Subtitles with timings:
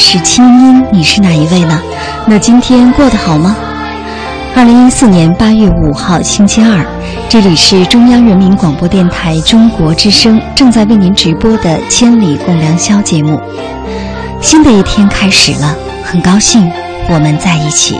[0.00, 1.78] 是清音，你是哪一位呢？
[2.26, 3.54] 那今天过得好吗？
[4.56, 6.84] 二零一四年八月五号星期二，
[7.28, 13.40] 这里是中央人民广播电台中国之声正在为您直播的《千里共良宵》节目。
[14.40, 16.72] 新的一天开始了，很高兴
[17.10, 17.98] 我们在一起。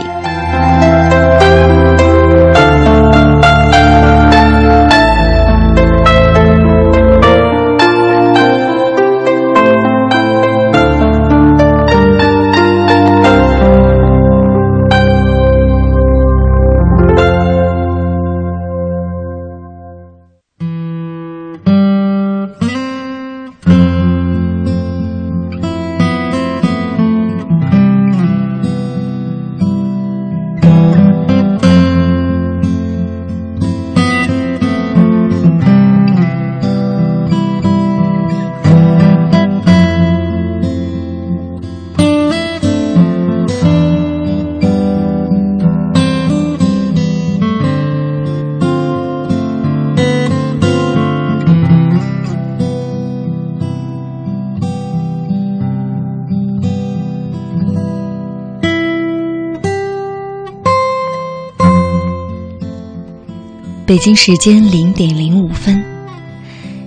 [63.91, 65.83] 北京时间零点零五分，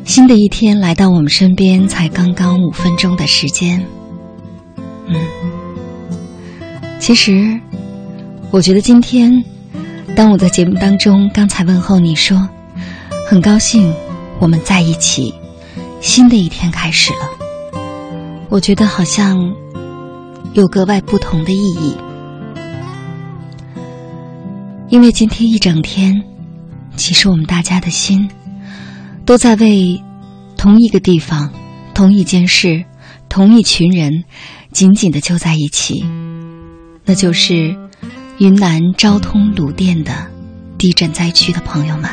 [0.07, 3.85] 新的一天来到我们身边，才刚刚五分钟的时间。
[5.07, 5.15] 嗯，
[6.99, 7.61] 其实，
[8.51, 9.45] 我觉得今天，
[10.17, 12.49] 当我在节目当中刚才问候你说，
[13.29, 13.93] 很高兴
[14.39, 15.35] 我们在一起，
[16.01, 17.81] 新的一天开始了，
[18.49, 19.55] 我觉得好像
[20.55, 21.95] 有格外不同的意义，
[24.89, 26.25] 因为今天一整天。
[26.97, 28.29] 其实我们大家的心，
[29.27, 30.03] 都在为
[30.57, 31.53] 同一个地方、
[31.93, 32.85] 同一件事、
[33.29, 34.25] 同一群人
[34.73, 36.05] 紧紧的揪在一起，
[37.05, 37.77] 那就是
[38.39, 40.13] 云南昭通鲁甸的
[40.79, 42.11] 地震灾区的朋友们。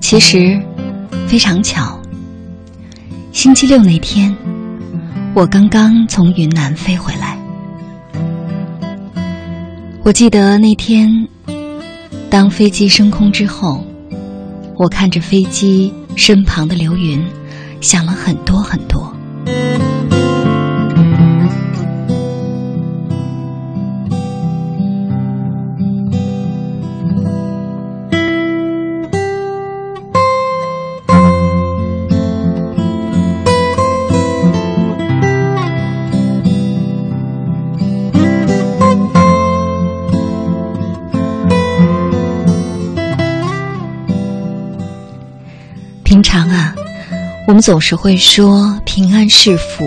[0.00, 0.60] 其实
[1.26, 2.00] 非常巧，
[3.32, 4.34] 星期六那天，
[5.34, 7.41] 我刚刚从云南飞回来。
[10.04, 11.28] 我记得那天，
[12.28, 13.84] 当飞机升空之后，
[14.76, 17.24] 我看着飞机身旁的流云，
[17.80, 19.14] 想了很多很多。
[47.52, 49.84] 我们总是会说平安是福，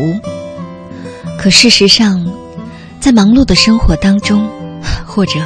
[1.35, 2.23] 可事实上，
[2.99, 4.47] 在忙碌的生活当中，
[5.03, 5.39] 或者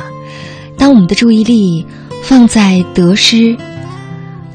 [0.78, 1.88] 当我们的注意力
[2.22, 3.58] 放在得失，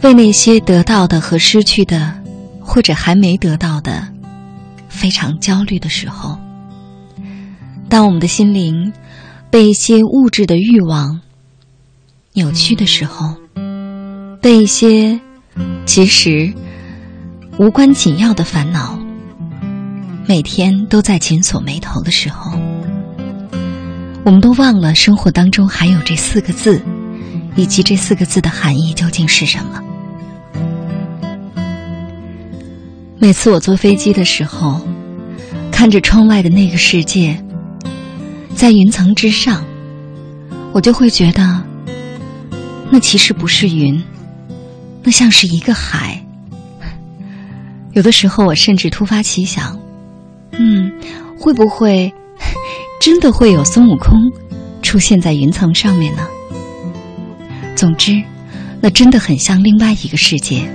[0.03, 2.13] 为那些得到的和失去的，
[2.61, 4.09] 或者还没得到的，
[4.91, 6.37] 非常焦虑的时候，
[7.89, 8.93] 当我们的心灵
[9.51, 11.19] 被一些物质的欲望
[12.35, 13.35] 扭曲的时候，
[14.43, 15.19] 被一些
[15.87, 16.53] 其实
[17.57, 18.99] 无关紧要的烦恼
[20.27, 22.51] 每天都在紧锁眉头的时候，
[24.25, 26.83] 我们都忘了生活当中还有这四个字，
[27.55, 29.81] 以及这四个字的含义究竟是什么。
[33.19, 34.81] 每次我坐飞机的时候，
[35.71, 37.41] 看着窗外的那个世界，
[38.57, 39.63] 在云层之上，
[40.73, 41.63] 我就会觉得，
[42.91, 44.03] 那其实不是云。
[45.05, 46.24] 那像是一个海。
[47.95, 49.79] 有的时候，我甚至突发奇想，
[50.53, 50.93] 嗯，
[51.39, 52.13] 会不会
[53.01, 54.19] 真的会有孙悟空
[54.83, 56.27] 出现在云层上面呢？
[57.77, 58.23] 总之，
[58.81, 60.69] 那真的很像另外一个世界。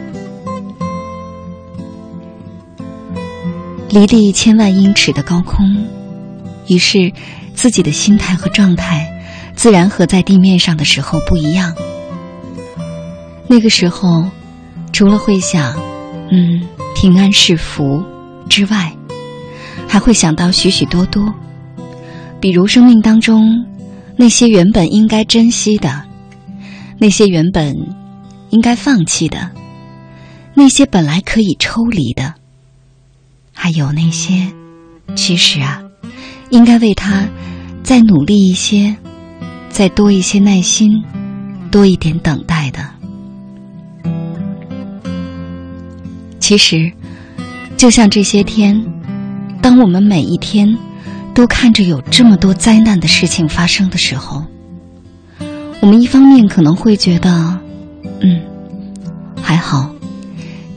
[3.89, 5.65] 离地千万英尺的高空，
[6.67, 7.11] 于是
[7.53, 9.11] 自己的心态和状态，
[9.55, 11.75] 自然和在地面上的时候不一样。
[13.47, 14.25] 那个时候，
[14.93, 15.75] 除了会想
[16.31, 16.61] “嗯，
[17.01, 18.03] 平安是福”
[18.49, 18.93] 之外，
[19.87, 21.33] 还会想到许许多多，
[22.41, 23.65] 比如生命当中
[24.17, 26.03] 那些原本应该珍惜的，
[26.97, 27.73] 那些原本
[28.49, 29.49] 应该放弃的，
[30.53, 32.33] 那些本来可以抽离的，
[33.53, 34.51] 还有那些
[35.15, 35.81] 其实啊，
[36.49, 37.25] 应该为他
[37.81, 38.93] 再努力一些，
[39.69, 41.01] 再多一些耐心，
[41.71, 42.98] 多一点等待的。
[46.39, 46.91] 其实，
[47.77, 48.81] 就像这些天，
[49.61, 50.77] 当我们每一天
[51.33, 54.43] 都看着有这么多灾难的事情发生的时候，
[55.81, 57.59] 我们一方面可能会觉得，
[58.21, 58.41] 嗯，
[59.41, 59.93] 还好，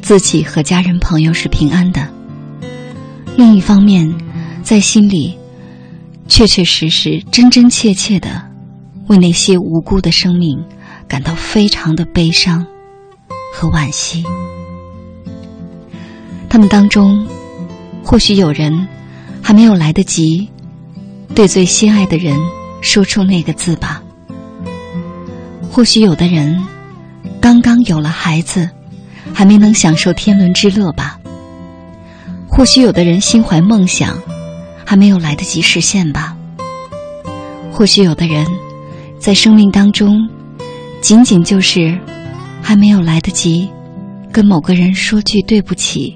[0.02, 2.02] 自己和家人朋友是平安的；
[3.36, 4.12] 另一方面，
[4.62, 5.38] 在心里
[6.28, 8.42] 确确实实、真真切切的
[9.08, 10.62] 为那些无辜的生命
[11.08, 12.66] 感到非常的悲伤
[13.54, 14.24] 和惋惜。
[16.52, 17.26] 他们当中，
[18.04, 18.86] 或许有人
[19.40, 20.46] 还没有来得及
[21.34, 22.38] 对最心爱的人
[22.82, 24.02] 说出那个字吧；
[25.70, 26.62] 或许有的人
[27.40, 28.68] 刚刚有了孩子，
[29.32, 31.18] 还没能享受天伦之乐吧；
[32.46, 34.14] 或许有的人心怀梦想，
[34.84, 36.36] 还没有来得及实现吧；
[37.72, 38.46] 或许有的人
[39.18, 40.28] 在生命当中，
[41.00, 41.98] 仅仅就是
[42.60, 43.70] 还没有来得及
[44.30, 46.14] 跟某个人说句对不起。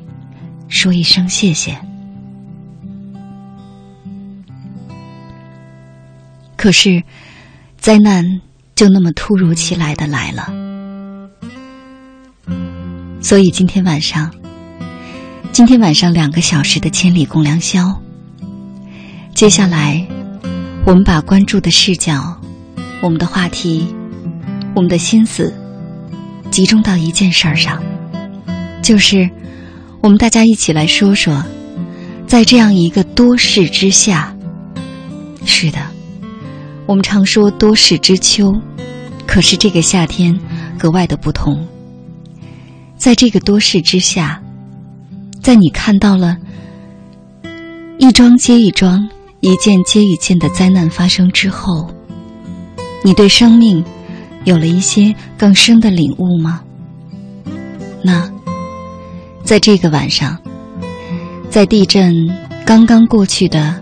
[0.69, 1.79] 说一声谢谢。
[6.57, 7.03] 可是，
[7.79, 8.41] 灾难
[8.75, 10.53] 就那么突如其来的来了。
[13.21, 14.35] 所以今天晚上，
[15.53, 18.01] 今天晚上两个小时的千里共良宵。
[19.35, 20.05] 接下来，
[20.85, 22.41] 我们把关注的视角、
[23.03, 23.95] 我们的话题、
[24.75, 25.55] 我们的心思，
[26.51, 27.81] 集中到一件事儿上，
[28.83, 29.31] 就是。
[30.03, 31.43] 我们大家一起来说说，
[32.27, 34.37] 在这样一个多事之下，
[35.45, 35.79] 是的，
[36.87, 38.53] 我们常说多事之秋，
[39.27, 40.39] 可是这个夏天
[40.79, 41.67] 格外的不同。
[42.97, 44.41] 在这个多事之下，
[45.43, 46.37] 在你看到了
[47.99, 49.09] 一桩接一桩、
[49.41, 51.91] 一件接一件的灾难发生之后，
[53.05, 53.85] 你对生命
[54.45, 56.63] 有了一些更深的领悟吗？
[58.03, 58.31] 那？
[59.47, 60.37] 在这个晚上，
[61.49, 62.13] 在地震
[62.67, 63.81] 刚刚过去的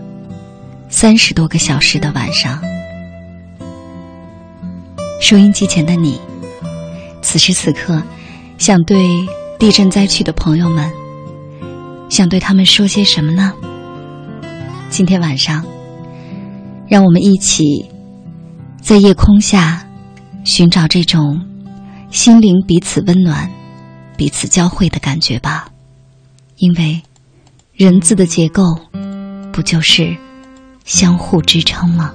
[0.89, 2.61] 三十多个小时的晚上，
[5.19, 6.21] 收音机前的你，
[7.23, 7.99] 此时此刻
[8.59, 9.09] 想对
[9.57, 10.87] 地震灾区的朋友们，
[12.09, 13.51] 想对他们说些什么呢？
[14.91, 15.65] 今天晚上，
[16.87, 17.89] 让我们一起
[18.83, 19.83] 在夜空下
[20.43, 21.41] 寻找这种
[22.11, 23.49] 心灵彼此温暖。
[24.17, 25.69] 彼此交汇的感觉吧，
[26.57, 27.01] 因为
[27.73, 28.63] 人字的结构
[29.51, 30.15] 不就是
[30.85, 32.13] 相互支撑吗？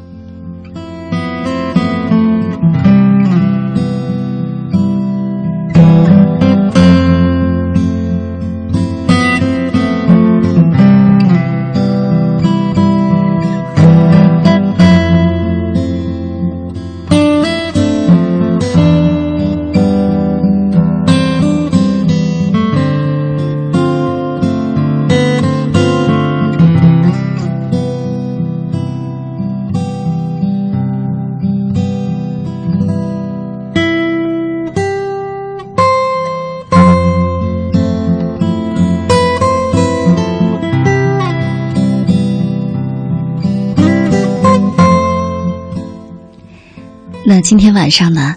[47.50, 48.36] 今天晚上呢，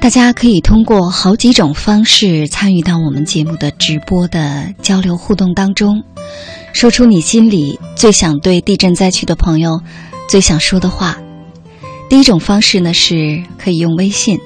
[0.00, 6.02] 大家可以通过好几种方式参与到我们节目的直播的交流互动当中，
[6.72, 9.82] 说出你心里最想对地震灾区的朋友
[10.26, 11.18] 最想说的话。
[12.08, 14.40] 第一种方式呢，是可以用微信。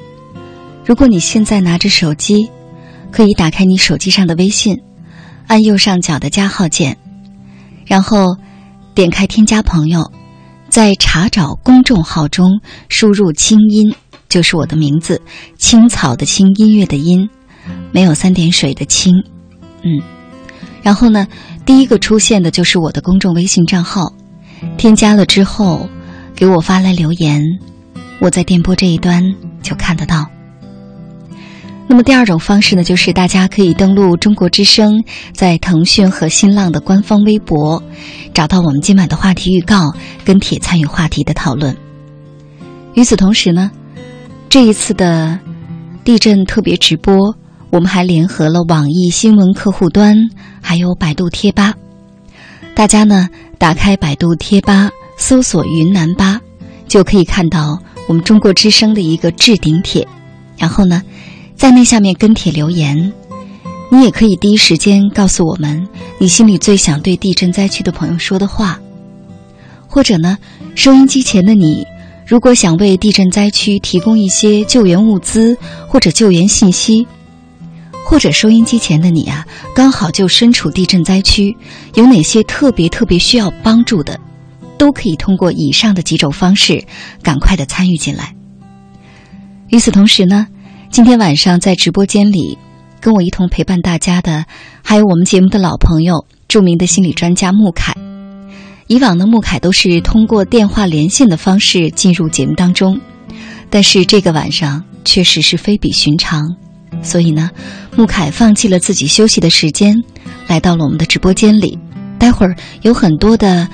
[0.84, 2.50] 如果你现在拿着手机，
[3.12, 4.76] 可以打开你手机上的微信，
[5.46, 6.98] 按右上角的加号键，
[7.86, 8.36] 然后
[8.92, 10.10] 点开添加朋友。
[10.70, 13.94] 在查找公众号中输入“清音”，
[14.28, 15.20] 就是我的名字，
[15.58, 17.28] 青草的青，音乐的音，
[17.92, 19.12] 没有三点水的青，
[19.82, 20.00] 嗯。
[20.82, 21.26] 然后呢，
[21.66, 24.14] 第一个出现的就是我的公众微信账号，
[24.78, 25.88] 添加了之后，
[26.34, 27.42] 给我发来留言，
[28.20, 29.22] 我在电波这一端
[29.62, 30.26] 就看得到。
[31.90, 37.82] 那么第二种方式呢，就是大家可以登录中国之声，在腾讯和新浪的官方微博，
[38.32, 39.92] 找到我们今晚的话题预告，
[40.24, 41.76] 跟帖参与话题的讨论。
[42.94, 43.72] 与此同时呢，
[44.48, 45.36] 这一次的
[46.04, 47.34] 地震特别直播，
[47.70, 50.14] 我们还联合了网易新闻客户端，
[50.62, 51.74] 还有百度贴吧。
[52.72, 53.28] 大家呢，
[53.58, 56.40] 打开百度贴吧，搜索“云南吧”，
[56.86, 60.06] 就可以看到我们中国之声的一个置顶帖，
[60.56, 61.02] 然后呢。
[61.60, 63.12] 在那下面跟帖留言，
[63.90, 65.86] 你也可以第一时间告诉我们
[66.18, 68.80] 你心里最想对地震灾区的朋友说的话，
[69.86, 70.38] 或者呢，
[70.74, 71.86] 收音机前的你，
[72.26, 75.54] 如果想为地震灾区提供一些救援物资
[75.86, 77.06] 或者救援信息，
[78.06, 81.54] 或者收音机前的你啊，刚好就身处地震灾区，
[81.92, 84.18] 有哪些特别特别需要帮助的，
[84.78, 86.82] 都可以通过以上的几种方式，
[87.22, 88.34] 赶快的参与进来。
[89.68, 90.46] 与此同时呢。
[90.90, 92.58] 今天晚上在直播间里，
[93.00, 94.44] 跟我一同陪伴大家的，
[94.82, 97.94] 还有我们节目的老朋友，著名的心理专家穆凯。
[98.88, 103.00] 以往呢，穆凯都是通过电话连线的方式进入节目当中，
[103.70, 106.42] 但是这个晚上确实是非比寻常，
[107.02, 107.50] 所以呢，
[107.96, 109.96] 穆凯放弃了自己休息的时间，
[110.48, 111.78] 来到了我们的直播间里。
[112.18, 113.68] 待会儿有很多的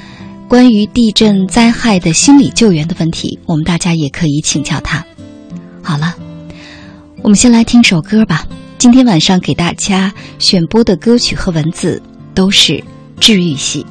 [0.49, 5.03] 关于地震灾害的心理救援的问题，我们大家也可以请教他。
[5.83, 6.15] 好了。
[7.23, 8.47] 我们先来听首歌吧。
[8.79, 12.01] 今天晚上给大家选播的歌曲和文字
[12.35, 12.83] 都是
[13.19, 13.85] 治愈系。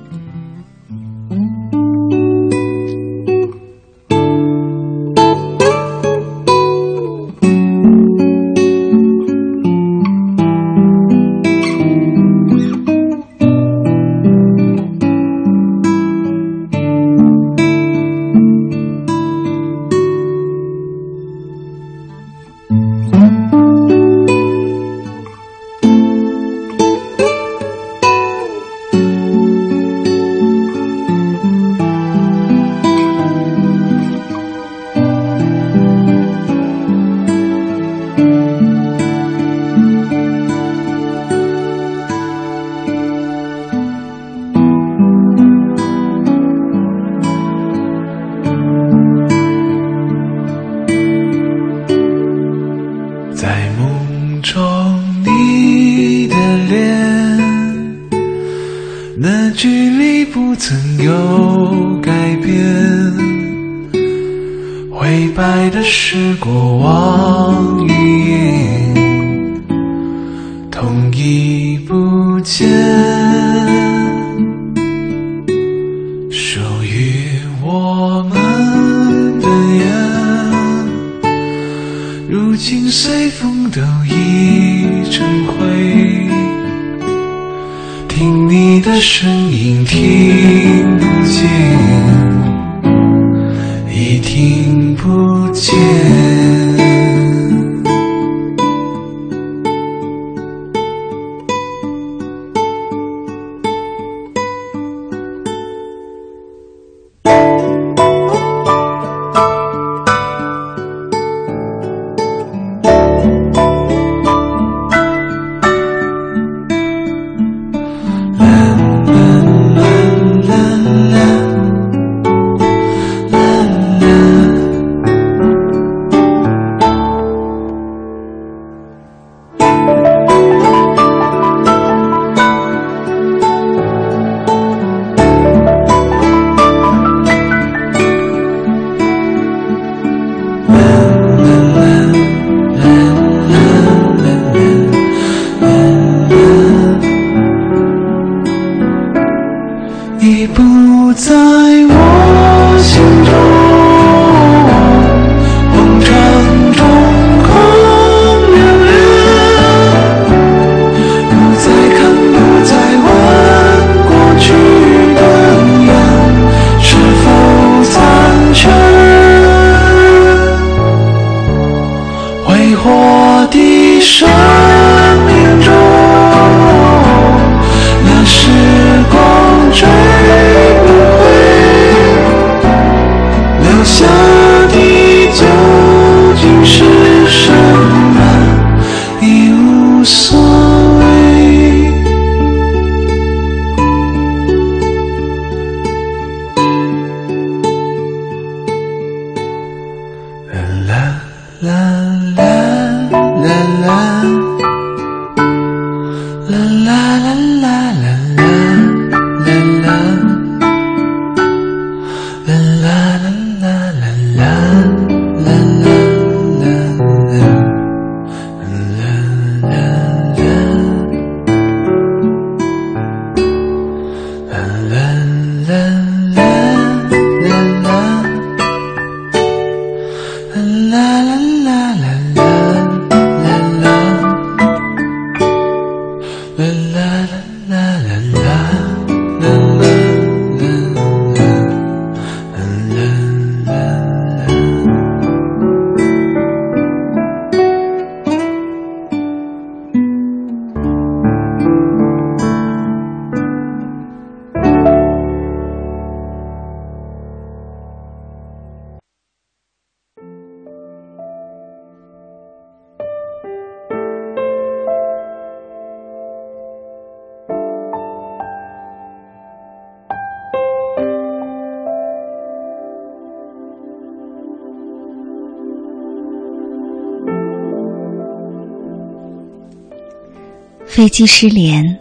[281.06, 282.00] 飞机失联，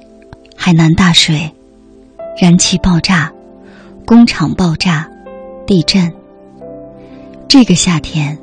[0.57, 1.53] 海南大水，
[2.41, 3.31] 燃气爆炸，
[4.07, 5.07] 工厂爆炸，
[5.67, 6.11] 地震。
[7.47, 8.39] 这个夏天，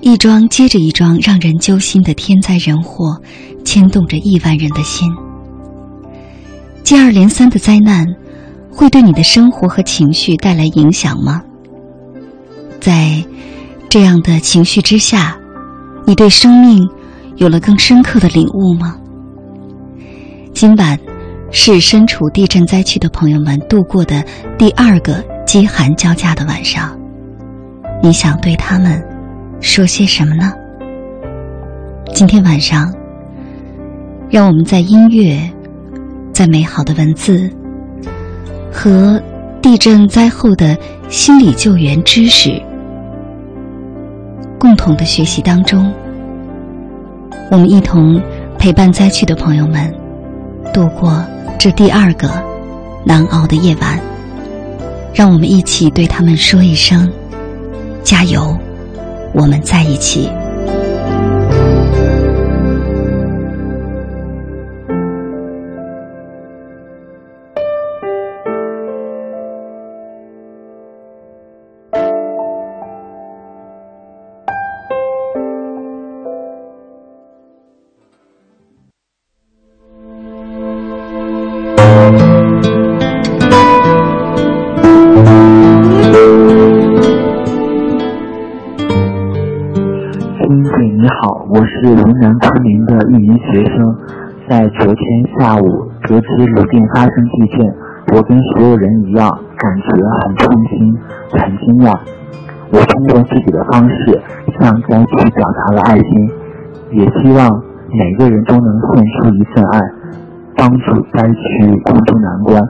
[0.00, 3.20] 一桩接着一桩让人揪心的天灾人祸，
[3.64, 5.10] 牵动着亿万人的心。
[6.84, 8.06] 接二连三的灾难，
[8.70, 11.42] 会对你的生活和情绪带来影响吗？
[12.80, 13.24] 在
[13.88, 15.36] 这样的情绪之下，
[16.06, 16.88] 你对生命
[17.38, 18.96] 有了更深刻的领悟吗？
[20.60, 20.98] 今晚
[21.50, 24.22] 是身处地震灾区的朋友们度过的
[24.58, 26.94] 第二个饥寒交加的晚上，
[28.02, 29.02] 你想对他们
[29.58, 30.52] 说些什么呢？
[32.12, 32.92] 今天晚上，
[34.28, 35.40] 让我们在音乐、
[36.30, 37.50] 在美好的文字
[38.70, 39.18] 和
[39.62, 40.76] 地震灾后的
[41.08, 42.62] 心理救援知识
[44.58, 45.90] 共同的学习当中，
[47.50, 48.20] 我们一同
[48.58, 49.90] 陪伴灾区的朋友们。
[50.72, 51.24] 度过
[51.58, 52.28] 这第二个
[53.04, 54.00] 难熬的夜晚，
[55.12, 57.10] 让我们一起对他们说一声：
[58.02, 58.56] 加油！
[59.32, 60.30] 我们在一起。
[96.40, 97.66] 得知泸定发生地震，
[98.16, 99.84] 我跟所有人一样，感觉
[100.24, 100.98] 很痛心、
[101.32, 101.98] 很惊讶。
[102.72, 104.22] 我通过自己的方式
[104.58, 106.30] 向灾区表达了爱心，
[106.92, 109.80] 也希望每个人都能献出一份爱，
[110.56, 112.62] 帮助灾区共度难关。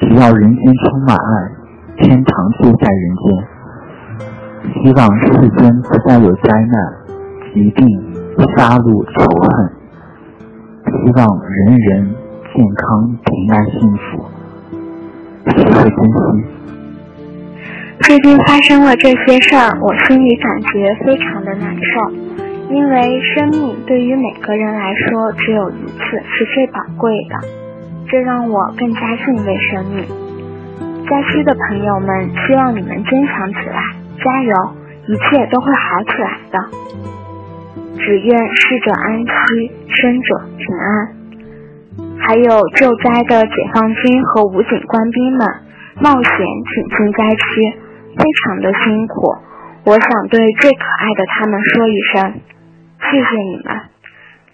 [0.00, 1.50] 只要人间充满爱，
[1.98, 3.44] 天堂就在人间。
[4.82, 5.26] 希望世
[5.58, 6.92] 间不再有灾难。
[7.52, 7.86] 疾病、
[8.56, 9.70] 杀戮、仇恨，
[10.86, 12.14] 希望人人
[12.54, 14.26] 健康、平安、幸福，
[15.46, 16.44] 学会珍惜。
[18.00, 22.10] 最近发生了这些事儿，我心里感觉非常的难受，
[22.68, 27.48] 因为生命对于每个人来说只有一次，是最宝贵的，
[28.10, 30.04] 这让我更加敬畏生命。
[31.08, 33.82] 灾区的朋友们，希望你们坚强起来，
[34.22, 34.54] 加油，
[35.06, 36.58] 一切都会好起来的。
[37.98, 41.21] 只愿逝者安息，生者平安。
[42.24, 45.48] 还有救灾的解放军和武警官兵们，
[46.00, 47.44] 冒险挺进灾区，
[48.16, 49.36] 非常的辛苦。
[49.84, 52.34] 我想对最可爱的他们说一声，
[53.10, 53.74] 谢谢你们。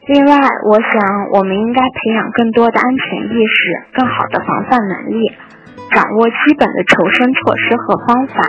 [0.06, 0.32] 另外，
[0.64, 0.92] 我想
[1.34, 5.30] 我们应该培养更多的安全意识，更好的防范能力，
[5.92, 8.40] 掌握基本的求生措施和方法，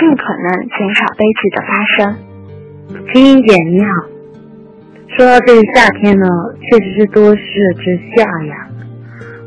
[0.00, 2.16] 尽可能减少悲剧的发生。
[3.12, 4.15] 金英姐你好。
[5.16, 6.26] 说到这个夏天呢，
[6.60, 7.40] 确实是多事
[7.78, 8.68] 之夏呀。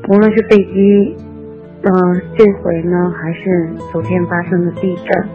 [0.08, 1.16] 无论是飞机，
[1.84, 5.30] 嗯，这回呢，还是昨天发生的地震，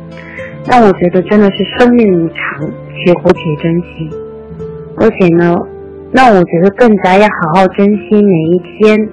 [0.69, 4.11] 让我觉得真的是生命无常，且活且珍惜。
[4.97, 5.55] 而且呢，
[6.11, 9.09] 那我觉得更加要好好珍惜每一天，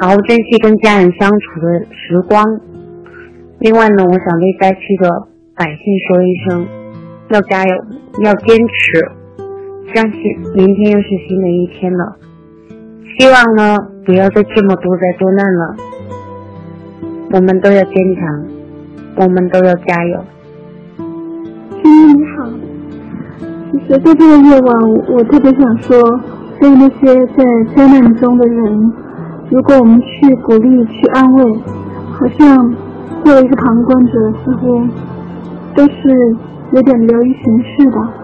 [0.00, 2.42] 好好珍惜跟家人相处的时光。
[3.58, 5.10] 另外呢，我想对灾区的
[5.58, 5.76] 百姓
[6.08, 6.66] 说一声，
[7.28, 7.74] 要加油，
[8.24, 9.10] 要坚持，
[9.92, 10.20] 相信
[10.54, 12.16] 明天又是新的一天了。
[13.18, 15.76] 希望呢，不要再这么多灾多难了。
[17.32, 18.44] 我们都要坚强，
[19.16, 20.24] 我们都要加油。
[20.96, 22.48] 亲亲你好，
[23.70, 26.20] 其实在这个夜晚，我特别想说，
[26.60, 27.44] 对那些在
[27.76, 28.92] 灾难中的人，
[29.50, 31.58] 如果我们去鼓励、去安慰，
[32.10, 32.74] 好像
[33.24, 34.12] 作为一个旁观者，
[34.44, 34.86] 似乎
[35.74, 36.36] 都是
[36.72, 38.23] 有点流于形式的。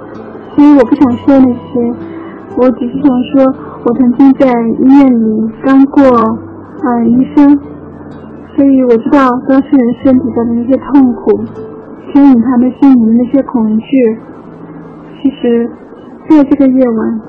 [0.55, 1.93] 所以我不想说那些，
[2.57, 4.47] 我只是想说，我曾经在
[4.81, 7.59] 医院里当过啊医生，
[8.57, 11.45] 所以我知道当事人身体上的那些痛苦。
[12.13, 14.19] 牵引他们心里的那些恐惧，
[15.23, 15.71] 其实，
[16.29, 17.21] 在这个夜晚，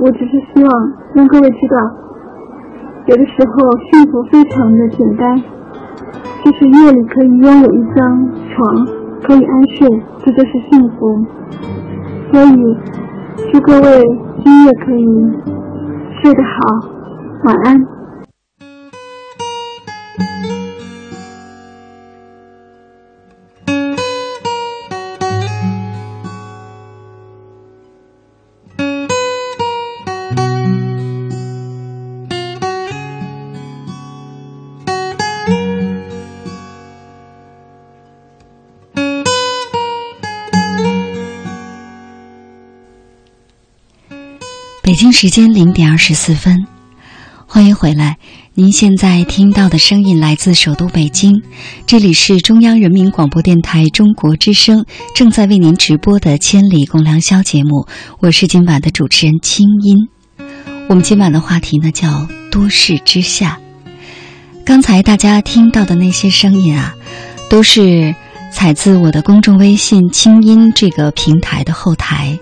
[0.00, 1.76] 我只是希望让各位知道，
[3.06, 5.42] 有的时候幸福非常的简单，
[6.44, 8.86] 就是夜里可以拥有一张床，
[9.22, 11.24] 可以安睡，这就是幸福。
[12.32, 12.76] 所以，
[13.52, 14.02] 祝各位
[14.44, 15.06] 今夜可以
[16.22, 16.88] 睡得好，
[17.44, 17.95] 晚安。
[44.96, 46.66] 北京时间零点二十四分，
[47.46, 48.16] 欢迎回来。
[48.54, 51.42] 您现在听到的声音来自首都北京，
[51.86, 57.86] 这里是中央人民广播电台中国之声正在为您直播的《千里共良宵》节目。
[58.20, 60.08] 我是今晚的主持人清音。
[60.88, 63.60] 我们今晚的话题呢叫“多事之下”。
[64.64, 66.94] 刚才大家听到的那些声音啊，
[67.50, 68.14] 都是。
[68.56, 72.38] 采自我的公众微信“清音”这个平台的后台，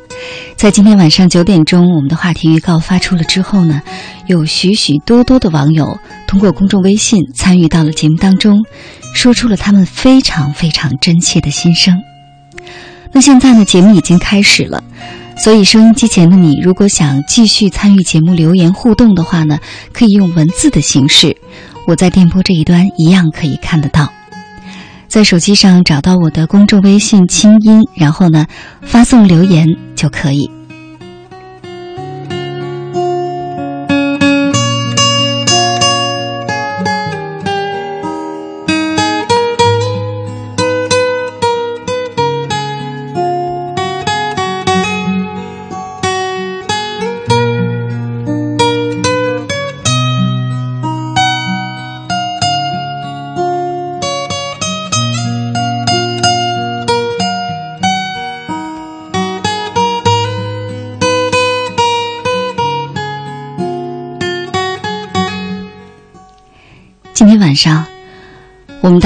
[0.54, 3.82] 在今天晚上九点钟，我们的话题预告发出了之后呢，
[4.28, 5.98] 有许许多多的网友
[6.28, 8.64] 通过公众微信参与到了节目当中，
[9.12, 12.00] 说出了他们非常非常真切的心声。
[13.10, 14.84] 那现在呢，节目已经开始了，
[15.36, 19.58] 所以收音机前的你，如果想继续参与节目留言互动的话呢，
[19.92, 21.36] 可以用文字的形式，
[21.88, 24.12] 我在电波这一端一样可以看得到。
[25.14, 28.48] 在手机上找到我的公众微信“清音”，然后呢，
[28.82, 30.50] 发送留言就可以。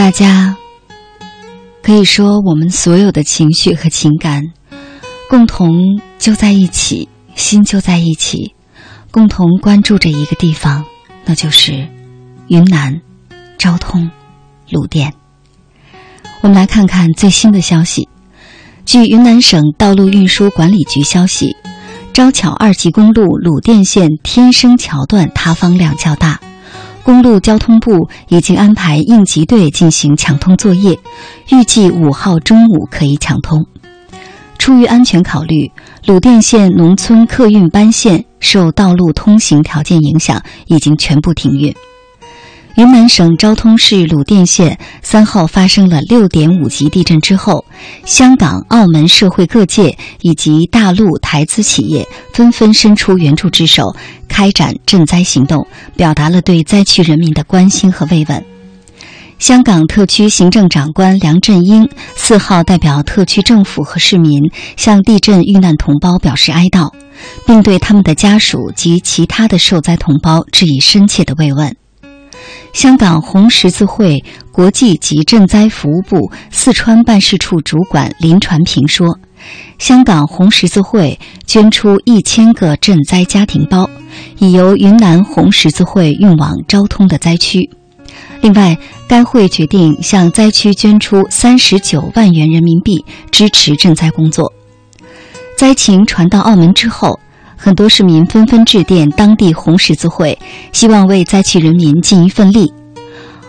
[0.09, 0.57] 大家
[1.83, 4.42] 可以说，我们所有的情绪和情感
[5.29, 8.55] 共同就在一起，心就在一起，
[9.11, 10.87] 共同关注着一个地方，
[11.27, 11.87] 那就是
[12.47, 13.03] 云南
[13.59, 14.11] 昭通
[14.71, 15.12] 鲁甸。
[16.40, 18.09] 我们来看看最新的消息。
[18.87, 21.55] 据云南省道路运输管理局消息，
[22.14, 26.40] 昭巧二级公路鲁甸县天生桥段塌方量较大。
[27.09, 30.99] 公路交通部已经安排应急队进行抢通作业，
[31.51, 33.64] 预计五号中午可以抢通。
[34.59, 35.73] 出于安全考虑，
[36.05, 41.75] 鲁甸县农村客运班线受道路通行条件影响，已经全部停运。
[42.79, 47.64] 云南省昭通市鲁甸县三号发生了六点五级地震之后，
[48.05, 53.97] 香港、澳门社会各界以及大陆台资企业纷纷伸出援助之手，
[54.29, 58.45] 开展赈灾行动，表达了对灾区人民的关心和慰问。
[59.41, 66.93] 香港特区行政长官梁振英四号代表特区政府和市民向地震遇难同胞表示哀悼，
[67.45, 71.75] 并对他们的家属及其他的受灾同胞致以深切的慰问。
[72.72, 74.22] 香港红十字会
[74.53, 79.18] 国际及赈灾服务部四川办事处主管林传平说
[79.79, 83.88] ：“香港红十字会捐出一千个赈灾家庭包，
[84.38, 87.70] 已由云南红十字会运往昭通的灾区。
[88.40, 94.53] 另外，该会决定向灾区捐出三十九万元人民币，支持赈灾工作。
[95.57, 97.18] 灾情传到澳门之后。”
[97.61, 100.38] 很多市民纷纷致电当地红十字会，
[100.73, 102.73] 希望为灾区人民尽一份力。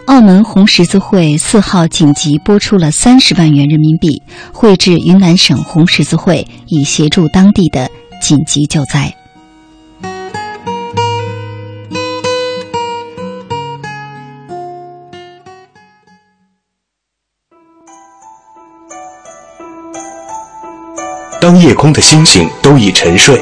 [0.08, 7.88] 澳门红十字会四号紧急拨出了三十万元人民币，汇至云南省红十字会，以协助当地的
[8.20, 9.14] 紧急救灾。
[21.40, 23.42] 当夜空的星星都已沉睡，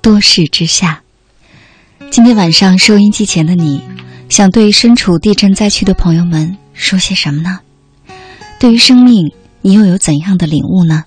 [0.00, 1.02] 多事之下，
[2.10, 3.82] 今天晚上收音机前的你，
[4.28, 7.60] 想对身处地震灾区的朋友们说些什么呢？
[8.58, 9.32] 对于生命，
[9.68, 11.04] 你又有怎样的领悟呢？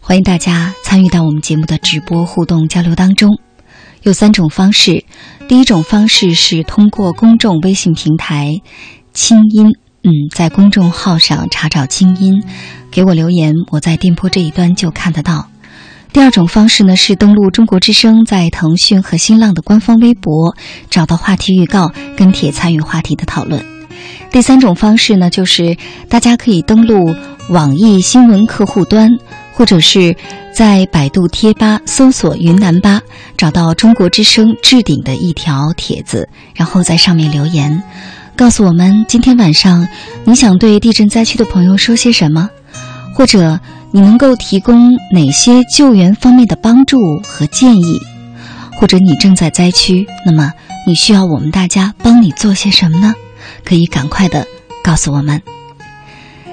[0.00, 3.38] 欢迎大家参与到我们节目的直播互动交流当中，
[4.02, 5.04] 有三种方式。
[5.46, 8.62] 第一种方式是通过公众微信平台
[9.12, 9.66] “清音”，
[10.04, 12.42] 嗯，在公众号上查找“清音”，
[12.90, 15.50] 给我留言，我在电波这一端就看得到。
[16.14, 20.56] 第二种方式呢是登录中国之声在腾讯和新浪的官方微博，
[20.88, 23.75] 找到话题预告，跟帖参与话题的讨论。
[24.30, 25.76] 第三种方式呢，就是
[26.08, 27.14] 大家可以登录
[27.50, 29.10] 网易新闻客户端，
[29.54, 30.14] 或者是
[30.54, 33.00] 在百度贴吧搜索“云南吧”，
[33.36, 37.82] 找到中国之声置顶的一条帖子，然后在上面留言，
[38.36, 39.88] 告诉我们今天晚上
[40.24, 42.50] 你想对地震灾区的朋友说些什么，
[43.14, 43.60] 或者。
[43.92, 47.98] 你能够提供哪些救援方面的帮助和建议？
[48.74, 50.52] 或者你正在灾区，那么
[50.86, 53.14] 你需要我们大家帮你做些什么呢？
[53.64, 54.46] 可以赶快的
[54.82, 55.40] 告诉我们。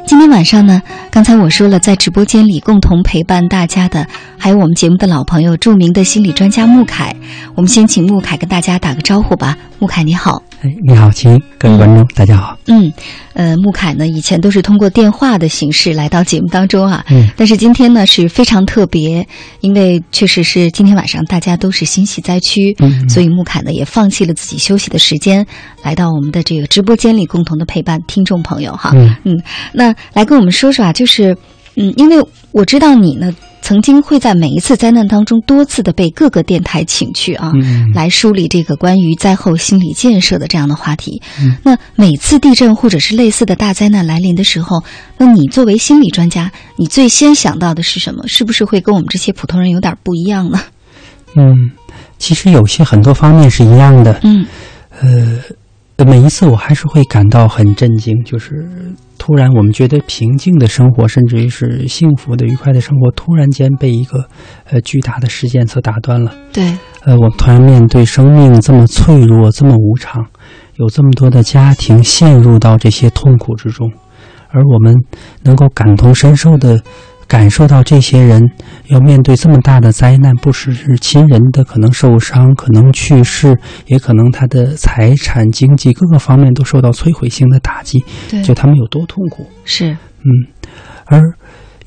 [0.05, 4.05] 今天晚上呢，刚才我说了，在直播间里共同陪伴大家的，
[4.37, 7.15] 还有我们节目的老朋友，著名的心理专家穆凯。
[7.55, 9.57] 我们先请穆凯跟大家打个招呼吧。
[9.79, 10.43] 穆凯，你好。
[10.63, 12.57] 哎，你好，亲，各位观众，大家好。
[12.67, 12.89] 嗯，
[13.33, 17.03] 呃，穆凯呢，以前都是通过电话的形式来到节目当中啊。
[17.09, 17.29] 嗯。
[17.35, 19.27] 但是今天呢是非常特别，
[19.59, 25.45] 因为确实是今天晚上大家都是心系灾区，嗯，所以穆凯呢也放弃了自己休息的时间，
[25.83, 28.91] 来到我们的这个直播间里，共同的陪伴听众朋友哈。
[28.95, 31.35] 嗯嗯，那来跟我们说说啊，就是
[31.75, 33.35] 嗯，因为我知道你呢。
[33.63, 37.53] 曾经会在每一次灾难当中多次的被各个电台请去啊，
[37.95, 41.21] 来梳理这个关于灾后心理建设的这样的话题。
[41.63, 44.83] 那每次地震或者是类似的大灾难来临的时候，
[45.17, 48.27] 那你作为心理专家，你最先想到的是什么？
[48.27, 50.59] 是不是会跟我们这些普通人有点不一样呢？
[51.37, 51.71] 嗯，
[52.19, 54.19] 其实有些很多方面是一样的。
[54.23, 54.45] 嗯，
[54.99, 55.39] 呃，
[56.05, 58.67] 每一次我还是会感到很震惊，就是。
[59.17, 64.25] 突然，我们觉得平静的生活，甚至于是幸福的、愉快的生活，突然间被一个
[64.69, 66.35] 呃巨大的事件所打断了。
[66.51, 70.25] 对，呃，我们突然面对生命这么脆弱、这么无常，
[70.75, 73.89] 有这么多的家庭陷入到这些痛苦之中，
[74.49, 74.93] 而我们
[75.43, 76.81] 能够感同身受的。
[77.25, 78.51] 感受到这些人
[78.93, 88.05] 要面对这么大的灾难，不只是亲人的可能受伤、可能去世，也可能他的财产、经济各个方面都受到摧毁性的打击。
[88.29, 89.47] 对，就他们有多痛苦。
[89.65, 89.89] 是，
[90.21, 90.29] 嗯，
[91.05, 91.19] 而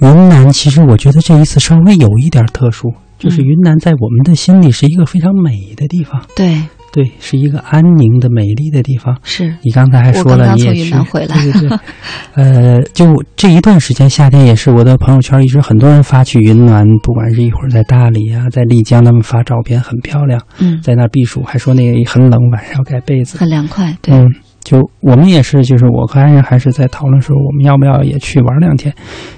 [0.00, 6.20] 云南其实我觉得这一次稍微有一点特殊，就是云南在我们的心里是一个非常美的地方。
[6.34, 6.60] 对。
[6.96, 9.14] 对，是一个安宁的、美丽的地方。
[9.22, 11.78] 是你刚才还说了，你也去，对对对。
[12.32, 20.40] 呃，就这一段时间，夏天也是我的朋友圈一直很多人发去云南，不管是一会儿在大理啊，在丽江，他们发照片很漂亮。
[20.58, 23.94] 嗯，在那避暑，还说那个很冷，晚上要盖被子，很凉快。
[24.00, 24.26] 对，嗯，
[24.64, 28.90] 就我们也是，就是我和安然还是在讨论说，我们要不要也去玩两天？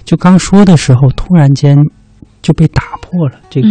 [0.04, 1.76] 就刚说的时候，突然间
[2.40, 3.68] 就被打破了这个。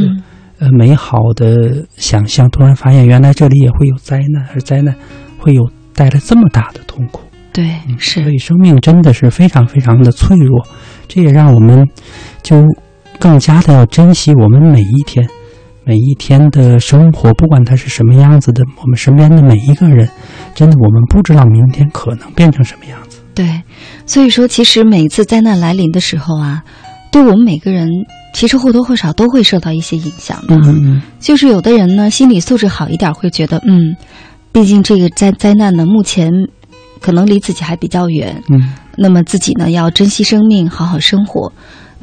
[0.59, 4.95] 呃，美好的想象，突然发现原来这里也会有灾难，而灾难
[5.37, 7.21] 会有带来这么大的痛苦。
[7.53, 8.23] 对，是。
[8.23, 10.65] 所以生命真的是非常非常的脆弱，
[11.07, 11.87] 这也让我们
[12.41, 12.63] 就
[13.19, 15.27] 更加的要珍惜我们每一天，
[15.83, 20.09] 每一天的生活，不管它是什么样子的，我们身边的每一个人，
[20.53, 23.19] 真的我们不知道明天可能变成什么样子。
[23.33, 23.61] 对，
[24.05, 26.63] 所以说，其实每一次灾难来临的时候啊，
[27.11, 27.89] 对我们每个人，
[28.33, 30.55] 其实或多或少都会受到一些影响的。
[30.55, 33.95] 嗯嗯就是有的人呢，心理素质好一点，会觉得，嗯，
[34.51, 36.31] 毕竟这个灾灾难呢，目前
[36.99, 41.51] 可能离自己还比较远，嗯那么自己呢要珍惜生命，好好生活。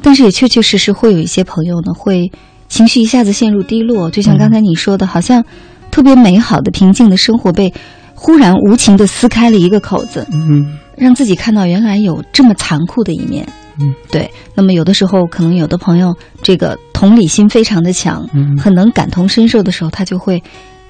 [0.01, 2.31] 但是也确确实实会有一些朋友呢，会
[2.67, 5.43] 情绪一下子陷入低落，就像刚才你说的，好像
[5.91, 7.73] 特别美好的、平静的生活被
[8.13, 13.47] 忽然无情的撕开了一个口子，嗯让自己看到原来有这么残酷的一面。
[13.79, 14.29] 嗯，对。
[14.53, 20.41] 那么有的时候，可能有的朋友这个同理心非常的强，嗯很能感同身受的时候，他就会，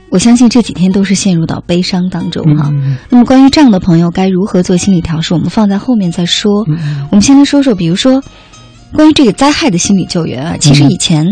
[0.09, 2.69] 我相信这几天都是陷入到悲伤当中哈。
[2.71, 6.63] 嗯那么关于这样的朋友该如何做心理调试，我们放在后面再说。
[6.67, 8.21] 嗯我们先来说说，比如说
[8.93, 11.25] 关于这个灾害的心理救援啊，其实以前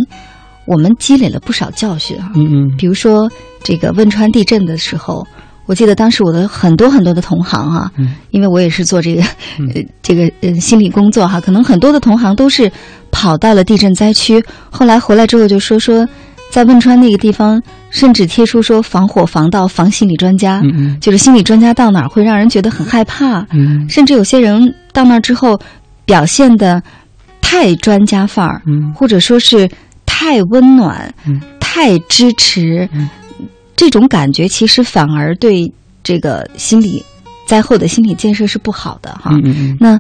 [0.66, 2.32] 我们积累了不少教训啊。
[2.36, 3.32] 嗯嗯比如说
[3.64, 5.26] 这个汶川地震的时候，
[5.66, 8.16] 我记得当时我的很多很多的同行啊，嗯。
[8.32, 12.72] 因为我也是做这个呃这个呃心理工作哈，可能很多的同行都是
[13.12, 16.08] 跑到了地震灾区，后来回来之后就说说。
[16.50, 20.62] 在汶川那个地方，甚至贴出说防火防盗防心理专家，
[21.02, 23.90] 就是心理专家到哪儿会让人觉得很害怕，嗯。
[23.90, 25.60] 甚至有些人到那儿之后
[26.06, 26.80] 表现的
[27.42, 28.94] 太专家范儿，嗯。
[28.94, 29.68] 或者说是
[30.06, 31.42] 太温暖、嗯。
[31.60, 33.10] 太支持，嗯
[33.84, 37.04] 这种感觉其实反而对这个心理
[37.46, 39.32] 灾后的心理建设是不好的哈。
[39.34, 40.00] 嗯嗯那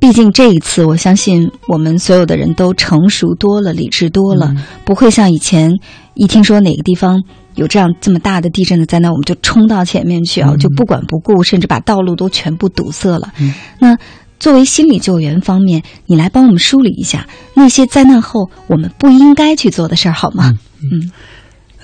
[0.00, 5.70] 毕竟这一次，我相信我们所有的人都成熟多了、理智多了，嗯不会像以前
[6.14, 7.22] 一听说哪个地方
[7.54, 13.32] 有这样这么大的地震的灾难，我们就冲到前面去啊，嗯就不管不顾，甚至把道路都全部堵塞了。
[13.38, 13.96] 嗯那
[14.38, 20.52] 作为心理救援方面，你来帮我们梳理一下那些灾难后我们不应该去做的事儿好吗？
[20.82, 21.10] 嗯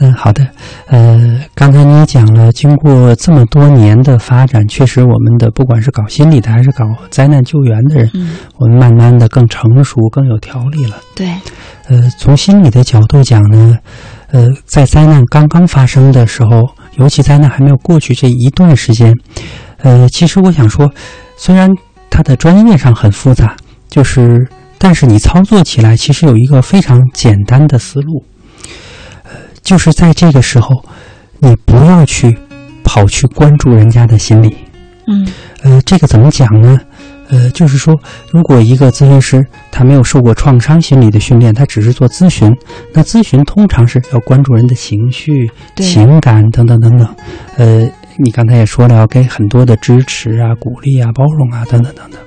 [0.02, 0.44] 嗯，好的。
[0.86, 10.96] 呃，刚才你也讲了，经过这么多年的发展，确实我们的不管是搞心理的还是搞灾难救援的人，嗯，我们慢慢的更成熟、更有条理了。
[11.14, 11.28] 对，
[11.86, 13.78] 呃，从心理的角度讲呢，
[14.32, 19.14] 呃，在灾难刚刚发生的时候，尤其灾难还没有过去这一段时间，
[19.82, 20.90] 呃，其实我想说，
[21.36, 21.70] 虽然
[22.10, 23.54] 它的专业上很复杂，
[23.88, 28.31] 就是，但是你操作起来其实有一个非常简单的思路，呃，
[29.62, 30.84] 就是在这个时候，
[31.38, 32.36] 你不要去
[32.84, 34.56] 跑去关注人家的心理，
[35.06, 35.26] 嗯
[35.62, 36.78] 呃，这个怎么讲呢？
[37.28, 37.94] 呃，就是说，
[38.30, 42.50] 如果一个咨询师他没有受过创伤心理的训练，他只是做咨询，
[42.92, 47.08] 那咨询通常是要关注人的情绪、对情感等等等等。
[47.56, 52.20] 呃，你刚才也说了，要给很多的支持啊、鼓励啊、包容啊等等等等。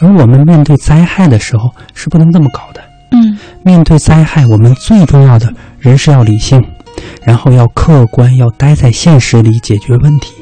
[0.00, 2.80] 而我们面对灾害的时候是不能这么搞的。
[3.14, 6.62] 嗯面对灾害，我们最重要的人是要理性，
[7.22, 10.34] 然后要客观，要待在现实里解决问题。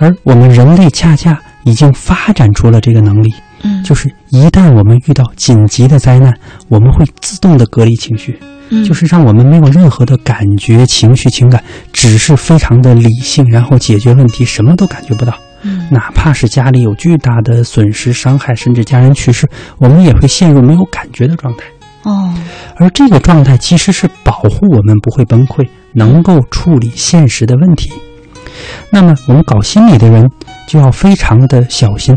[0.00, 3.32] 而我们人类恰恰已经发展出了这个能力，
[3.62, 6.34] 嗯，就是一旦我们遇到紧急的灾难，
[6.68, 11.62] 我们会自动的隔离情绪，嗯就是让我们没有任何的感觉、情绪、情感，
[11.92, 15.34] 只是非常的理性，然后解决问题，什么都感觉不到。
[15.62, 19.48] 嗯哪怕是家里有巨大的损失、伤害，甚至家人去世，
[19.78, 21.64] 我们也会陷入没有感觉的状态。
[22.02, 22.34] 哦
[22.76, 27.92] 而这个状态其实是保护我们不会崩溃，能够处理现实的问题。
[28.90, 30.26] 那么，我们搞心理的人
[30.66, 32.14] 就要非常的小心，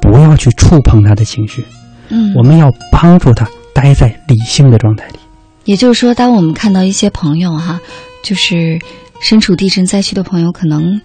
[0.00, 1.64] 不要去触碰他的情绪。
[2.08, 5.14] 嗯，我们要帮助他待在理性的状态里。
[5.64, 7.80] 也就是说，当我们看到一些朋友哈，
[8.22, 8.78] 就是
[9.20, 11.00] 身处地震灾区的朋友，可能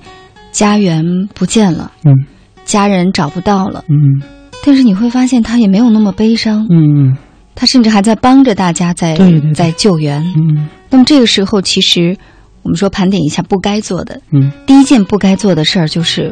[0.51, 2.13] 家园不见了，嗯。
[2.63, 4.21] 家人找不到了，嗯。
[4.63, 7.17] 但是你会发现他也没有那么悲伤，嗯
[7.55, 9.17] 他甚至还在帮着大家在
[9.53, 10.23] 在救援。
[10.37, 12.15] 嗯那么这个时候，其实
[12.61, 16.31] 我们说盘点一下不该做的，嗯，第一件不该做的事儿就是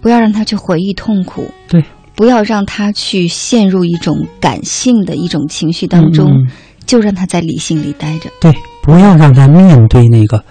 [0.00, 1.82] 不要让他去回忆痛苦，对，
[2.14, 6.50] 不要让他去陷入一种感性的一种情绪当中，嗯。
[6.84, 8.28] 就让他在理性里待着。
[8.40, 8.52] 对，
[8.82, 10.44] 不要让他面对那个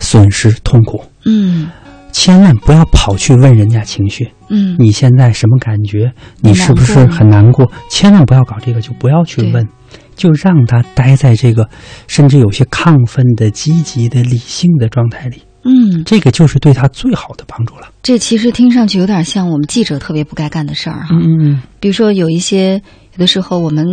[0.00, 1.70] 损失痛苦，嗯
[2.14, 4.30] 千万不要跑去问人家情绪。
[4.48, 6.12] 嗯，你现在什么感觉？
[6.40, 7.68] 你是不是很难过？
[7.90, 9.68] 千万不要搞这个，就不要去问，
[10.14, 11.68] 就让他待在这个
[12.06, 15.42] 甚至有些亢奋的、积极的、理性的状态里。
[15.64, 17.88] 嗯，这个就是对他最好的帮助了。
[18.00, 21.08] 这其实听上去有点像我们记者特别不该干的事儿哈。
[21.20, 23.84] 嗯比如说有一些有的时候我们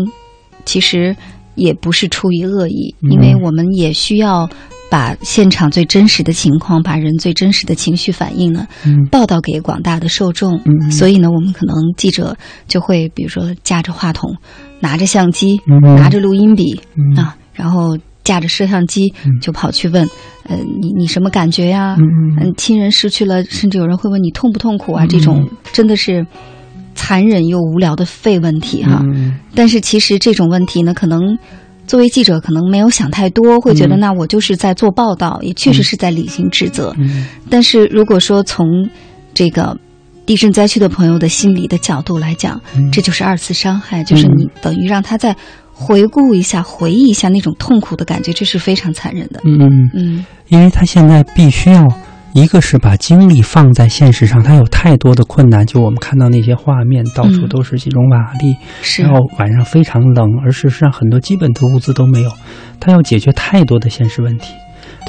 [0.63, 1.15] 其实
[1.55, 4.47] 也不是出于恶意，嗯因为我们也需要
[4.91, 10.59] 把现场最真实的情况，把人最真实的情绪反应呢嗯报道给广大的受众。
[10.65, 12.35] 嗯所以呢，我们可能记者
[12.67, 14.35] 就会比如说架着话筒，
[14.81, 20.05] 拿着相机，嗯拿着录音笔、嗯啊，然后架着摄像机就跑去问，
[20.43, 21.95] 呃，你你什么感觉呀？
[21.97, 25.05] 嗯亲人失去了，甚至有人会问你痛不痛苦啊？
[25.05, 26.27] 嗯这种真的是
[26.95, 29.01] 残忍又无聊的废问题哈。
[29.05, 31.37] 嗯但是其实这种问题呢，可能
[31.91, 33.99] 作为记者可能没有想太多，会觉得嗯。
[33.99, 36.95] 那我就是在做报道，也确实是在履行职责。
[36.97, 37.27] 嗯。
[37.49, 38.65] 但是如果说从
[39.33, 39.77] 这个
[40.25, 42.89] 地震灾区的朋友的心理的角度来讲，嗯。
[42.93, 45.35] 这就是二次伤害，就是你等于让他再
[45.73, 49.41] 回顾一下、回忆一下那种痛苦的感觉，这是非常残忍的。
[49.43, 49.89] 嗯嗯。
[49.93, 50.25] 嗯。
[50.47, 51.85] 因为他现在必须要，
[52.33, 62.31] 一个是把精力放在现实上，他有太多的困难，就我们看到那些画面，到处嗯都是这种瓦砾，是然后晚上非常冷，而事实上很多基本的物资都没有，
[62.79, 64.53] 他要解决太多的现实问题。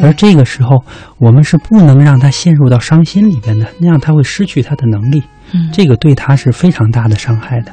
[0.01, 0.85] 而这个时候，
[1.19, 7.73] 我们是不能让他陷入到伤心里边的，那样他会失去他的能力，嗯这个对他是非常大的伤害的。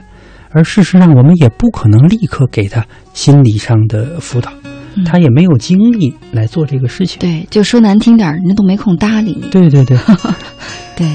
[0.51, 4.68] 而事实上，我们也不可能立刻给他心理上的辅导，嗯
[5.05, 7.19] 他也没有精力来做这个事情。
[7.19, 9.49] 对，就说难听点儿，人家都没空搭理你。
[9.49, 9.97] 对对对，
[10.95, 11.07] 对，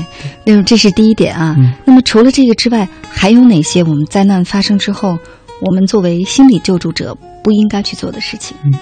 [0.44, 1.54] 那么这是第一点啊。
[1.58, 5.18] 嗯那么除了这个之外，还有哪些我们灾难发生之后，
[5.60, 8.56] 我们作为心理救助者不应该去做的事情？
[8.64, 8.72] 嗯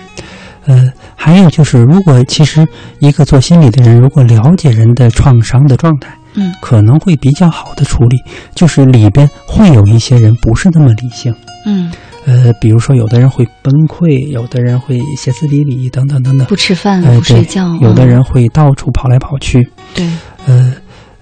[0.64, 2.64] 呃，还有就是，如果其实
[3.00, 8.16] 一个做心理的人，如果了解人的创伤的状态，嗯可能会比较好的处理。
[8.54, 11.34] 就是里边会有一些人不是那么理性，
[11.66, 11.90] 嗯，
[12.24, 20.06] 呃，比如说有的人会崩溃，有的人会歇斯底里，等等等等，不吃饭、呃，不睡对觉，有的嗯人会到处跑来跑去，对，
[20.46, 20.72] 呃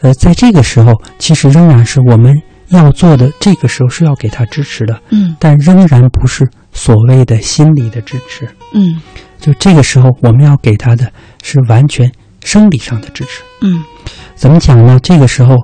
[0.01, 2.35] 呃，在这个时候，其实仍然是我们
[2.69, 8.49] 要做的，这个时候是要给他支持的，嗯但仍然不是所谓的心理的支持。
[8.73, 9.01] 嗯
[9.41, 11.11] 就这个时候，我们要给他的
[11.43, 12.13] 是完全
[12.45, 13.43] 生理上的支持。
[13.63, 13.83] 嗯
[14.35, 14.99] 怎么讲呢？
[15.03, 15.57] 这个时候，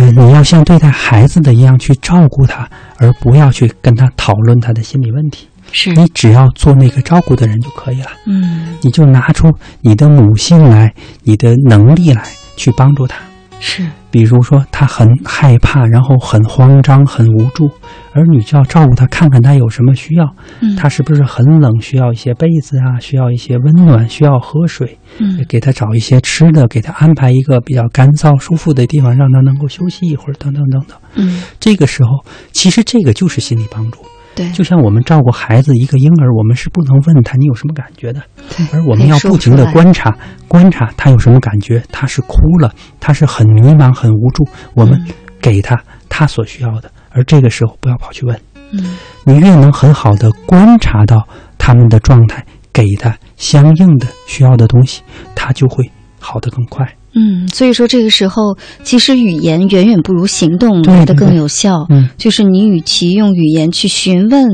[0.00, 5.46] 呃，你要像对待孩子的一样去照顾他，而不要去跟他讨论他的心理问题。
[5.72, 8.08] 是，你只要做那个照顾的人就可以了。
[8.24, 9.46] 嗯你就拿出
[9.82, 10.94] 你的母性来，
[11.24, 12.22] 你的能力来
[12.56, 13.20] 去帮助他。
[13.60, 17.70] 是，比如说他很害怕，然后很慌张、很无助，
[18.12, 20.24] 而你就要照顾他，看看他有什么需要。
[20.60, 24.98] 嗯他是不是很冷，需要一些被子啊，需要一些温暖，需要喝水。
[25.18, 30.96] 嗯给他找一些吃的，给他安排一个比较干燥、舒服的地方，让他能够休息一会儿，等等等等。
[31.16, 34.00] 嗯这个时候，其实这个就是心理帮助。
[34.32, 38.22] 对，就像我们照顾孩子，一个婴儿，我们是不能问他你有什么感觉的，
[38.56, 45.76] 对而我们要不停的观察，观察他有什么感觉，他是哭了，他是很迷茫、很无助，我们嗯给他
[46.08, 48.38] 他所需要的，而这个时候不要跑去问，
[48.72, 51.26] 嗯你越能很好的观察到
[51.58, 55.02] 他们的状态，给他相应的需要的东西，
[55.34, 56.86] 他就会好的更快。
[57.12, 61.84] 嗯，所以说这个时候，其实语言远远不如行动来的更有效。
[61.88, 64.46] 嗯就是你与其用语言去询问、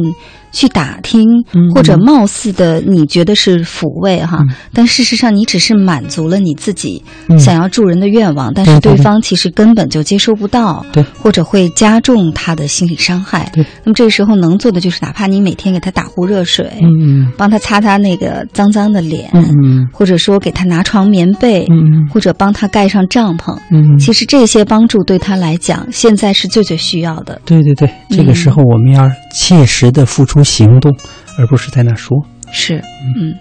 [0.53, 1.71] 去打听，嗯。
[1.75, 4.55] 或者貌似的你觉得是抚慰哈，嗯。
[4.73, 7.39] 但事实上你只是满足了你自己嗯。
[7.39, 11.05] 想要助人的愿望，但是对方其实根本就接收不到，对。
[11.19, 13.51] 或者会加重他的心理伤害。
[13.53, 13.65] 对。
[13.85, 19.89] 那么这个时候能做的就是，哪怕你每天给他打壶热水，嗯帮他擦擦那个脏脏的脸，嗯嗯。
[19.93, 23.57] 或者说给他拿床棉被，嗯或者帮他盖上帐篷。
[23.71, 27.41] 嗯，其实这些帮助对他来讲，现在是最最需要的。
[27.45, 30.93] 对对对，这个时候我们要切实的付出行动，
[31.39, 32.17] 而不是在那说。
[32.51, 33.35] 是，嗯。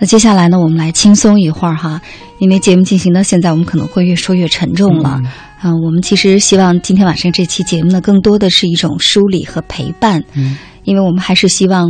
[0.00, 2.00] 那接下来呢，我们来轻松一会儿哈，
[2.38, 5.20] 因为节目进行到现在，我们可能会越说越沉重了。
[5.60, 10.56] 嗯、我们其实希望今天晚上这期节目呢，更多的是一种梳理和陪伴，嗯。
[10.84, 11.88] 因为我们还是希望，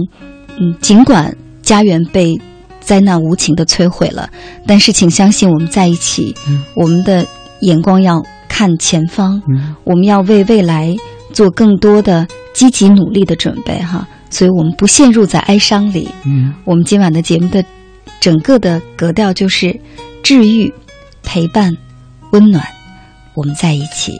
[0.59, 2.41] 嗯，尽管家园被
[2.81, 4.31] 灾难无情的摧毁了，
[4.67, 6.65] 但是请相信我们在一起，嗯。
[6.75, 7.27] 我们的
[7.61, 9.77] 眼光要看前方，嗯。
[9.85, 10.97] 我们要为未来
[11.35, 16.09] 做更多的积极努力的准备哈，所以我们不陷入在哀伤里。
[16.25, 17.65] 嗯我们今晚的节目的
[18.21, 19.81] 整个的格调就是
[20.23, 20.73] 治愈、
[21.23, 21.77] 陪伴、
[22.33, 22.65] 温暖，
[23.35, 24.19] 我们在一起。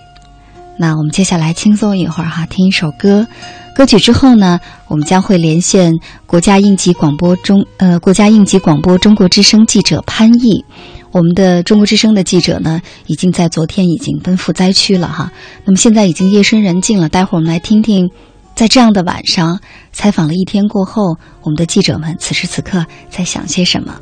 [0.79, 3.27] 那我们接下来轻松一会儿哈，听一首歌。
[3.75, 5.93] 歌曲之后呢，我们将会连线
[6.27, 10.65] 国家应急广播中呃国家应急广播中国之声记者潘毅。
[11.11, 15.33] 我们的中国之声的记者呢，已经在昨天已经奔赴灾区了哈。
[15.65, 18.11] 那么现在已经夜深人静了，待会儿我们来听听，
[18.59, 19.61] 在这样的晚上，
[19.93, 23.95] 采访了一天过后，我们的记者们此时此刻在想些什么。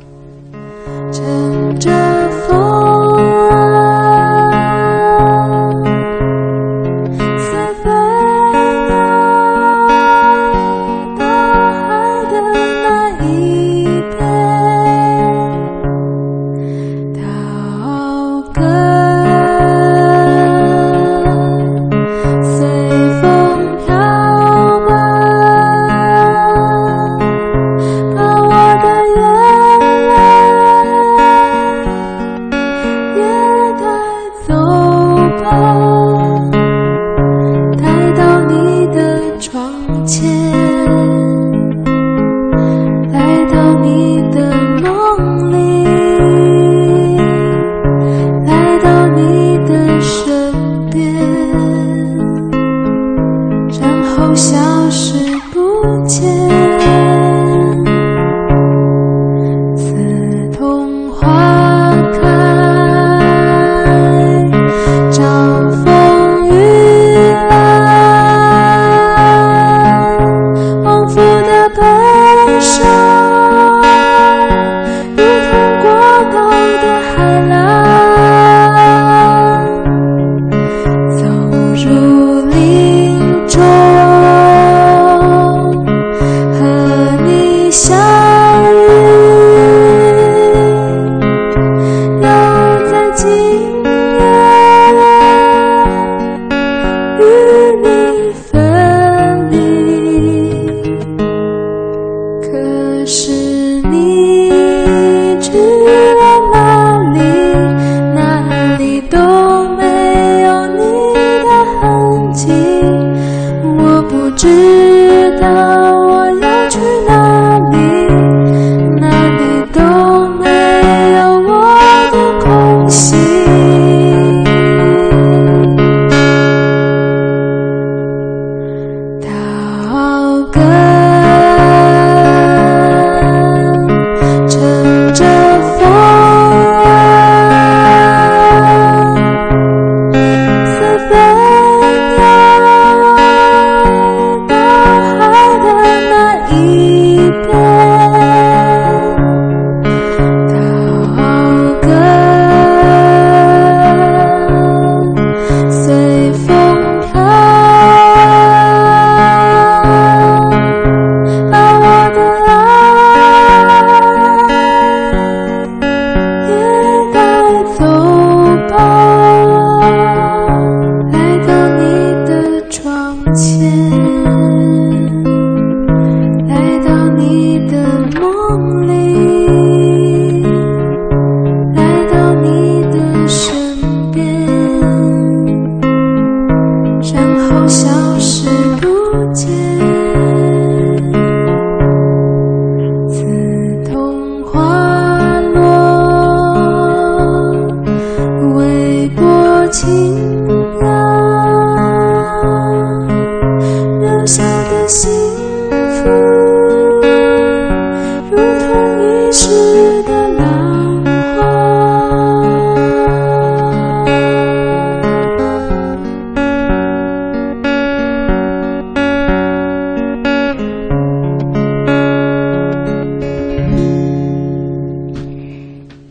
[1.13, 1.91] 乘着
[2.47, 2.86] 风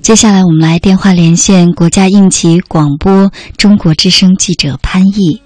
[0.06, 5.42] 接下来我们来电话连线国家应急广播中国之声记者潘毅。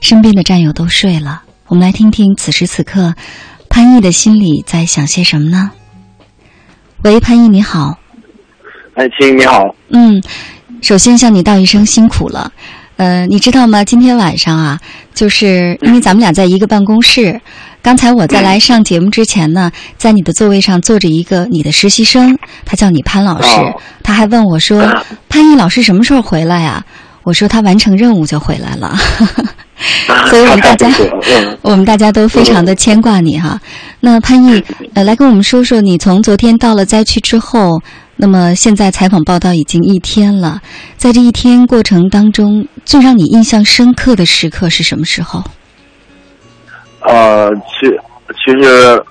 [0.00, 3.14] 身边的战友都睡了，我们来听听此时此刻
[3.68, 5.70] 潘毅的心里在想些什么呢？
[7.04, 8.00] 喂，潘毅你好。
[8.94, 9.62] 哎，亲，你好。
[9.90, 10.20] 嗯，
[10.82, 12.52] 首先向你道一声辛苦了。
[13.00, 13.82] 呃，你知道吗？
[13.82, 14.78] 今天晚上啊，
[15.14, 17.40] 就是因为咱们俩在一个办公室。
[17.80, 22.36] 刚才我在来上节目之前呢，在你的座位上坐着一个你的实习生，
[22.66, 23.48] 他叫你潘老师，
[24.02, 24.86] 他还问我说
[25.30, 26.84] ：“潘毅老师什么时候回来呀？”
[27.24, 28.94] 我说他完成任务就回来了。
[30.28, 30.90] 所以我们大家，
[31.62, 33.58] 我们大家都非常的牵挂你哈。
[34.00, 37.80] 那潘毅，呃，来跟我们说说你从昨天到了灾区之后，
[38.20, 40.60] 那么现在采访报道已经一天了，
[40.98, 45.42] 在这一天过程当中，最让你印象深刻的时刻是什么时候？
[47.00, 47.48] 呃，
[47.80, 47.98] 是
[48.34, 48.68] 其实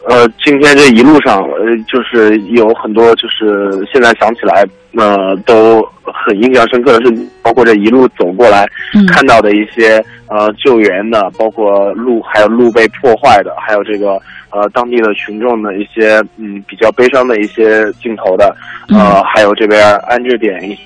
[0.08, 4.66] 呃，今天这一路上，呃，就是有很多，就是现在想起来，
[4.96, 8.66] 呃，都很印象深刻的是，包括这一路走过来、
[8.96, 14.20] 嗯看到的一些呃救援的，包括路还有路被破坏的，还有这个
[14.52, 18.56] 呃当地的群众的一些嗯比较悲伤的一些镜头的，
[18.90, 20.78] 呃，还有这边安置点一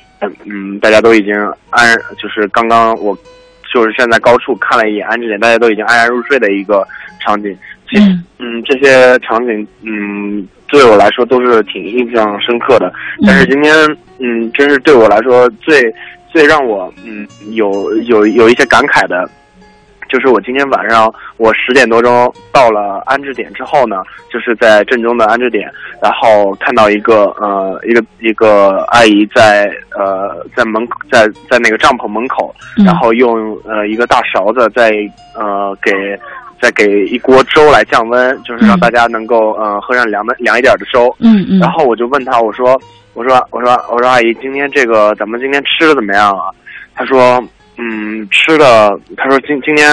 [0.46, 1.34] 嗯大家都已经
[1.70, 3.16] 安，就是刚刚我。
[3.74, 6.88] 就是站在高处看了一眼安置点，大家都已经安然入睡的一个
[7.20, 7.58] 场景。
[7.94, 12.92] 其实，嗯，这些场景，嗯，对我来说都是挺印象深刻的。
[13.26, 13.74] 但是今天，
[14.18, 15.94] 嗯，真是对我来说最
[16.32, 19.30] 最让我嗯有有有一些感慨的，
[20.10, 23.98] 就是我今天晚上我十点多钟到了安置点之后呢，
[24.32, 25.72] 就是在镇中的安置点，
[26.02, 34.92] 然后看到一个呃一个一个阿姨在呃在门在在那个帐篷门口，然后用呃一个大勺子在
[35.36, 36.20] 呃给
[36.64, 41.14] 再给一锅粥来降温，就是让大家能够呃喝上凉的凉一点的粥。
[41.20, 42.82] 嗯嗯然后我就问他，我说
[43.14, 46.48] 我说我说我说阿姨，今天这个咱们今天吃的怎么样啊？
[46.96, 47.44] 他说
[47.78, 49.86] 嗯吃的，他说今今天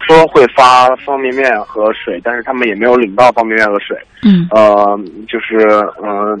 [0.00, 3.96] 说会发方便面和水，但是他们也没有领到方便面和水。
[4.24, 4.98] 嗯呃，
[5.28, 5.68] 就是
[6.02, 6.36] 呃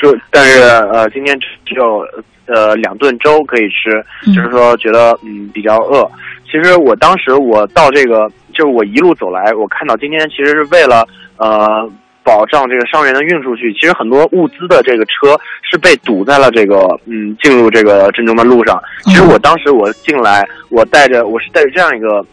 [0.00, 2.02] 说，但是呃今天只只有
[2.46, 4.02] 呃两顿粥可以吃，
[4.32, 6.10] 就是说觉得嗯比较饿。
[6.50, 11.88] 其实我当时我到这个，就是我一路走来，我看到今天其实是为了呃
[12.24, 18.82] 保障这个伤员的运出去，其实很多物资的这个车是被堵在了这个嗯进入这个镇中的路上。
[19.04, 22.24] 其实我当时我进来，我带着我是带着这样一个。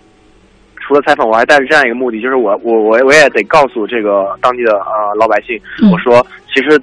[0.79, 5.59] 除了采访，我还带着这样一个目的，就是我我我我也得告诉这个当地的呃老百姓，
[5.91, 6.81] 我说其实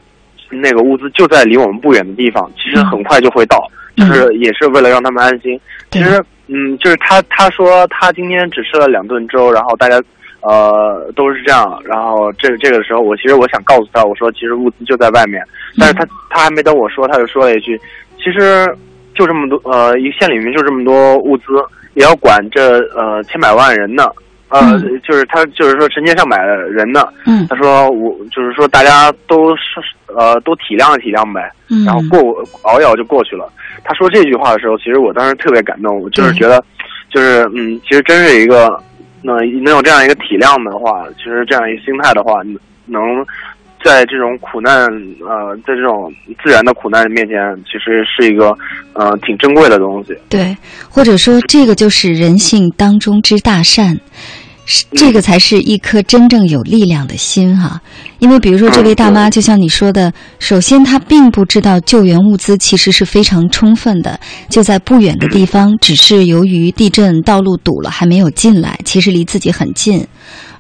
[0.51, 3.67] 那个物资就在离我们不远的地方，其实很快就会到，
[3.97, 5.59] 就是也是为了让他们安心。
[5.91, 10.03] 其实嗯，就是他他说他今天只吃了两顿粥，然后大家
[10.41, 15.43] 呃都是这样，然后这这个时候我其实我想告诉他，我说其实物资就在外面，
[15.79, 17.81] 但是他他还没等我说，他就说了一句，
[18.19, 18.67] 其实
[19.15, 21.45] 就这么多呃一个县里面就这么多物资。
[21.95, 24.03] 也要管这呃千百万人呢，
[24.49, 27.07] 呃，就是他就是说成千上百的人呢。
[27.27, 29.63] 嗯，他说我就是说大家都是
[30.07, 33.51] 呃都体谅体谅呗，嗯然后过熬一熬就过去了。
[33.83, 36.63] 他说这句话的时候，其实我当时特别感动，我就是觉得，
[37.11, 38.81] 就是嗯，其实真是一个
[39.23, 42.41] 那能有这样一个体谅的话，其实这样一个心态的话，
[42.87, 43.27] 能。
[43.85, 44.87] 在这种苦难，
[45.21, 46.11] 呃，在这种
[46.43, 48.57] 自然的苦难面前，其实是一个，
[48.95, 50.17] 呃，挺珍贵的东西。
[50.31, 50.57] 对，
[50.89, 54.01] 或者说这个就是人性当中之大善，
[54.67, 57.81] 是这个才是一颗真正有力量的心哈。
[58.19, 70.07] 因为比如说这位大妈，就像你说的，首先她并不知道救援物资其实是非常充分的，就在不远的地方，只是由于地震道路堵了还没有进来，其实离自己很近。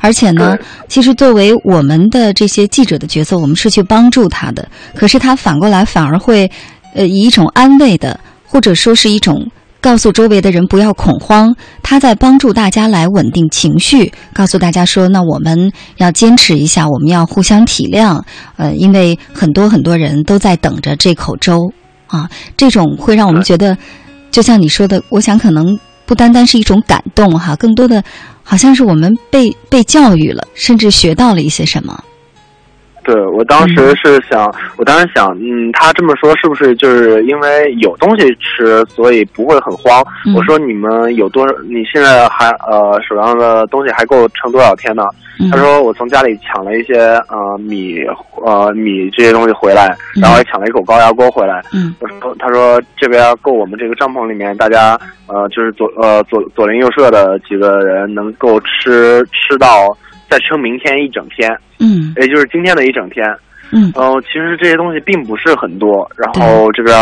[0.00, 4.68] 而且呢，其实作为我们的这些记者的角色，我们是去帮助她的。
[4.94, 6.50] 可是她反过来反而会，
[6.94, 9.50] 呃，以一种安慰的，或者说是一种
[9.84, 18.22] 告诉周围的人不要恐慌，他在帮助大家来稳定情绪，告诉大家说，那我们要坚持一下，我们要互相体谅。
[18.56, 21.70] 呃，因为很多很多人都在等着这口粥
[22.06, 23.76] 啊，这种会让我们觉得，
[24.30, 28.02] 就像你说的，我想可能不单单是一种感动哈，更多的。
[28.42, 32.02] 好像是我们被被教育了，甚至学到了一些什么。
[33.04, 40.02] 对我当时是想，我当时想，嗯，他这么说是不是就是因为有东西吃，所以不会很慌？
[40.26, 45.04] 嗯我说你们有多，你现在还呃手上的东西还够撑多少天呢？
[45.40, 46.96] 嗯他说我从家里抢了一些
[47.28, 47.98] 呃米
[48.44, 51.60] 呃米这些东西回来，然后还抢了一口高压锅回来。
[51.72, 54.96] 嗯我说他说这边够我们这个帐篷里面大家
[55.26, 59.94] 呃就是左呃左左邻右舍的几个人能够吃吃到
[60.28, 61.50] 再撑明天一整天。
[61.80, 63.24] 嗯也就是今天的一整天。
[63.72, 66.94] 嗯，然后，其实这些东西并不是很多，然后这边，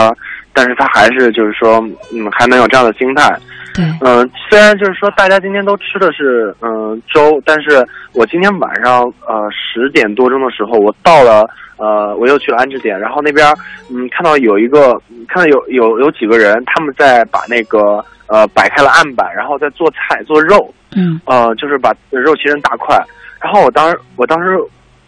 [0.55, 1.77] 但是他还是就是说，
[2.15, 3.37] 嗯，还能有这样的心态。
[3.75, 11.45] 对，嗯、虽然就是说大家今天都吃的是嗯、粥，但是我今天晚上呃十点多钟的时候，我到了
[11.77, 13.47] 呃我又去了安置点，然后那边
[13.91, 14.99] 嗯看到有一个
[15.29, 22.97] 看到有有有几个人他们在把那个呃摆开了案板，然后在做菜做肉，嗯呃，就是把肉切成大块。
[23.41, 24.57] 然后我当时，我当时，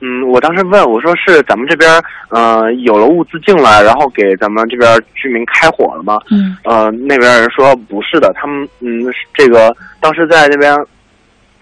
[0.01, 1.89] 嗯，我当时问我说是咱们这边
[2.29, 6.19] 呃有了物资进来，然后给咱们这边居民开火了吗？
[6.31, 10.77] 嗯呃，那边人说不是的，他们嗯这个当时在那边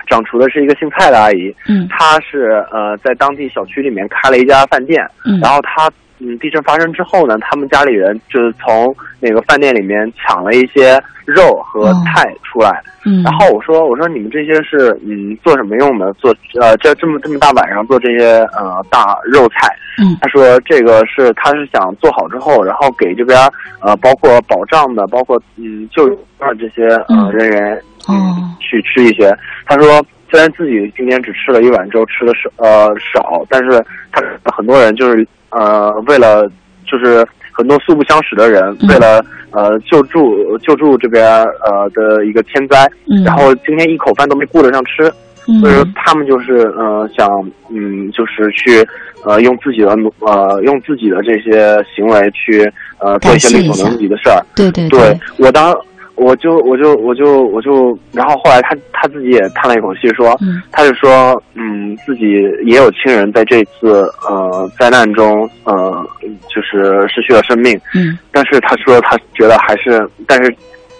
[0.09, 5.91] 掌厨的是一个姓蔡的阿姨，嗯她是呃在当地小区里面开了一家饭店，嗯然后她
[6.23, 16.12] 嗯地震发生之后呢，他们家里人就是从那个饭店里面抢了一些肉和菜出来，嗯然后我说我说你们这些是嗯做什么用的？
[16.14, 19.68] 做呃这这么这么大晚上做这些呃大肉菜？
[19.99, 23.39] 嗯他说这个是他是想做好之后，然后给这边
[23.81, 29.37] 呃包括保障的，包括嗯救援的这些呃嗯人员嗯去吃一些。
[29.66, 34.23] 他说虽然自己今天只吃了一碗粥，吃的少呃少，但是他
[34.57, 36.51] 很多人就是呃为了
[36.85, 41.25] 就是很多素不相识的人，嗯为了呃救助救助这边
[41.65, 45.11] 呃的一个天灾，嗯然后今天一口饭都没顾得上吃。
[45.49, 47.29] 嗯所以说他们就是呃想
[47.69, 48.87] 嗯就是去
[49.25, 52.63] 呃用自己的努呃用自己的这些行为去
[52.99, 54.41] 呃做一些力所能及的事儿。
[54.55, 55.77] 对对对我当
[56.23, 60.62] 我就我就我就我就，然后后来他他自己也叹了一口气说，嗯。
[60.70, 62.25] 他就说嗯自己
[62.64, 66.07] 也有亲人在这次呃灾难中呃
[66.49, 68.16] 就是失去了生命，嗯。
[68.31, 70.51] 但是他说他觉得还是，但是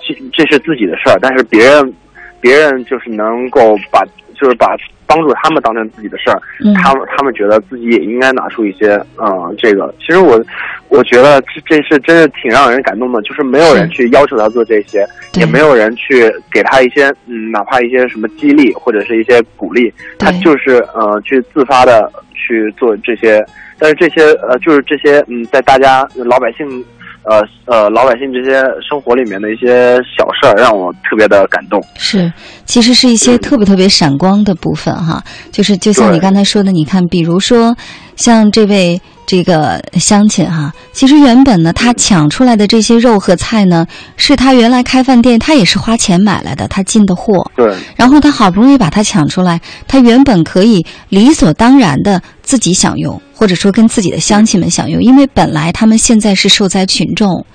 [0.01, 1.95] 这这是自己的事儿，但是别人
[2.41, 4.05] 别人就是能够把
[4.35, 4.77] 就是把
[5.13, 6.73] 帮助他们当成自己的事儿，嗯。
[6.75, 10.43] 他们他们觉得自己也应该拿出一些呃这个，其实我
[10.89, 23.45] 我觉得这这是真是挺让人感动的，就是没有人去要求他做这些，也没有人去给他一些嗯哪怕一些什么激励或者是一些鼓励，他就是呃去自发的去做这些，
[23.79, 26.83] 但是这些呃就是这些嗯在大家老百姓。
[27.25, 31.81] 呃呃，老百姓这些生活里面的一些小事儿，让我特别的感动。
[31.95, 32.33] 是，
[32.64, 37.77] 其实是一些特别特别闪光的部分哈，就是就像你刚才说的，你看，比如说
[38.16, 47.51] 像这位这个乡亲哈，其实原本呢，他抢出来的这些肉和菜呢，是他原来开饭店，他也是花钱买来的，他进的货。
[47.57, 47.75] 对。
[47.97, 57.47] 然后他好不容易把它抢出来，他原本可以理所当然的自己享用，或者说跟自己的乡亲们享用，因为本来他们现在是受灾群众，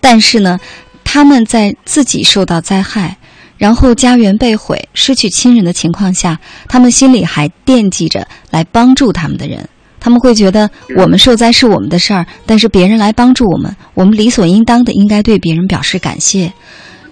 [0.00, 0.58] 但是呢，
[1.04, 3.16] 他们在自己受到灾害。
[3.58, 9.68] 然后家园被毁、失去亲人的情况下，他们心里还惦记着来帮助他们的人。
[10.00, 16.52] 他们会觉得我们受灾是我们的事儿，但是别人来帮助我们，我们理所应当的应该对别人表示感谢。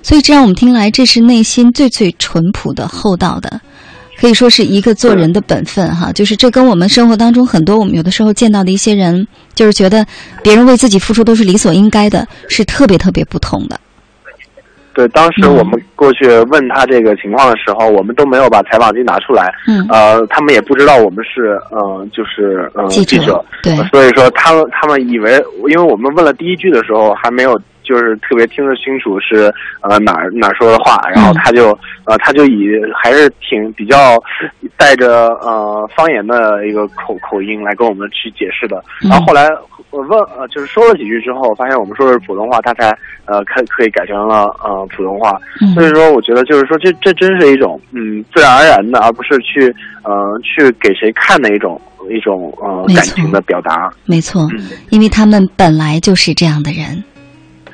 [0.03, 3.61] 所以这让我们听来，这是内心最最淳朴的、厚道的，
[4.19, 6.11] 可以说是一个做人的本分哈。
[6.13, 10.07] 就是这跟我们生活当中很多我们有的时候见到的一些人，就是觉得
[10.43, 13.79] 别人为自己付出都是理所应该的，是特别特别不同的。
[14.99, 19.55] 对，当时我们过去问他这个情况的时候，我们都没有把采访机拿出来。
[19.69, 19.87] 嗯。
[19.89, 23.41] 呃，他们也不知道我们是呃，就是呃记者。
[23.63, 23.77] 对。
[23.93, 27.57] 所以说，他们他们以为，因为我们问了第一句的时候，还没有
[27.89, 31.71] 就是特别听得清楚是呃哪儿哪儿说的话，然后他就、
[32.05, 34.23] 呃他就以还是挺比较
[34.77, 38.85] 带着呃方言的一个口口音来跟我们去解释的。
[39.01, 39.49] 然后后来
[39.91, 45.41] 我问呃就是说了几句之后，发现我们说的是普通话，他才呃可可以改成了呃普通话。
[45.63, 45.73] 嗯。
[45.73, 49.75] 所以说，我觉得就是说这这真是一种嗯自然而然的，而不是去
[50.05, 51.81] 呃去给谁看的一种
[52.11, 53.91] 一种呃感情的表达。
[54.05, 54.69] 没错，嗯。
[54.91, 57.03] 因为他们本来就是这样的人，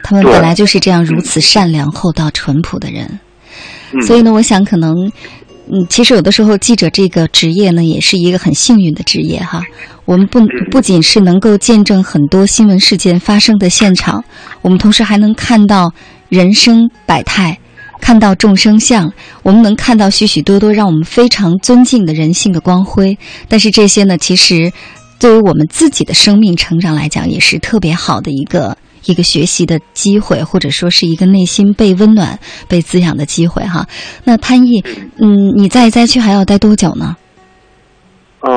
[0.05, 3.19] 他们本来就是这样如此善良、厚道、淳朴的人。
[3.93, 5.11] 嗯、所以呢，我想可能，
[5.73, 9.65] 嗯，其实有的时候记者这个职业呢，也是一个很幸运的职业哈。
[10.05, 10.41] 我们不
[10.71, 14.23] 不仅是能够见证很多新闻事件发生的现场，
[14.61, 15.95] 我们同时还能看到
[16.29, 17.59] 人生百态。
[18.01, 19.11] 看到众生相，
[19.43, 23.17] 我们能看到许许多多让我们非常尊敬的人性的光辉。
[23.49, 24.71] 但是这些呢，其实
[25.19, 28.77] 对于我们自己的生命成长来讲，也是特别好的一个
[29.07, 32.39] 一个学习的机会，或者说是一个内心被温暖、
[32.69, 33.87] 被滋养的机会哈。
[34.25, 34.83] 那潘毅，
[35.21, 37.17] 嗯，你在灾区还要待多久呢？
[38.47, 38.53] 嗯、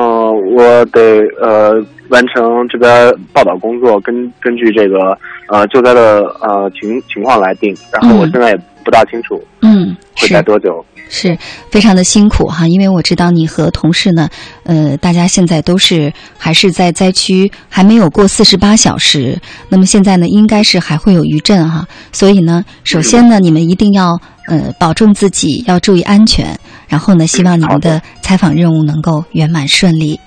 [0.54, 1.72] 我得呃
[2.10, 5.16] 完成这边报道工作，根根据这个
[5.48, 7.74] 呃救灾的呃情情况来定。
[7.90, 10.82] 然后我嗯现在也不大清楚嗯，会是待多久。
[11.10, 11.36] 是
[11.70, 14.30] 非常的辛苦哈，因为我知道你和同事呢，
[14.64, 19.38] 呃，大家现在都是还是在灾区，还没有过四十八小时。
[19.68, 26.58] 那么现在呢，应该是还会有余震哈，所以呢，首先呢，你们一定要呃保重自己，要注意安全。
[26.88, 30.18] 然后呢，希望你们的采访任务能够圆满顺利。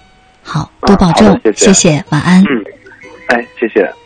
[0.43, 2.41] 好多保重，谢谢晚安。
[2.41, 2.45] 嗯，
[3.30, 4.01] 哎，谢谢。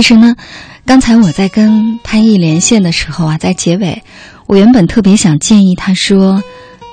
[0.00, 0.34] 其实呢，
[0.86, 4.02] 刚才我在跟潘毅连线的时候啊，在结尾，
[4.46, 6.42] 我原本特别想建议他说：“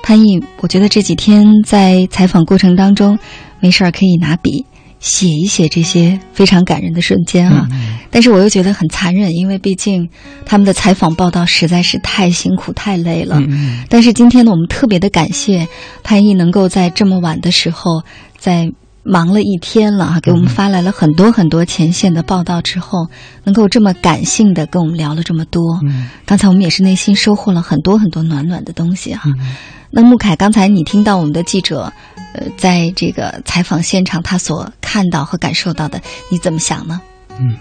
[0.04, 3.18] 潘毅，我觉得这几天在采访过程当中，
[3.60, 4.66] 没事儿可以拿笔
[5.00, 7.66] 写一写这些非常感人的瞬间啊。
[8.10, 10.06] 但是我又觉得很残忍，因为毕竟
[10.44, 13.40] 他们的采访报道实在是太辛苦、太累了。
[13.40, 15.66] 嗯但是今天呢，我们特别的感谢
[16.04, 18.02] 潘毅能够在这么晚的时候，
[18.36, 18.70] 在
[19.02, 23.08] 忙了一天了哈，给我们发来了很多很多前线的报道之后，
[23.44, 25.62] 能够这么感性的跟我们聊了这么多。
[25.84, 29.30] 嗯刚才我们也是内心收获了很多很多暖暖的东西哈。
[29.38, 29.56] 嗯
[29.90, 31.90] 那穆凯，刚才你听到我们的记者，
[32.34, 35.98] 呃，在这个采访现场他所看到和感受到的，
[36.30, 37.00] 你怎么想呢？
[37.38, 37.56] 嗯，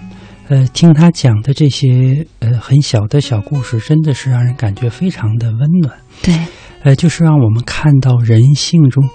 [0.49, 5.95] 呃，听他讲的这些呃很小的小故事，真的是让人感觉非常的温暖。
[6.21, 6.37] 对，
[6.83, 9.07] 呃，就是让我们看到人性中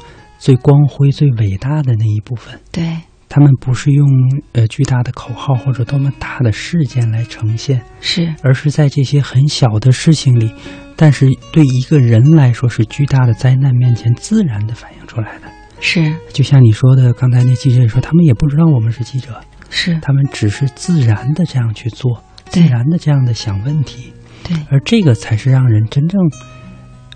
[0.43, 2.59] 最光辉、最伟大的那一部分。
[2.73, 2.97] 对，
[3.29, 4.09] 他们不是用
[4.51, 10.53] 呃巨大的口号或者多么大的事件来呈现，是，而是在这些很小的事情里，
[10.97, 15.47] 但是对一个人来说是巨大的灾难面前自然的反映出来的。
[15.79, 19.41] 是，就像你说的，刚才那记者也说，他们也不知道我们是记者，
[19.71, 19.97] 是。
[20.01, 24.13] 他们只是自然的这样去做，自然的这样的想问题，
[24.43, 26.21] 对，而这个才是让人真正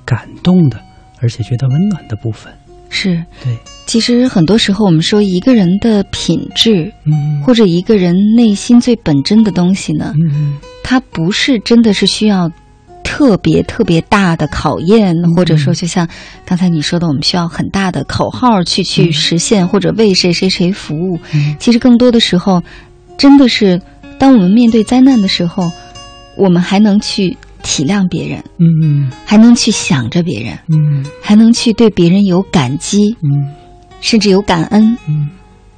[0.04, 0.80] 感动的，
[1.20, 2.52] 而且觉得温暖的部分。
[2.88, 3.22] 是。
[3.42, 3.56] 对，
[3.86, 12.50] 其实很多时候，我们说一个人的品质，嗯，或者一个人内心最本真的东西呢，嗯它不是真的是需要
[13.02, 16.08] 特别特别大的考验，或者说就像
[16.44, 21.18] 刚才你说的，我们需要很大的口号去去实现，或者为谁谁谁服务。
[21.32, 21.56] 嗯。
[21.58, 22.62] 其实更多的时候，
[23.18, 23.80] 真的是
[24.18, 25.70] 当我们面对灾难的时候，
[26.36, 27.36] 我们还能去
[27.66, 31.04] 体谅别人，嗯还能去想着别人，嗯。
[31.20, 33.52] 还能去对别人有感激，嗯。
[34.00, 34.96] 甚至有感恩。
[35.08, 35.28] 嗯，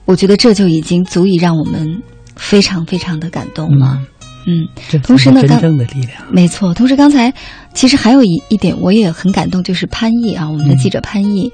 [0.05, 2.03] 我觉得这就已经足以让我们
[2.37, 3.99] 非常非常的感动了。
[4.47, 6.13] 嗯，这同时呢，真正的力量。
[6.31, 7.33] 没错，同时刚才
[7.73, 11.51] 其实还有一一点我也很感动，就是潘毅啊，我们的记者潘毅，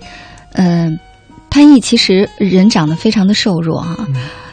[0.54, 0.98] 嗯、
[1.50, 3.96] 潘毅其实人长得非常的瘦弱啊。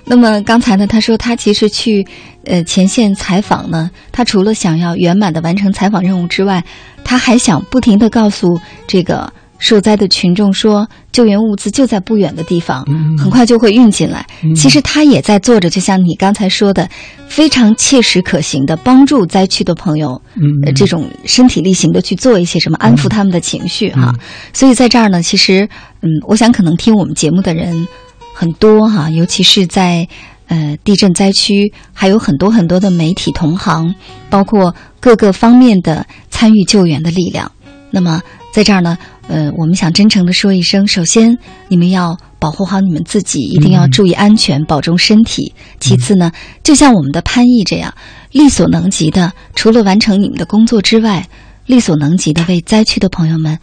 [0.03, 2.05] 那么刚才呢，他说他其实去
[2.45, 6.63] 呃前线采访呢，他除了想要圆满的完成采访任务之外，
[7.03, 12.83] 他还想不停的告诉这个受灾的群众说，救援物资就在不远的地方，
[13.17, 14.25] 很快就会运进来。
[14.55, 16.89] 其实他也在做着，就像你刚才说的，
[17.27, 24.11] 非常切实可行的帮助灾区的朋友，嗯呃，这种身体力行的去做一些什么，安抚他们的情绪哈。
[24.51, 25.69] 所以在这儿呢，其实，
[26.01, 27.87] 嗯，我想可能听我们节目的人
[28.33, 30.07] 很多哈，尤其是在
[30.51, 33.95] 呃地震灾区，还有很多很多的媒体同行，
[34.29, 37.49] 包括各个方面的参与救援的力量。
[37.89, 38.21] 那么
[38.51, 38.97] 在这儿呢，
[39.29, 41.37] 呃，我们想真诚的说一声，首先
[41.69, 45.53] 你们要保护好你们自己，一定要注意安全，保重身体。
[45.79, 46.33] 其次呢，
[46.63, 47.93] 就像我们的潘毅这样，
[48.31, 51.29] 力所能及的，除了完成你们的工作之外，
[51.65, 53.57] 力所能及的为灾区的朋友们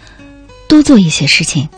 [0.69, 1.69] 多做一些事情，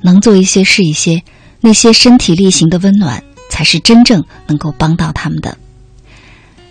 [0.00, 1.22] 能做一些是一些，
[1.60, 5.56] 那些身体力行的温暖，才是真正能够帮到他们的。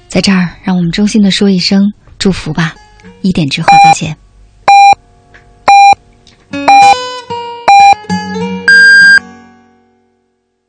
[0.07, 2.75] 在这儿，让我们衷心的说一声祝福吧。
[3.21, 4.17] 一点之后再见。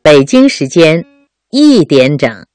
[0.02, 1.04] 北京时间
[1.50, 2.46] 一点整，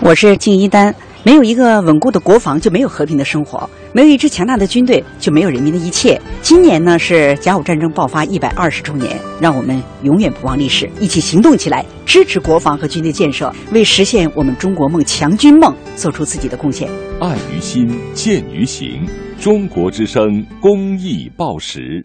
[0.00, 0.94] 我是敬一丹。
[1.24, 6.20] 没有一个稳固的国防，就没有和平的生活；没有一支强大的军队，就没有人民的一切。
[6.40, 16.90] 今年呢是甲午战争爆发一百二十周年，让我们永远不忘历史，一起行动起来，支持国防和军队建设，为实现我们中国梦、强军梦做出自己的贡献。
[17.20, 19.06] 爱于心，见于行。
[19.38, 22.04] 中国之声公益报时。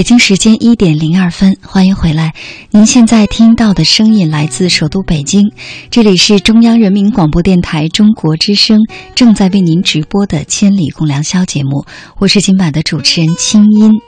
[0.00, 2.32] 北京时间一点零二分，欢迎回来。
[2.70, 5.52] 您现在听到的声音来自首都北京，
[5.90, 8.78] 这里是中央人民广播电台中国之声
[9.14, 11.84] 正在为您直播的《千里共良宵》节目，
[12.16, 14.00] 我是今晚的主持人清音。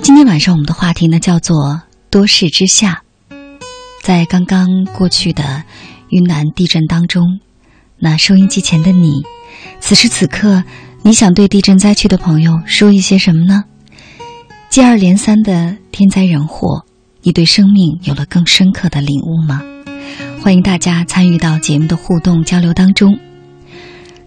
[0.00, 3.02] 今天晚上我们的话题呢叫做“多事之下”。
[4.00, 5.64] 在刚刚过去的
[6.10, 7.40] 云南地震当中，
[7.98, 9.24] 那收音机前的你，
[9.80, 10.62] 此时此刻，
[11.02, 13.64] 你想对地震灾区的朋友说一些什么呢？
[14.70, 16.84] 接二连三的天灾人祸，
[17.22, 19.62] 你对生命有了更深刻的领悟吗？
[20.42, 23.18] 欢迎大家参与到节目的互动交流当中，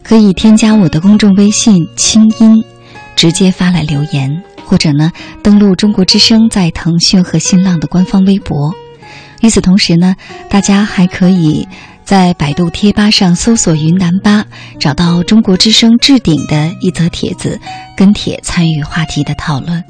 [0.03, 2.63] 可以添加我的公众微信“清音”，
[3.15, 5.11] 直接发来留言，或者呢，
[5.43, 8.73] 登录中国之声在腾讯和新浪的官方微博。
[9.41, 10.15] 与此同时呢，
[10.49, 11.67] 大家还可以
[12.03, 14.45] 在百度贴吧上搜索“云南吧”，
[14.79, 17.59] 找到中国之声置顶的一则帖子，
[17.95, 19.83] 跟帖参与话题的讨论。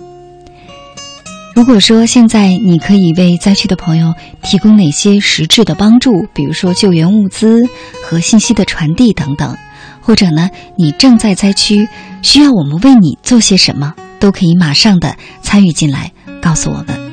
[1.53, 7.63] 如果说现在你可以为灾区的朋友提供哪些实质的帮助，比如说救援物资
[8.03, 9.57] 和信息的传递等等，
[10.01, 11.87] 或者呢你正在灾区，
[12.21, 17.11] 需要我们为你做些什么，都可以马上的参与进来，告诉我们。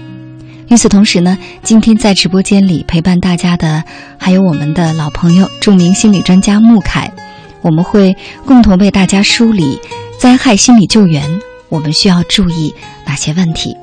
[0.69, 3.83] 与此同时呢，今天在直播间里陪伴大家的
[4.19, 7.13] 还有我们的老朋友、著名心理专家穆凯，
[7.61, 8.17] 我们会
[8.47, 9.81] 共同为大家梳理
[10.19, 12.73] 灾害心理救援，我们需要注意
[13.05, 13.77] 哪些问题。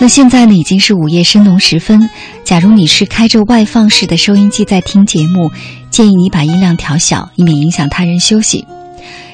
[0.00, 2.08] 那现在呢，已经是午夜深浓时分。
[2.44, 5.50] 假如你是开着外放式的收音机在听节目，
[5.90, 8.64] 建议你把音量调小，以免影响他人休息。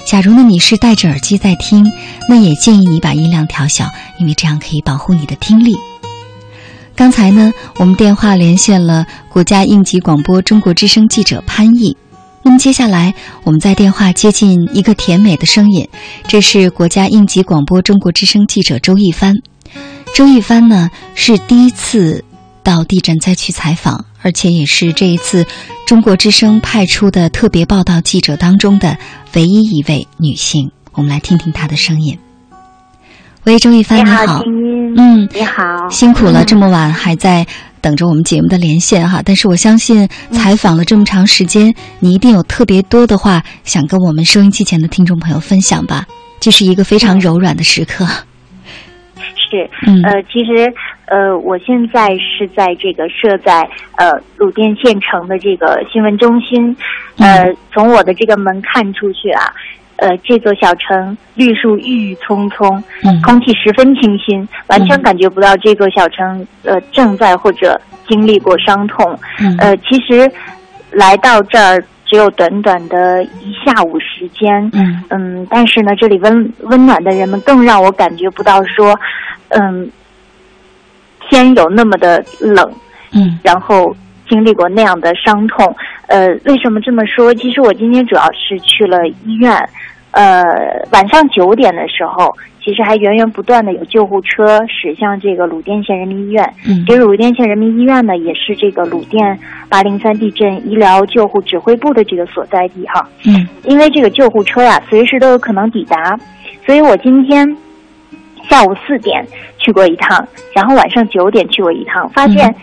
[0.06, 1.84] 假如呢你是戴着耳机在听，
[2.30, 5.76] 那也建议你把音量调小，因为这样可以保护你的听力。
[6.96, 11.94] 刚才呢，我们电话连线了国家应急广播中国之声记者潘毅。
[12.42, 15.86] 那么接下来，我们在电话接近一个甜美的声音，
[16.26, 19.34] 这是国家应急广播中国之声记者周一帆。
[20.14, 22.24] 周一帆呢是第一次
[22.62, 25.44] 到地震灾区采访，而且也是这一次
[25.86, 28.96] 中国之声派出的特别报道记者当中的
[29.32, 30.70] 唯一一位女性。
[30.92, 32.16] 我们来听听她的声音。
[33.42, 34.40] 喂，周一帆，你好，
[34.96, 37.44] 嗯，你好，辛苦了，这么晚还在
[37.80, 39.20] 等着我们节目的连线哈。
[39.24, 46.06] 但是我相信，采访了这么长时间，你一定有特别多的话想跟我们收音机前的听众朋友分享吧？
[46.38, 48.06] 这是一个非常柔软的时刻。
[49.54, 49.70] 是，
[50.04, 50.72] 呃，其实，
[51.06, 56.76] 呃，我现在是在这个设在呃鲁甸县城的这个新闻中心，
[57.18, 59.42] 呃，从我的这个门看出去啊，
[59.96, 62.82] 呃，这座小城绿树郁郁葱葱，
[63.22, 69.18] 空气十分清新，完全感觉不到这座小城呃正在或者经历过伤痛，
[69.58, 70.30] 呃，其实
[70.90, 71.84] 来到这儿。
[72.14, 78.96] 只有短短的一下午时间，嗯嗯，但是呢，这里温温暖的人们更让我感觉不到说，
[79.48, 79.90] 嗯，
[81.28, 82.72] 天有那么的冷，
[83.14, 83.92] 嗯，然后
[84.28, 85.74] 经历过那样的伤痛。
[86.06, 87.34] 呃，为什么这么说？
[87.34, 89.52] 其实我今天主要是去了医院，
[90.12, 90.40] 呃，
[90.92, 92.32] 晚上九点的时候，
[92.64, 96.42] 其实还源源不断的有救护车驶向这个鲁甸县人民医院。
[96.66, 99.38] 嗯其实鲁甸县人民医院呢，也是这个鲁甸
[99.68, 103.06] 八零三地震医疗救护指挥部的这个所在地哈。
[103.26, 106.18] 嗯因为这个救护车呀、随时都有可能抵达，
[106.64, 107.46] 所以我今天
[108.48, 109.26] 下午四点
[109.58, 112.54] 去过一趟，然后晚上九点去过一趟，发现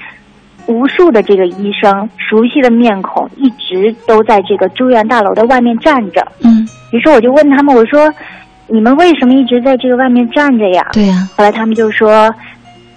[0.67, 6.25] 无数的这个医生熟悉的面孔一直都在这个住院大楼的外面站着。
[6.43, 8.11] 嗯，于是我就问他们，我说
[8.71, 12.09] ：“你们为什么一直在这个外面站着呀？”对呀、后来他们就说，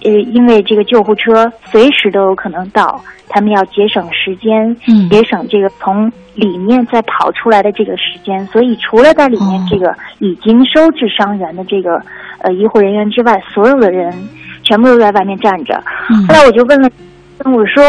[0.03, 12.01] 呃，因为这个救护车随时都有可能到，他们要节省时间，嗯节省这个从里面再跑出来的这个时间，所以除了在里面这个已经收治伤员的这个
[12.39, 14.13] 呃医护人员之外，所有的人
[14.63, 15.83] 全部都在外面站着。
[16.09, 16.89] 嗯后来我就问了，
[17.43, 17.83] 我说，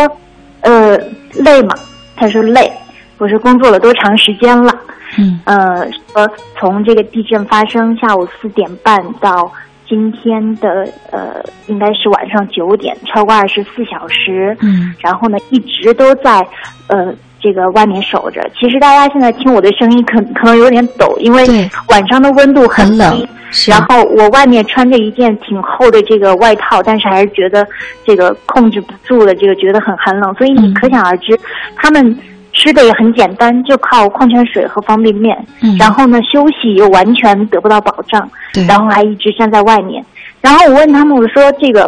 [0.62, 0.98] 呃，
[1.34, 1.74] 累吗？
[2.16, 2.72] 他说累。
[3.18, 4.72] 我是工作了多长时间了？
[5.18, 9.50] 嗯呃，说从这个地震发生下午四点半到
[9.88, 14.56] 今天的呃，应该是晚上九点，超过二十四小时。
[14.60, 16.46] 嗯然后呢，一直都在
[16.88, 18.42] 呃这个外面守着。
[18.58, 21.46] 其实大家现在听我的声音可可能有点抖，因为
[21.88, 22.98] 晚上的温度很低。
[22.98, 23.28] 冷
[23.68, 27.66] 然后我外面穿着一件挺厚的这个外套，但是还是觉得
[28.04, 30.34] 这个控制不住的，这个觉得很寒冷。
[30.34, 31.38] 所以你可想而知，
[31.76, 32.18] 他们
[32.56, 35.36] 吃的也很简单，就靠矿泉水和方便面。
[35.60, 38.28] 嗯然后呢，休息又完全得不到保障。
[38.52, 40.02] 对然后还一直站在外面。
[40.40, 41.84] 然后我问他们，我说这个，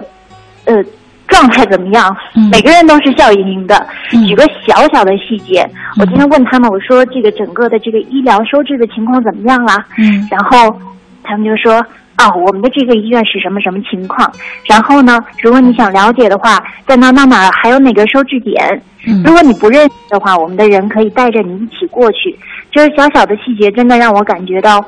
[0.67, 0.85] 呃，
[1.27, 2.15] 状态怎么样？
[2.53, 3.87] 每个人都是笑盈盈的。
[4.29, 9.87] 举个小小的细节，我今天问他们，我说这个整个的这个医疗收治的情况怎么样啦？
[9.97, 10.79] 嗯然后
[11.25, 11.85] 他们就说。
[12.19, 14.31] 啊，我们的这个医院是什么什么情况？
[14.69, 18.59] 然后呢，如果你想了解的话，在哪哪哪还有哪个收治点？
[19.07, 22.37] 嗯如果你不认识的话，我们的人可以带着你一起过去。
[22.73, 24.85] 就是小小的细节，真的让我感觉到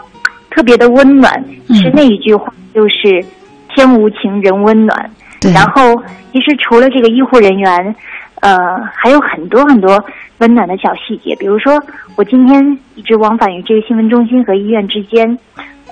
[0.50, 1.32] 特别的温暖。
[1.68, 3.24] 是那一句话，就是
[3.72, 5.10] “天无情，人温暖”。
[5.54, 5.94] 然后，
[6.32, 7.94] 其实除了这个医护人员，
[8.40, 8.58] 呃，
[8.94, 9.98] 还有很多很多
[10.38, 11.34] 温暖的小细节。
[11.36, 11.80] 比如说，
[12.16, 15.38] 我今天一直往返于这个新闻中心和医院之间，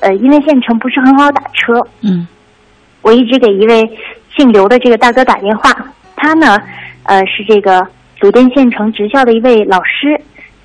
[0.01, 2.27] 呃，因为县城不是很好打车，嗯
[3.03, 3.91] 我一直给一位
[4.37, 5.71] 姓刘的这个大哥打电话，
[6.17, 6.59] 他呢，
[7.05, 7.87] 呃，是这个
[8.21, 10.21] 鲁甸县城职校的一位老师，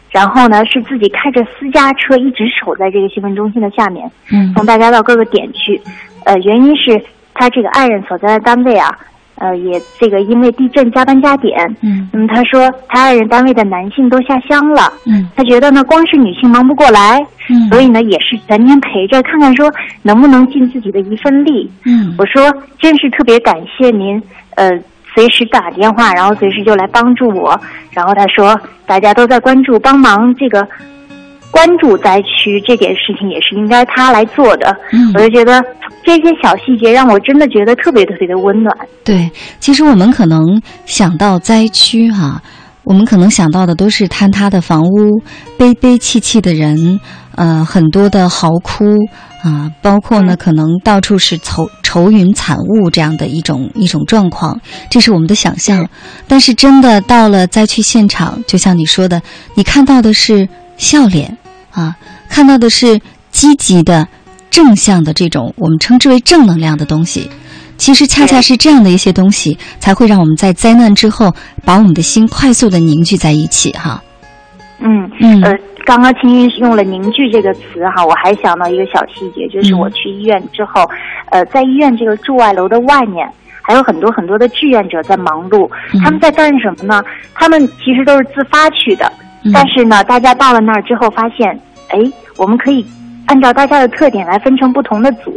[0.10, 5.80] 然后呢是自己开着私家车一直守在这个新闻中心的下面，嗯送大家到各个点去。
[6.26, 7.02] 呃，原因是
[7.34, 8.90] 他这个爱人所在的单位啊，
[9.36, 17.20] 呃，也这个因为地震加班加点，嗯嗯，他说他爱人单位的男性都下乡了，嗯他觉得呢光是女性忙不过来，
[17.50, 19.72] 嗯所以呢也是全天陪着，看看说
[20.02, 21.70] 能不能尽自己的一份力。
[21.86, 24.22] 嗯我说真是特别感谢您，
[24.56, 24.70] 呃，
[25.14, 27.60] 随时打电话，然后随时就来帮助我。
[27.92, 30.68] 然后他说大家都在关注帮忙这个
[31.54, 34.76] 关注灾区这件事情，也是应该他来做的。
[34.92, 35.64] 嗯我就觉得
[36.04, 38.76] 这些小细节让我真的觉得特别特别的温暖。
[39.06, 39.30] 对，
[39.60, 42.42] 其实我们可能想到灾区哈、
[42.84, 45.22] 我们可能想到的都是坍塌的房屋、
[45.56, 47.00] 悲悲戚戚的人，
[47.36, 48.86] 呃，很多的嚎哭
[49.44, 55.88] 啊、包括呢，可能到处是愁愁云惨雾这样的一种一种状况，这是我们的想象。
[56.28, 59.22] 但是真的到了灾区现场，就像你说的，
[59.54, 60.48] 你看到的是
[60.78, 61.38] 笑脸
[61.74, 61.96] 啊，
[62.30, 63.00] 看到的是
[63.32, 64.08] 积极的、
[64.50, 67.30] 正向的这种我们称之为正能量的东西。
[67.76, 71.34] 其实恰恰是这样的一些东西，才会让我们在灾难之后，
[71.66, 74.02] 把我们的心快速的凝聚在一起哈。
[74.80, 75.52] 嗯嗯呃，
[75.86, 77.62] 刚刚青云用了“凝聚”这个词
[77.96, 80.88] 哈，我还想到一个小细节，就是嗯我去医院之后，
[81.32, 83.28] 呃，在医院这个驻外楼的外面，
[83.62, 87.04] 还有很多很多的志愿者在忙碌，嗯他们在干什么呢？
[87.34, 89.12] 他们其实都是自发去的，
[89.52, 92.00] 但是呢，大家到了那儿之后发现，哎，
[92.38, 92.86] 我们可以
[93.26, 95.32] 按照大家的特点来分成不同的组，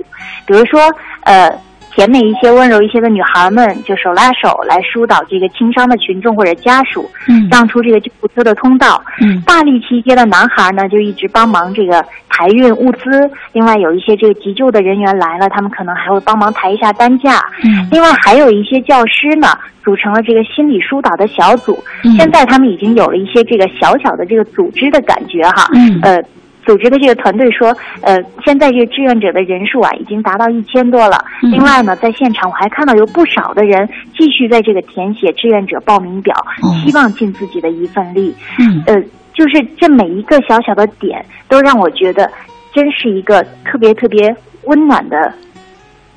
[0.47, 0.81] 比如说，
[1.23, 1.51] 呃。
[1.97, 9.03] 甜美一些、温柔一些的女孩们就手拉手来疏导这个轻伤的群众或者家属，嗯让出这个救护车的通道。
[9.23, 13.31] 嗯大力气一些的男孩呢，就一直帮忙这个抬运物资。
[13.55, 17.41] 另外有一些这个急救的人员来了，他们可能还会帮忙抬一下担架。
[17.64, 19.49] 嗯另外还有一些教师呢，
[19.83, 21.83] 组成了这个心理疏导的小组。
[22.05, 25.67] 嗯现在他们已经有了一些这个小小的这个组织的感觉哈。
[25.73, 26.23] 嗯呃。
[26.67, 27.68] 组织的这个团队说，
[28.03, 31.25] 呃，现在这个志愿者的人数啊，已经达到一千多了。
[31.43, 33.88] 嗯另外呢，在现场我还看到有不少的人
[34.18, 38.34] 继续在这个填写志愿者报名表，哦希望尽自己的一份力。
[38.59, 39.01] 嗯呃，
[39.33, 42.30] 就是这每一个小小的点，都让我觉得
[42.72, 44.34] 真是一个特别特别
[44.64, 45.33] 温暖的，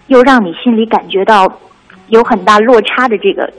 [0.07, 1.47] 又让你心里感觉到
[2.07, 3.51] 有很大落差的这个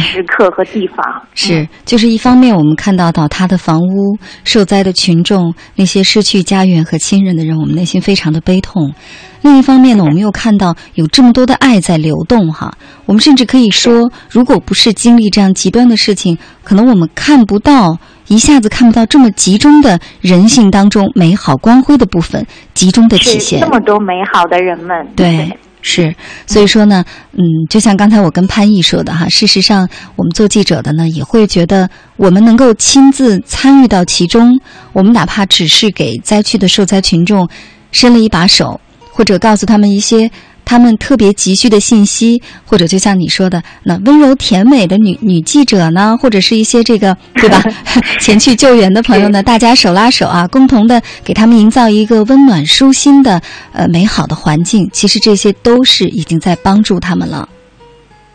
[0.00, 0.96] 时刻和地方。
[1.34, 8.94] 是，就是一方面我们看到倒塌的房屋、受灾的群众、那些失去家园和亲人的人，我们内心非常的悲痛。
[9.42, 12.72] 另一方面呢，我们又看到有这么多的爱在流动哈。
[13.06, 17.98] 我们甚至可以说，如果不是经历这样极端的事情，可能我们看不到，
[18.28, 23.60] 一下子看不到这么集中的人性当中美好光辉的部分集中的体现。
[23.60, 25.58] 这么多美好的人们，对。
[25.82, 26.14] 是，
[26.46, 34.58] 所以说呢，嗯，就像刚才我跟潘毅说的哈，事实上，我们做记者的呢，也会觉得我们能够亲自参与到其中，
[34.94, 37.48] 我们哪怕只是给灾区的受灾群众
[37.90, 38.80] 伸了一把手。
[39.14, 40.30] 或者告诉他们一些
[40.72, 47.62] 他们特别急需的信息，或者就像你说的，那温柔甜美的女女记者呢，或者是一些这个对吧？
[48.18, 53.42] 前去救援的朋友呢，大家手拉手啊，共同的给他们营造一个温暖舒心的
[53.74, 54.88] 呃美好的环境。
[54.94, 57.46] 其实这些都是已经在帮助他们了。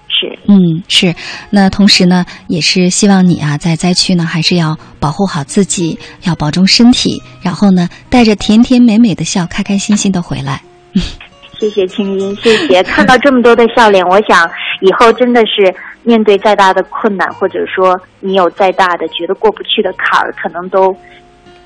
[0.08, 1.16] 是，嗯，是。
[1.50, 10.62] 那同时呢，也是希望你啊，在灾区呢，还是要保护好自己，要保重身体，然后呢，带着甜甜美美的笑，开开心心的回来。
[11.60, 12.84] 谢谢青音，谢谢。
[12.92, 14.50] 看到这么多的笑脸，我想
[14.82, 15.74] 以后真的是
[16.04, 20.96] 面对再大的困难，或者说你有再大的觉得过不去的坎儿，可能都。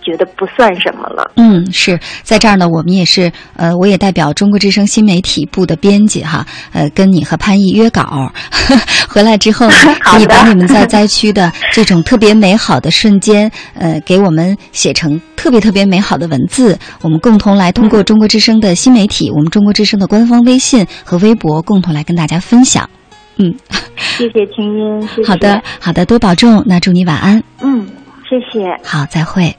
[0.03, 1.32] 觉得不算什么了。
[1.36, 2.68] 嗯，是在这儿呢。
[2.68, 8.32] 我们也是，呃，我也代表中国之声新媒体部的编辑哈，呃，跟你和潘毅约稿，
[9.10, 9.68] 回来之后
[10.02, 22.90] 可以把你们在灾区的这种特别美好的瞬间，呃，给我们写成特别特别美好的文字，我们共同来通过中国之声的新媒体，我们中国之声的官方微信和微博，共同来跟大家分享。
[23.38, 23.53] 嗯，
[23.98, 25.28] 谢谢青音，谢谢。
[25.28, 26.64] 好的，好的，多保重。
[26.68, 27.41] 那祝你晚安。
[27.61, 27.88] 嗯，
[28.30, 28.68] 谢谢。
[28.84, 29.56] 好，再会。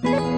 [0.00, 0.37] 多花。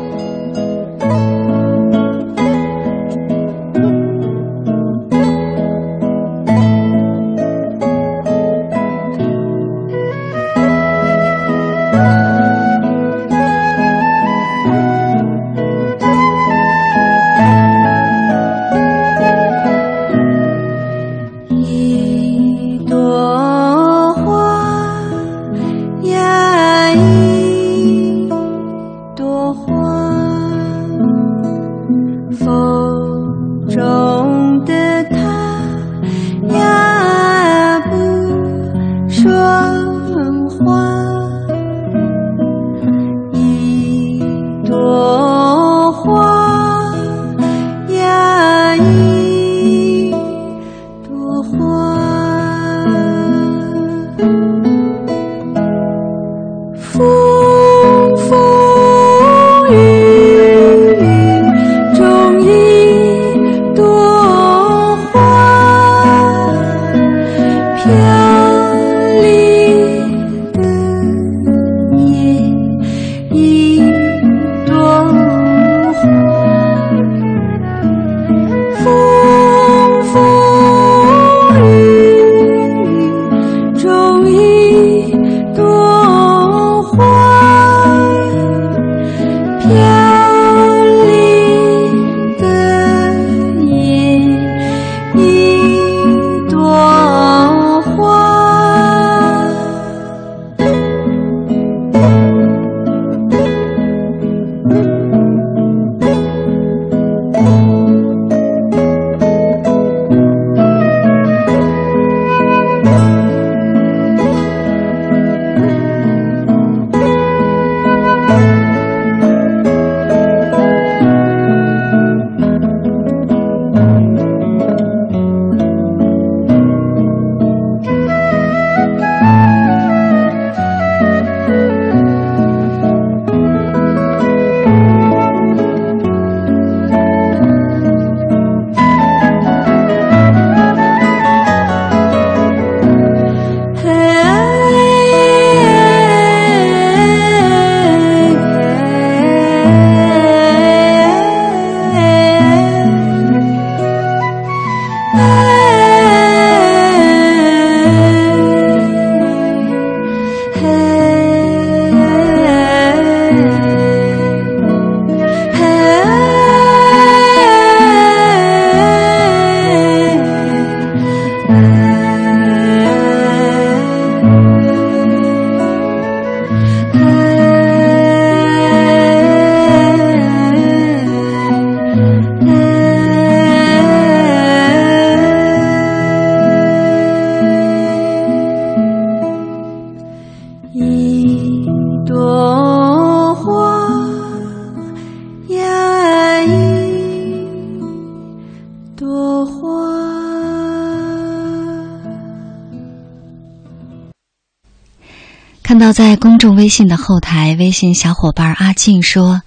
[205.71, 209.43] 看到在公众微信的后台，微信小伙伴阿静说：“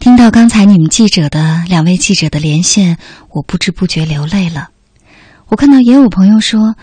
[0.00, 2.96] 听到刚才你们记者的两位记者的连线，
[3.28, 4.70] 我不知不觉流泪了。”
[5.48, 6.74] 我看到也有朋友说：“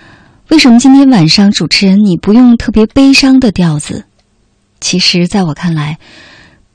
[0.50, 4.06] 为什么今天晚上主持人你不用特别悲伤的调子？”
[4.80, 5.98] 其实，在我看来，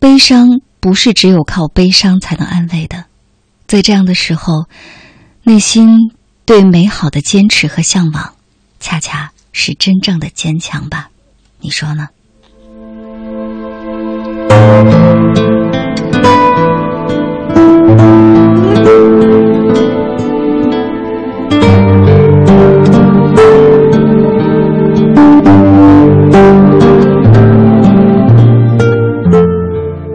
[0.00, 0.48] 悲伤
[0.80, 3.04] 不是只有靠悲伤才能安慰的。
[3.68, 4.64] 在这样的时候，
[5.44, 6.10] 内心
[6.44, 8.34] 对美好的坚持和向往，
[8.80, 11.10] 恰恰是真正的坚强吧？
[11.60, 12.08] 你说呢？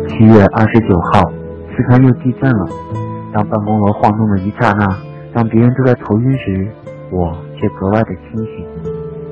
[0.08, 1.30] 七月二十九号，
[1.76, 2.66] 四川又地震了。
[3.34, 4.98] 当办公楼晃动的一刹那，
[5.34, 6.72] 当别人都在头晕时，
[7.12, 8.66] 我却格外的清醒。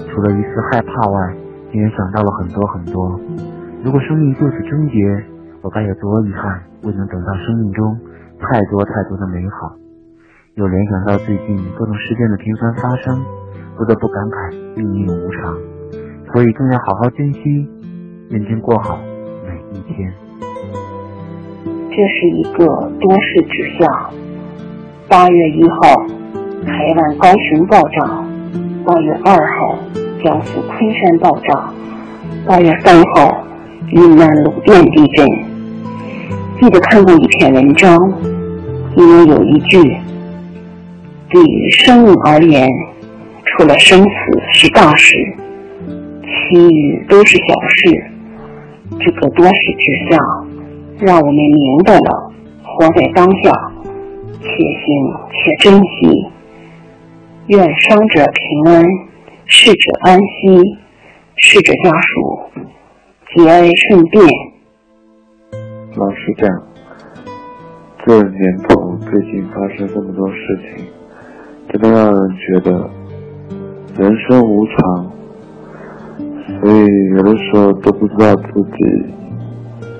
[0.09, 1.33] 除了一丝害怕外，
[1.71, 3.19] 竟然想到了很多很多。
[3.83, 4.97] 如果生命就此终结，
[5.61, 7.97] 我该有多遗憾，未能等到生命中
[8.39, 9.73] 太多太多的美好。
[10.55, 13.17] 又联想到最近各种事件的频繁发生，
[13.77, 15.55] 不得不感慨命运无常，
[16.33, 17.39] 所以更要好好珍惜，
[18.29, 18.99] 认真过好
[19.47, 20.13] 每一天。
[21.89, 22.65] 这是一个
[22.99, 24.09] 多事之夏。
[25.09, 25.77] 八月一号，
[26.65, 28.23] 台湾高雄爆炸；
[28.85, 29.77] 八月二号，
[30.23, 31.73] 江苏昆山爆炸；
[32.45, 33.43] 八月三号，
[33.89, 35.27] 云南鲁甸地震。
[36.59, 37.97] 记得看过一篇文章，
[38.95, 39.79] 里面有一句
[41.29, 42.69] ：“对于生命而言，
[43.45, 44.09] 除了生死
[44.53, 45.17] 是大事，
[46.21, 48.03] 其余都是小事。”
[48.99, 50.17] 这个多事之夏。
[50.99, 52.31] 让我们明白了，
[52.63, 53.51] 活在当下，
[54.39, 56.27] 且行且珍惜。
[57.47, 58.85] 愿伤者平安，
[59.53, 60.79] 逝者安息，
[61.35, 62.39] 逝者家属
[63.35, 64.23] 节哀顺变。
[65.97, 66.47] 老实讲，
[68.05, 70.37] 这年头最近发生这么多事
[70.73, 70.85] 情，
[71.69, 72.89] 真的让人觉得
[73.99, 75.11] 人生无常，
[76.61, 76.85] 所以
[77.17, 79.05] 有的时候都不知道自己。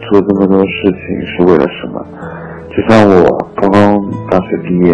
[0.10, 2.06] 做这么多事情是为了什么？
[2.70, 3.98] 就像我刚刚
[4.30, 4.94] 大学毕业，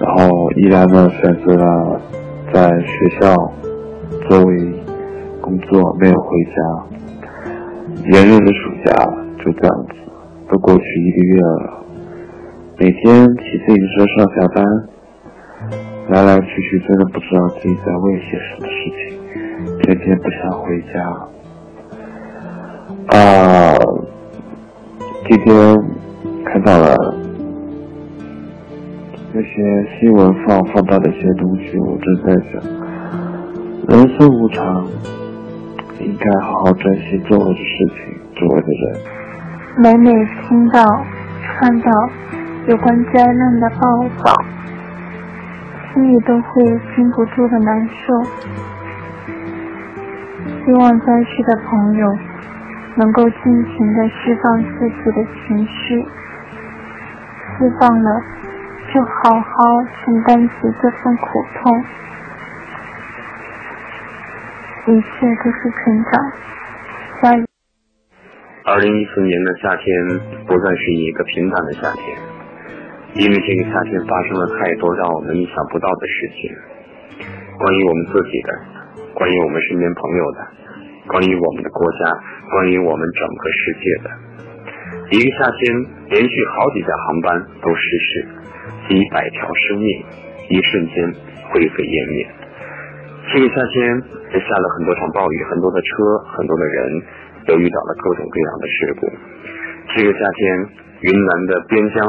[0.00, 2.00] 然后依然呢选择了
[2.52, 3.34] 在学校
[4.28, 4.82] 作为
[5.40, 6.56] 工作，没有回家。
[8.12, 8.92] 炎热的暑假
[9.38, 9.94] 就这样子，
[10.48, 11.84] 都过去一个月了。
[12.78, 14.64] 每天骑自行车上下班，
[16.08, 20.94] 来来去去，真的不知道自己在为些什么事情，天天不想回家。
[23.16, 23.76] 啊，
[25.28, 25.76] 今天
[26.44, 26.96] 看到了
[29.32, 29.48] 那些
[29.98, 32.60] 新闻放放大的一些东西，我正在想，
[33.88, 34.84] 人生无常，
[36.00, 37.96] 应该好好珍惜周围的事情，
[38.34, 39.00] 周围的人。
[39.76, 40.10] 每每
[40.42, 40.82] 听到、
[41.44, 41.90] 看到
[42.66, 44.34] 有关灾难的报道，
[45.94, 46.64] 心里都会
[46.96, 48.22] 禁不住的难受。
[50.64, 52.16] 希望在世的朋友。
[52.96, 56.04] 能够尽情的释放自己的情绪，
[57.56, 58.20] 释放了，
[58.92, 59.54] 就好好
[59.86, 61.84] 承担起这份苦痛，
[64.86, 65.06] 一切
[65.44, 66.12] 都是成长。
[67.22, 67.44] 加油！
[68.64, 69.86] 二零一四年的夏天
[70.46, 72.18] 不再是一个平淡的夏天，
[73.14, 76.50] 因为这个夏天发生了太多让我们意想不到的事情，
[77.58, 78.58] 关于我们自己的，
[79.14, 80.48] 关于我们身边朋友的，
[81.06, 82.18] 关于我们的国家。
[82.50, 84.10] 关于我们整个世界的
[85.12, 88.26] 一个夏天，连续好几架航班都失事，
[88.90, 89.86] 几百条生命
[90.50, 91.14] 一瞬间
[91.46, 92.26] 灰飞烟灭。
[93.30, 94.02] 这个夏天
[94.34, 97.02] 也下了很多场暴雨，很多的车，很多的人
[97.46, 99.06] 都遇到了各种各样的事故。
[99.94, 100.42] 这个夏天，
[101.06, 102.02] 云南的边疆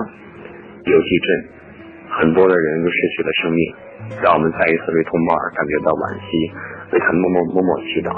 [0.89, 1.29] 有地震，
[2.17, 3.61] 很多的人都失去了生命，
[4.23, 6.49] 让我们再一次为同胞而感觉到惋惜，
[6.93, 8.09] 为他们默默默默祈祷。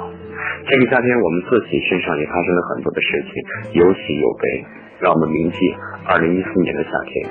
[0.71, 4.65] 这个夏天，我们自己身上也发生了很多的事情，有喜有悲，
[5.03, 5.75] 让我们铭记
[6.07, 7.27] 二零一四年的夏天，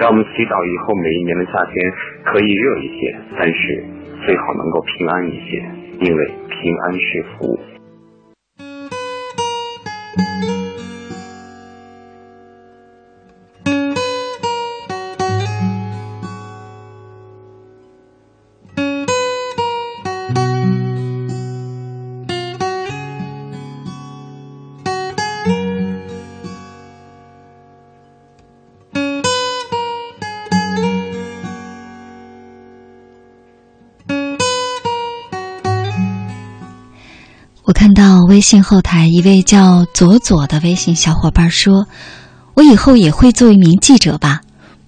[0.00, 1.92] 让我们祈祷以后每一年的夏天
[2.24, 3.84] 可以热一些，但是
[4.24, 5.62] 最好能够平安一些，
[6.00, 7.60] 因为平安是福。
[37.70, 41.86] 我看到微信后台一位叫左左的微信小伙伴说
[42.54, 44.40] ：“我以后也会做一名记者吧，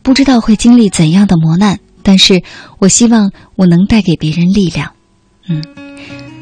[0.03, 2.43] 不知道会经历怎样的磨难，但是
[2.81, 4.95] 我希望我能带给别人力量。”
[5.49, 5.63] 嗯，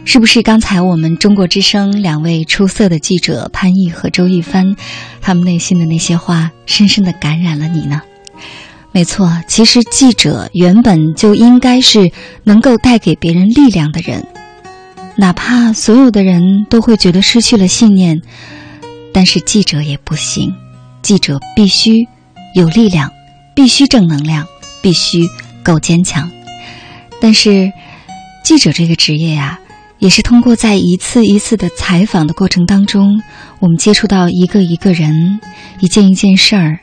[0.07, 4.77] 是不是刚才我们中国之声两位出色的记者潘毅和周一帆，
[5.21, 8.01] 他们内心的那些话，深深的感染了你呢？
[8.93, 12.11] 没错，其实记者原本就应该是
[12.45, 14.27] 能够带给别人力量的人。
[15.21, 18.23] 哪怕所有的人都会觉得失去了信念，
[19.13, 20.55] 但是记者也不行。
[21.03, 22.09] 记者必须
[22.55, 23.11] 有力量，
[23.55, 24.47] 必须正能量，
[24.81, 25.29] 必须
[25.63, 26.31] 够坚强。
[27.21, 27.71] 但是，
[28.43, 29.61] 记者这个职业呀，
[29.99, 33.21] 也是通过在一次一次的采访的过程当中，
[33.59, 35.39] 我们接触到一个一个人，
[35.81, 36.81] 一件一件事儿，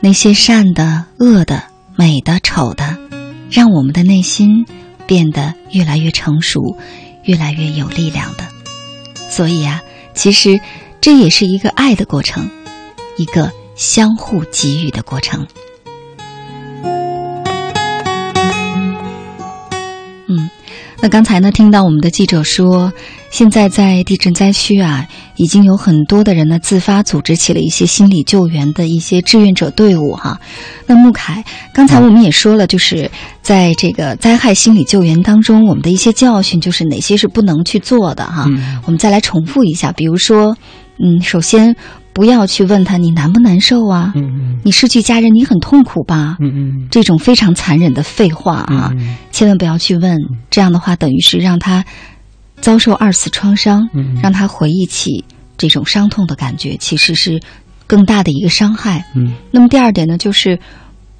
[0.00, 1.62] 那些善的、恶的、
[1.94, 2.98] 美的、丑的，
[3.48, 4.66] 让我们的内心
[5.06, 6.76] 变得越来越成熟。
[7.28, 8.48] 越来越有力量的，
[9.28, 9.82] 所以啊，
[10.14, 10.58] 其实
[10.98, 12.48] 这也是一个爱的过程，
[13.18, 15.46] 一个相互给予的过程。
[21.00, 22.92] 那刚才呢，听到我们的记者说，
[23.30, 25.06] 现在在地震灾区啊。
[25.40, 30.40] 已经有很多的人呢自发组织起了一些心理救援的一些志愿者队伍哈。
[30.84, 33.08] 那穆凯，刚才我们也说了，就是
[33.40, 38.46] 在这个灾害心理救援当中，我们的一些教训就是哪些是不能去做的哈。
[38.84, 40.56] 我们再来重复一下，比如说，
[40.98, 41.76] 嗯，首先
[42.18, 44.12] 不要去问他你难不难受啊？
[44.16, 44.60] 嗯嗯。
[44.64, 46.36] 你失去家人，你很痛苦吧？
[46.40, 46.88] 嗯嗯。
[46.90, 48.90] 这种非常残忍的废话啊，
[49.30, 50.18] 千万不要去问。
[50.50, 51.84] 这样的话，等于是让他。
[52.60, 53.88] 遭受二次创伤，
[54.20, 55.24] 让他回忆起
[55.56, 57.40] 这种伤痛的感觉，其实是
[57.86, 59.04] 更大的一个伤害。
[59.14, 60.58] 嗯，那么第二点呢，就是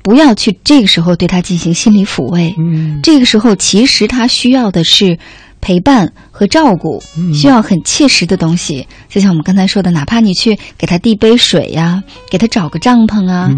[0.03, 2.53] 不要去这个时候对他进行心理抚慰。
[2.59, 5.17] 嗯，这个时候其实他需要的是。
[5.61, 7.03] 陪伴和照顾
[7.35, 13.51] 需要很切实的东西，就像我们刚才说的，哪怕你去给他递杯水呀，给他找个帐篷啊，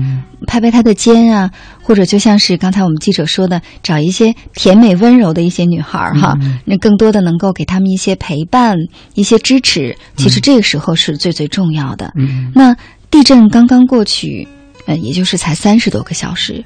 [0.47, 1.51] 拍拍他的肩啊，
[1.83, 8.77] 或者就像是刚才我们记者说的，找一些甜美温柔的一些女孩儿哈，那更多的能够给他们一些陪伴、
[9.15, 9.97] 一些支持。
[10.17, 12.13] 其实这个时候是最最重要的。
[12.55, 12.75] 那
[13.11, 14.49] 地震刚刚过去，
[14.87, 16.65] 呃，也就是才三十多个小时。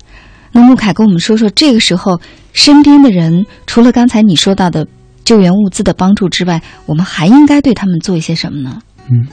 [0.52, 2.20] 那穆凯跟我们说说，这个时候
[2.52, 4.86] 身边的人，除了刚才你说到的。
[5.24, 8.80] 救援物资的帮助之外，我们还应该对他们做一些什么呢？
[9.08, 9.26] 嗯，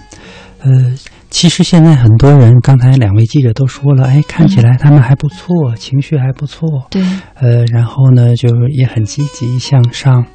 [0.60, 0.94] 呃，
[1.30, 7.02] 其实现在很多人，刚才两位记者都说了，哎，看起来他们还不错，情绪还不错，对，
[7.36, 10.26] 呃，然后呢，就也很积极向上，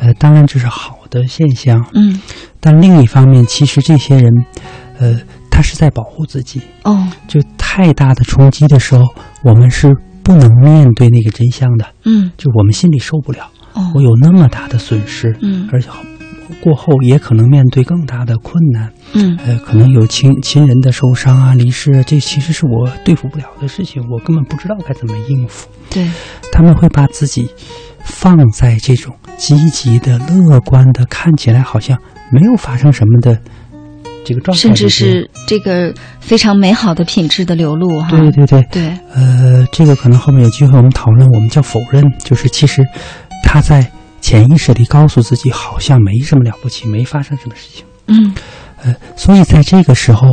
[0.00, 2.20] 呃，当然这是好的现象，嗯，
[2.60, 4.30] 但另一方面，其实这些人，
[4.98, 5.18] 呃，
[5.50, 9.04] 他是在保护自己，哦，就太大的冲击的时候，
[9.42, 9.88] 我们是
[10.22, 13.48] 不能面对那个真相的，嗯，就我们心里受不了。
[13.94, 15.88] 我有那么大的损失，嗯，而且
[16.60, 25.68] 过后也可能面对更大的困难，嗯，呃，可能有亲亲人的受伤啊、离世，这其实是我对付不了的事情，我根本不知道该怎么应付。
[25.90, 26.08] 对，
[26.52, 27.48] 他们会把自己
[28.04, 31.98] 放在这种积极的、乐观的，看起来好像
[32.30, 33.38] 没有发生什么的。
[34.26, 38.08] 这个状态，甚至是这个非常美好的品质的流露，哈。
[38.08, 38.98] 对对对对。
[39.12, 42.82] 呃，这个可能后面有机会我们讨论，我们叫否认，就是其实
[43.54, 43.88] 他在
[44.20, 47.84] 潜意识里告诉自己，好像没什么了不起，没发生什么事情。
[48.08, 48.34] 嗯。
[48.82, 50.26] 呃，所以在这个时候，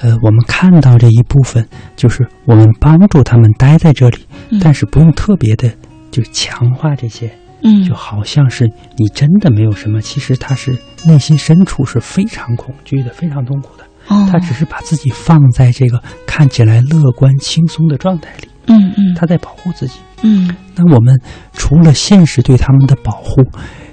[0.00, 4.26] 呃，我们看到这一部分，就是我们帮助他们待在这里，
[4.58, 5.70] 但是不用特别的
[6.10, 7.30] 就强化这些。
[7.62, 8.64] 嗯，就好像是
[8.96, 10.74] 你真的没有什么，其实他是
[11.04, 13.84] 内心深处是非常恐惧的，非常痛苦的。
[14.08, 18.48] 哦，他只是把自己放在这个看起来乐观轻松的状态里。
[18.66, 19.98] 嗯嗯，他在保护自己。
[20.22, 21.20] 嗯，那我们
[21.52, 23.42] 除了现实对他们的保护，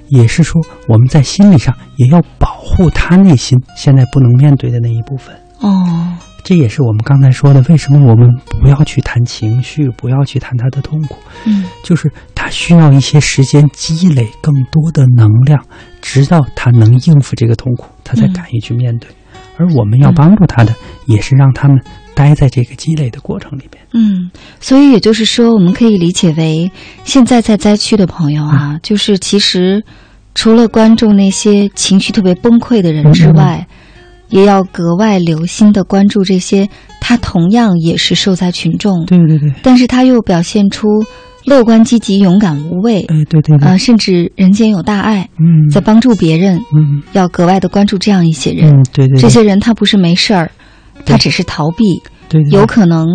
[0.08, 5.34] 也是说我们在心理上也要保护他内心现在不能面对的那一部分。
[5.60, 6.16] 哦。
[6.42, 8.26] 这也是我们刚才说的，为什么我们
[8.62, 11.14] 不要去谈情绪，不要去谈他的痛苦？
[11.44, 15.62] 嗯，就是他需要一些时间积累更多的能量，
[16.00, 19.08] 直到他能应付这个痛苦，他才敢于去面对。
[19.58, 20.74] 而我们要帮助他的，
[21.04, 21.78] 也是让他们
[22.28, 23.82] 待在这个积累的过程里边。
[23.92, 24.30] 嗯，
[24.60, 26.70] 所以也就是说，我们可以理解为，
[27.04, 29.82] 现在在灾区的朋友啊，就是其实
[30.34, 33.66] 除了关注那些情绪特别崩溃的人之外。
[34.32, 36.68] 也要格外留心的关注这些，
[37.00, 39.04] 他同样也是受灾群众。
[39.04, 39.52] 对对对。
[39.60, 40.86] 但是他又表现出
[41.46, 43.00] 乐观、积极、勇敢、无畏。
[43.08, 43.68] 哎，对对对。
[43.68, 45.28] 啊，甚至人间有大爱。
[45.40, 45.68] 嗯。
[45.68, 46.58] 在帮助别人。
[46.72, 47.02] 嗯。
[47.12, 48.70] 要格外的关注这样一些人。
[48.70, 49.18] 嗯，对对。
[49.18, 50.48] 这些人他不是没事儿，
[51.06, 52.02] 他只是逃避。
[52.28, 52.42] 对。
[52.50, 53.06] 有可能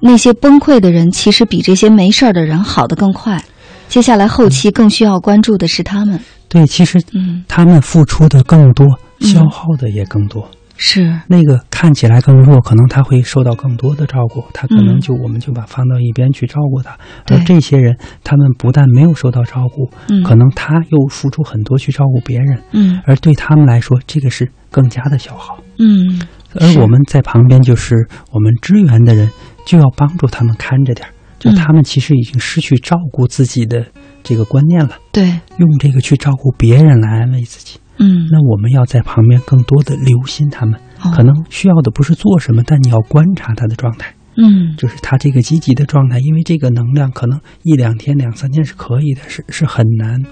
[0.00, 3.42] 那些崩溃的人，其实比这些没事儿的人好的更快。
[3.88, 6.20] 接下来后期更需要关注的是他们。
[6.48, 8.86] 对，其实嗯，他们付出的更多，
[9.20, 10.48] 消耗的也更多。
[10.80, 16.96] 是那个看起来更弱，可能他会受到更多的照顾，他可能嗯就、我们就把放到一边去照顾他。
[17.26, 25.58] 而这些人，他们不但没有受到照顾，嗯可能他又付出很多去照顾别人，嗯而对他们来说，这个是更加的消耗。
[25.80, 26.22] 嗯，
[26.54, 27.94] 而我们在旁边就是
[28.30, 29.30] 我们支援的人，
[29.66, 33.86] 就要帮助他们看着点儿，就嗯他们其实已经失去照顾自己的
[34.22, 37.78] 这个观念了，对，用这个去照顾别人来安慰自己。
[38.00, 41.10] 嗯，那我们要在旁边更多的留心他们，哦。
[41.14, 44.76] 可能需要的不是做什么，但你要观察他的状态，嗯。
[44.76, 50.22] 就是他这个积极的状态，因为这个能量可能一两天、两三天是可以的，是是很难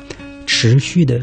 [0.47, 1.21] 持续的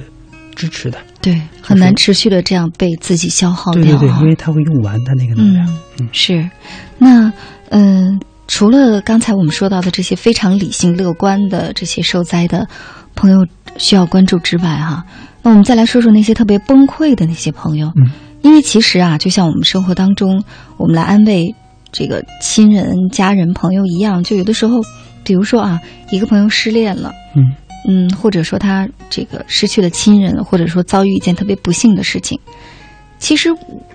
[0.53, 0.97] 支持的。
[1.21, 3.85] 对，很难持续的这样被自己消耗掉、啊。
[3.85, 5.67] 对对对，因为他会用完他那个能量。
[5.99, 6.49] 嗯，是。
[6.97, 7.31] 那
[7.69, 12.67] 嗯、呃除了刚才我们说到的这些非常理性乐观的这些受灾的
[13.15, 13.47] 朋友
[13.77, 15.03] 需要关注之外，哈，
[15.41, 17.91] 那我们再来说说那些特别崩溃的那些朋友。
[17.95, 18.11] 嗯，
[18.41, 20.43] 因为其实啊，就像我们生活当中，
[20.77, 21.55] 我们来安慰
[21.91, 24.81] 这个亲人、家人、朋友一样，就有的时候，
[25.23, 25.80] 比如说啊，
[26.11, 27.13] 一个朋友失恋了。
[27.35, 27.55] 嗯。
[27.88, 32.39] 嗯，或者说他这个失去了亲人，或者说遭遇一件特别不幸的事情，
[33.19, 33.49] 其实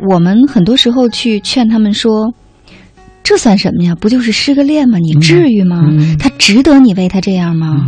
[0.09, 2.33] 我们很多时候去劝他们说，
[3.23, 3.95] 这算什么呀？
[3.95, 4.99] 不就是失个恋吗？
[4.99, 5.83] 你至于吗？
[5.91, 7.87] 嗯他值得你为他这样吗？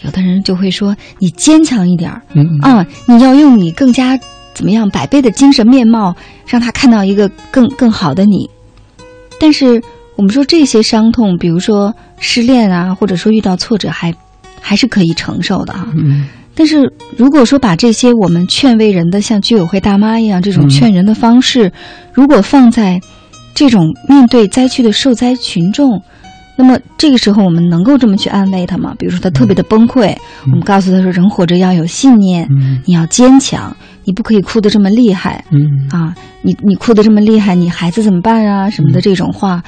[0.00, 4.18] 有的人就会说，你坚强一点儿嗯啊，你要用你更加
[4.52, 6.14] 怎么样百倍的精神面貌，
[6.46, 8.50] 让他看到一个更更好的你。
[9.38, 9.82] 但是
[10.16, 14.12] 我们说这些伤痛，比如说失恋啊，或者说遇到挫折还，
[14.62, 16.26] 还是可以承受的哈、嗯。
[16.54, 21.72] 但是如果说把这些我们劝慰人的，像居委会大妈一样这种劝人的方式，
[22.14, 23.00] 如果放在
[23.54, 26.02] 这种面对灾区的受灾群众，
[26.56, 28.94] 那么这个时候我们能够这么去安慰他吗？
[28.98, 30.14] 比如说他特别的崩溃，
[30.44, 32.80] 我们告诉他说人活着要有信念，嗯。
[32.84, 33.74] 你要坚强，
[34.04, 35.88] 你不可以哭得这么厉害，嗯。
[35.90, 38.68] 啊，你你哭得这么厉害，你孩子怎么办啊？
[38.68, 39.62] 什么的这种话，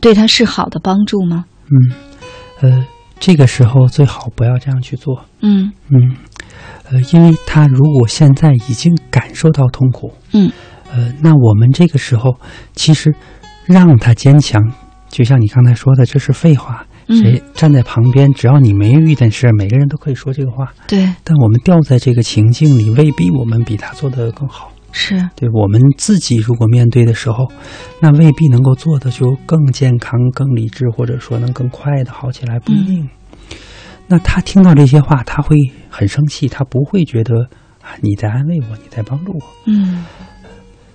[0.00, 1.44] 对他是好的帮助吗？
[1.70, 1.76] 嗯，
[2.62, 2.86] 呃，
[3.24, 5.24] 这个时候最好不要这样去做。
[5.40, 6.14] 嗯嗯，
[6.90, 10.52] 呃，因为他如果现在已经感受到痛苦，嗯，
[10.92, 12.36] 呃，那我们这个时候
[12.74, 13.14] 其实
[13.64, 14.60] 让他坚强，
[15.08, 16.84] 就像你刚才说的，这是废话。
[17.06, 20.72] 嗯谁站在旁边，只要你没遇见事，每个人都可以说这个话。
[20.86, 24.72] 对，但我们掉在这个情境里，未必我们比他做的更好。
[24.96, 27.50] 是，对我们自己如果面对的时候，
[28.00, 33.08] 那未必能够做的就更健康、更理智，或者说能更快的好起来，不一定。
[34.06, 35.56] 那他听到这些话，他会
[35.90, 37.34] 很生气，他不会觉得
[37.82, 39.40] 啊你在安慰我，你在帮助我。
[39.66, 40.04] 嗯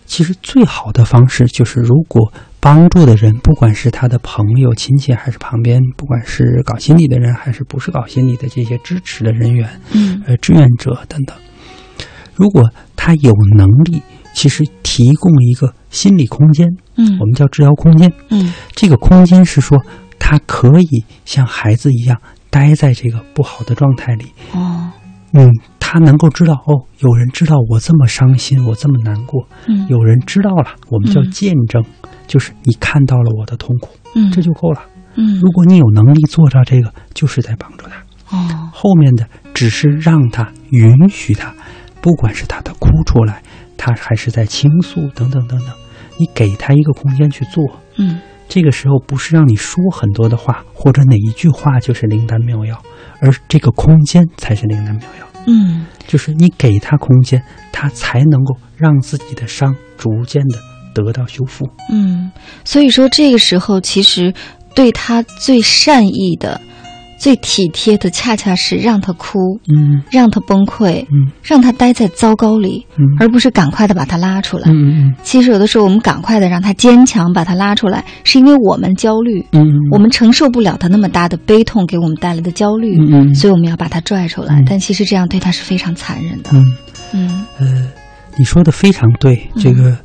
[0.06, 11.38] 其实最好的方式就是，如果帮助的人，不管是他的朋友、亲戚，还是旁边，不管是搞心理的人，还是不是搞心理的这些支持的人员，嗯呃，志愿者等等，
[12.40, 14.02] 如果他有能力，
[14.34, 17.18] 其实提供一个心理空间，嗯。
[17.20, 19.78] 我们叫治疗空间，嗯，这个空间是说
[20.18, 22.18] 他可以像孩子一样
[22.50, 24.90] 待在这个不好的状态里，哦，
[25.34, 29.86] 嗯，他能够知道哦，有人知道我这么伤心，我这么难过，嗯。
[29.90, 31.84] 有人知道了，我们叫嗯见证，
[32.26, 34.32] 就是你看到了我的痛苦，嗯。
[34.32, 34.82] 这就够了。
[35.16, 35.38] 嗯。
[35.42, 37.98] 如果你有能力做到这个，就是在帮助他。
[38.32, 41.52] 哦，后面的只是让他允许他，
[42.02, 43.42] 不管是他的哭出来，
[43.78, 45.70] 他还是在倾诉等等等等，
[46.18, 47.64] 你给他一个空间去做。
[47.98, 52.82] 嗯这个时候不是让你说很多的话，或者哪一句话就是灵丹妙药，
[53.20, 55.28] 而这个空间才是灵丹妙药。
[55.46, 60.58] 嗯就是你给他空间，他才能够让自己的伤逐渐的
[60.96, 61.70] 得到修复。
[61.92, 62.32] 嗯，
[62.66, 64.34] 所以说这个时候其实
[64.74, 66.60] 对他最善意的、
[67.20, 69.38] 最体贴的，恰恰是让他哭，
[69.68, 74.70] 嗯让他崩溃，嗯让他待在糟糕里，嗯而不是赶快的把他拉出来。
[74.72, 82.96] 嗯嗯其实有的时候我们赶快的让他坚强，把他拉出来，是因为我们焦虑，嗯我们承受不了他那么大的悲痛给我们带来的焦虑，
[83.36, 84.56] 所以我们要把他拽出来。
[84.56, 86.52] 嗯但其实这样对他是非常残忍的。
[86.54, 86.64] 嗯
[87.14, 87.88] 嗯呃，
[88.38, 89.50] 你说的非常对。
[89.58, 89.98] 这个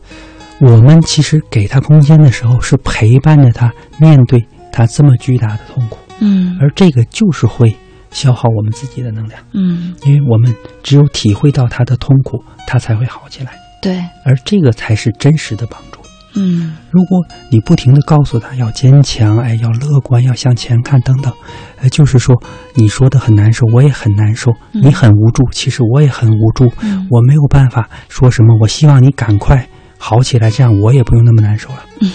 [0.58, 3.70] 我们其实给他空间的时候，是陪伴着他
[4.00, 6.56] 面对他这么巨大的痛苦，嗯。
[6.60, 7.76] 而这个就是会
[8.10, 15.98] 消耗我们自己的能量，嗯，因为我们只有体会到他的痛苦，他才会好起来，对，而这个才是真实的帮助。
[16.36, 16.76] 嗯。
[16.90, 21.32] 如果你不停的告诉他要坚强，哎，要乐观，要向前看等等，
[21.80, 22.40] 呃，就是说
[22.74, 24.82] 你说的很难受，我也很难受，嗯。
[24.82, 27.08] 你很无助，其实我也很无助，嗯。
[27.10, 29.68] 我没有办法说什么，我希望你赶快
[29.98, 31.84] 好起来，这样我也不用那么难受了。
[32.00, 32.10] 嗯，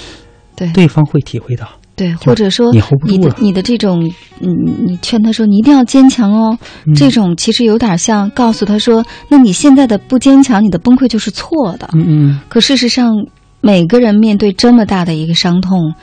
[0.55, 0.71] 对。
[0.71, 1.67] 对方会体会到，
[1.99, 2.71] 对，或者说
[3.03, 4.09] 你的你的这种，
[4.39, 4.47] 嗯，
[4.87, 11.89] 你劝他说你一定要坚强哦，嗯这种其实有点像告诉他说，那你现在的不坚强，你的崩溃就是错的。
[11.93, 13.11] 嗯嗯可事实上，
[13.59, 15.93] 每个人面对这么大的一个伤痛，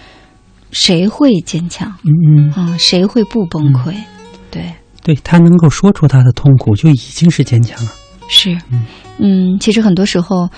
[0.71, 1.91] 谁会坚强？
[2.05, 3.95] 嗯嗯，啊，谁会不崩溃？
[4.51, 7.91] 对，对他能够说出他的痛苦，就已经是坚强了。
[8.29, 8.59] 是，
[9.19, 10.51] 嗯，其实很多时候，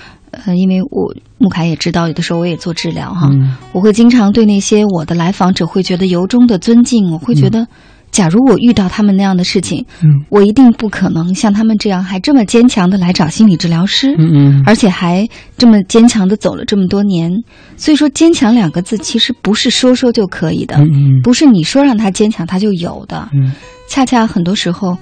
[0.47, 3.57] 呃，因为我穆凯也知道，有的时候我也做治疗哈，嗯。
[3.73, 7.67] 我会经常对那些我的来访者会觉得由衷的尊敬，我会觉得，
[8.11, 10.09] 假如我遇到他们那样的事情，嗯。
[10.31, 14.63] 我一定不可能像他们这样还这么坚强的来找心理治疗师，嗯嗯。
[14.67, 17.31] 而且还这么坚强的走了这么多年。
[17.77, 21.23] 所以说，坚强两个字其实不是说说就可以的，嗯嗯。
[21.23, 23.53] 不是你说让他坚强他就有的，嗯。
[23.89, 24.97] 恰恰很多时候。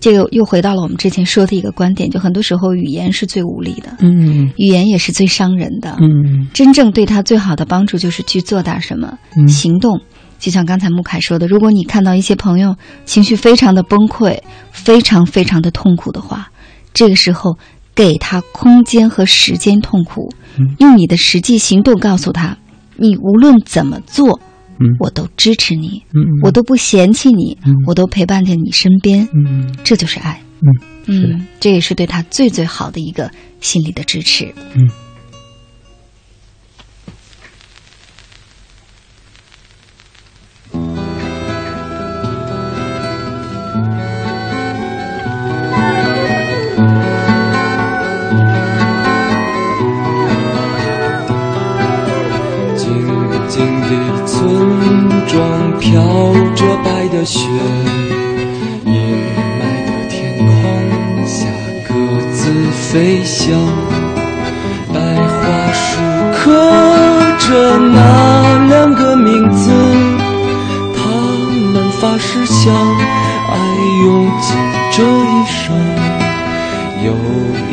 [0.00, 5.96] 这个又回到了我们之前说的一个观点，就很多时候语言是最无力的，嗯语言也是最伤人的。
[6.00, 10.00] 嗯真正对他最好的帮助就是去做点什么，嗯行动。
[10.38, 14.38] 就像刚才穆凯说的，如果你看到一些朋友情绪非常的崩溃，
[14.70, 16.50] 非常非常的痛苦的话，
[16.92, 17.56] 这个时候
[17.94, 20.28] 给他空间和时间痛苦，
[20.58, 22.58] 嗯用你的实际行动告诉他，
[22.96, 24.38] 你无论怎么做，
[24.80, 30.40] 嗯我都支持你，嗯我都不嫌弃你，嗯我都陪伴在你身边，嗯这就是爱。
[30.60, 30.66] 嗯
[31.06, 33.30] 是嗯，这也是对他最最好的一个
[33.60, 34.52] 心理的支持。
[34.74, 34.88] 嗯。
[53.46, 56.02] 静静的村庄飘
[56.54, 57.48] 着白的雪，
[58.84, 58.92] 阴
[59.58, 60.46] 霾的天空
[61.24, 61.46] 下
[61.88, 61.94] 鸽
[62.30, 63.58] 子飞翔。
[64.92, 65.98] 白桦树
[66.34, 66.42] 刻
[67.38, 69.70] 着那两个名字，
[70.94, 71.08] 他
[71.72, 73.56] 们发誓相爱
[74.04, 74.54] 用尽
[74.92, 75.74] 这一生。
[77.02, 77.12] 有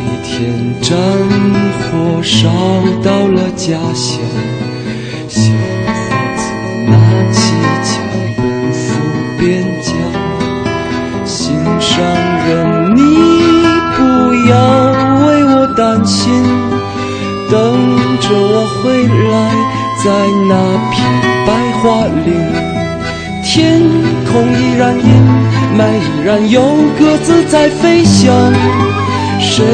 [0.24, 0.40] 天，
[0.80, 0.96] 战
[1.82, 2.48] 火烧
[3.04, 4.18] 到了家乡。
[7.32, 7.96] 小伙子拿起枪
[8.36, 8.40] 奔
[8.72, 8.80] 赴
[9.38, 9.90] 边疆，
[11.24, 11.36] 心
[11.80, 11.90] 上
[12.46, 13.00] 人，你
[13.96, 14.00] 不
[14.48, 14.52] 要
[15.26, 16.32] 为我担心，
[17.50, 17.56] 等
[18.20, 19.34] 着我回来，
[20.04, 20.06] 在
[20.48, 20.52] 那
[20.90, 20.94] 片
[21.46, 21.48] 白
[21.80, 21.82] 桦
[22.24, 22.28] 林，
[23.42, 23.50] 天
[24.30, 25.04] 空依然阴
[25.76, 26.60] 霾，依然有
[26.98, 28.52] 鸽子在飞翔。
[29.40, 29.64] 谁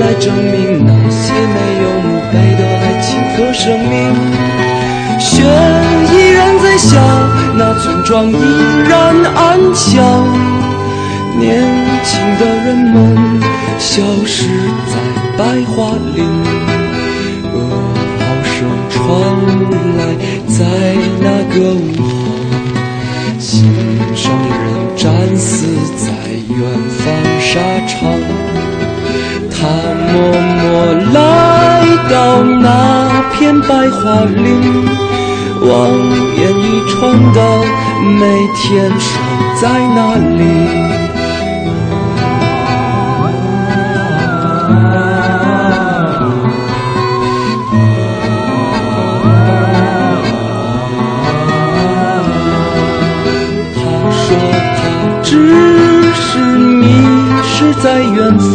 [0.00, 3.92] 来证明那些没有墓碑的爱情和生命？
[5.20, 5.44] 雪
[7.56, 8.34] 那村庄依
[8.88, 10.02] 然安详。
[11.38, 11.64] 年
[12.04, 13.40] 轻的人们
[13.78, 14.44] 消失
[14.86, 14.92] 在
[15.36, 16.24] 白桦林，
[17.52, 17.56] 噩
[18.18, 18.54] 耗声
[18.90, 18.96] 传
[19.96, 20.00] 来，
[20.46, 20.58] 在
[21.20, 22.04] 那个午后，
[23.38, 23.50] 心
[24.14, 24.64] 上人
[24.94, 25.66] 战死
[25.96, 26.06] 在
[26.48, 26.60] 远
[26.98, 27.00] 方
[27.40, 27.50] 沙
[27.88, 27.92] 场。
[29.50, 29.66] 他
[30.12, 30.12] 默
[30.60, 30.62] 默
[31.14, 31.16] 来
[32.10, 32.14] 到
[32.44, 32.64] 那
[33.32, 34.50] 片白桦林，
[35.64, 35.70] 望
[36.36, 37.38] 眼欲穿的
[38.18, 38.20] 每
[38.56, 39.10] 天守
[39.60, 39.62] 在
[39.94, 40.40] 那里。
[53.74, 53.80] 他
[54.10, 54.24] 说
[54.76, 54.80] 他
[55.22, 55.30] 只
[56.12, 56.82] 是迷
[57.42, 58.52] 失在远方。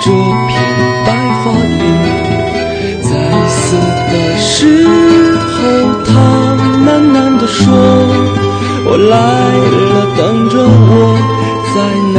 [0.00, 0.10] 这
[0.48, 0.52] 片
[1.04, 1.08] 白
[1.42, 1.44] 桦
[1.80, 1.82] 林。”
[3.02, 3.10] 在
[3.48, 3.76] 死
[4.12, 4.50] 的时
[5.52, 5.58] 候，
[6.04, 6.08] 他
[6.86, 7.62] 喃喃地说。
[8.88, 10.94] 我来了，等着我，
[11.74, 11.76] 在
[12.14, 12.18] 那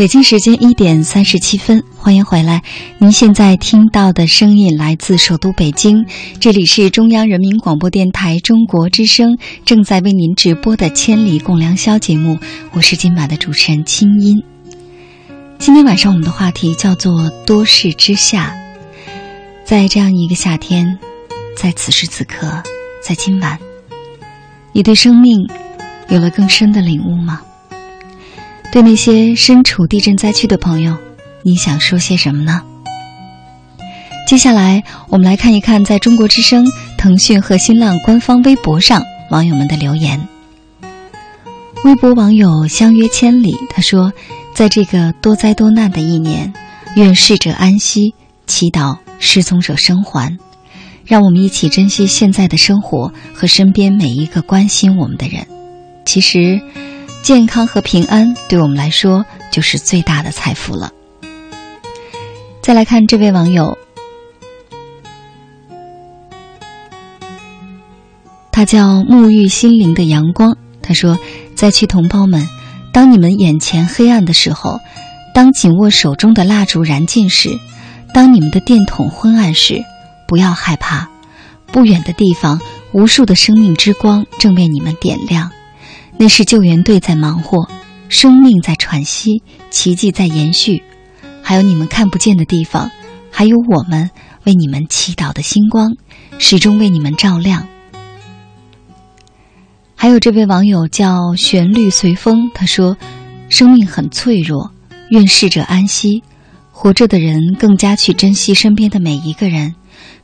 [0.00, 2.62] 北京时间一点三十七分，欢迎回来。
[2.96, 6.06] 您现在听到的声音来自首都北京，
[6.40, 9.36] 这里是中央人民广播电台中国之声
[9.66, 12.38] 正在为您直播的《千里共良宵》节目，
[12.72, 14.42] 我是今晚的主持人清音。
[15.58, 18.56] 今天晚上我们的话题叫做“多事之夏”。
[19.66, 20.98] 在这样一个夏天，
[21.54, 22.62] 在此时此刻，
[23.06, 23.58] 在今晚，
[24.72, 25.46] 你对生命
[26.08, 27.42] 有了更深的领悟吗？
[28.72, 30.96] 对那些身处地震灾区的朋友，
[31.42, 32.62] 你想说些什么呢？
[34.28, 36.64] 接下来，我们来看一看在中国之声、
[36.96, 40.20] 腾讯和新浪官方微博上网友们的留言。
[41.82, 44.12] 微博网友相约千里，他说
[44.54, 46.52] ：“在这个多灾多难的一年，
[46.94, 48.14] 愿逝者安息，
[48.46, 50.38] 祈祷失踪者生还。
[51.04, 55.44] 让我们一起珍惜现在的生活和身边每一个关心我们的人。
[56.04, 56.60] 其实。”
[57.22, 60.90] 健康和平安对我们来说就是最大的财富了。
[62.62, 63.78] 再来看这位网友，
[68.50, 70.56] 他叫沐浴心灵的阳光。
[70.82, 71.18] 他说
[71.54, 72.48] ：“灾区同胞们，
[72.92, 74.80] 当你们眼前黑暗的时候，
[75.34, 77.58] 当紧握手中的蜡烛燃尽时，
[78.12, 79.84] 当你们的电筒昏暗时，
[80.26, 81.08] 不要害怕，
[81.66, 82.60] 不远的地方，
[82.92, 85.52] 无数的生命之光正为你们点亮。”
[86.22, 87.66] 那是救援队在忙活，
[88.10, 90.82] 生命在喘息，奇迹在延续，
[91.40, 92.90] 还有你们看不见的地方，
[93.30, 94.10] 还有我们
[94.44, 95.96] 为你们祈祷的星光，
[96.38, 97.66] 始终为你们照亮。
[99.94, 102.98] 还有这位网友叫旋律随风，他说
[103.48, 104.72] ：“生命很脆弱，
[105.08, 106.22] 愿逝者安息，
[106.70, 109.74] 活着的人更加去珍惜身边的每一个人，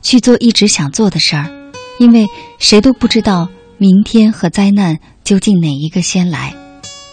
[0.03, 1.49] 去做一直想做的事儿，
[1.97, 2.27] 因为
[2.59, 3.49] 谁都不知道。”
[3.79, 6.55] 明天和灾难究竟哪一个先来？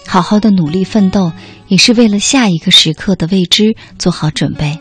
[0.06, 1.32] 好好的努力奋斗，
[1.66, 4.78] 也是为了下一个时刻的未知做好准备。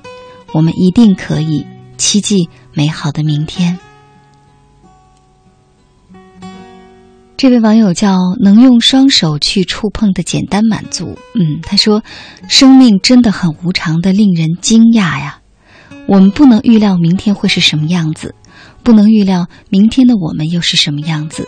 [0.51, 1.65] 我们一定可以
[1.97, 3.79] 期冀美好的明天。
[7.35, 11.17] 这位网友叫能用双手去触碰的简单满足。
[11.33, 12.03] 嗯，他说
[12.47, 15.39] ：“生命真的很无常的，令人惊讶呀。
[16.05, 18.35] 我们不能预料明天会是什么样子，
[18.83, 21.47] 不能预料明天的我们又是什么样子。”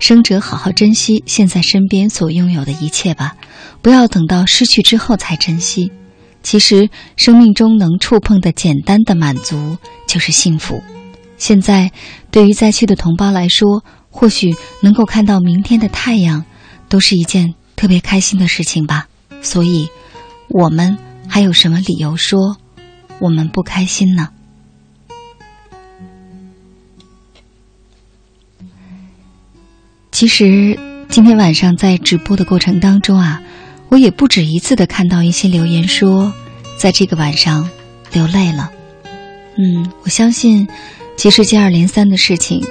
[0.00, 3.36] 生者好好珍惜现在身边所拥有的一切吧，
[3.82, 5.92] 不要等到失去之后才珍惜。
[6.42, 9.76] 其实，生命中能触碰的简单的满足
[10.08, 10.82] 就是幸福。
[11.36, 11.92] 现在，
[12.30, 16.44] 对于灾区的同胞来说，或许能够看到明天的太阳，
[16.88, 19.06] 都是一件特别开心的事情吧。
[19.42, 19.88] 所以，
[20.48, 20.96] 我们
[21.28, 22.56] 还有什么理由说
[23.20, 24.30] 我们不开心呢？
[30.20, 30.78] 其实
[31.08, 33.40] 今天晚上在直播的过程当中啊，
[33.88, 36.30] 我也不止一次的看到一些留言说，
[36.76, 37.70] 在这个晚上
[38.12, 38.70] 流泪了。
[39.56, 40.68] 嗯，我相信，
[41.16, 42.62] 其实接二连三的事情，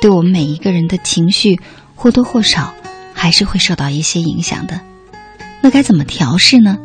[0.00, 1.60] 对我们每一个人的情绪
[1.94, 2.74] 或多或少
[3.14, 4.80] 还是会受到一些影响的。
[5.60, 6.78] 那该怎么调试呢？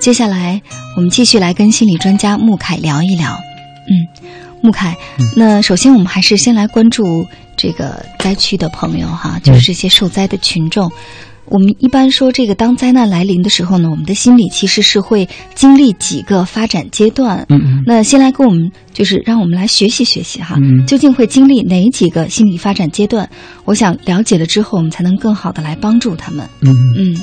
[0.00, 0.62] 接下来
[0.96, 3.34] 我们继续来跟心理专家穆凯聊一聊。
[3.34, 4.24] 嗯，
[4.62, 4.96] 穆凯，
[5.36, 7.04] 那首先我们还是先来关注。
[7.58, 10.92] 这个灾区的朋友哈，就是这些受灾的群众，
[11.46, 17.46] 我们一般说这个当灾难来临的时候呢，我们的心理其实是会经历几个发展阶段。
[17.48, 17.82] 嗯嗯。
[17.86, 23.26] 那先来跟我们就是让我们来学习学习哈，嗯究竟会经历哪几个心理发展阶段？
[23.64, 26.46] 我想了解了之后，我们才能更好的来帮助他们。
[26.60, 27.16] 嗯嗯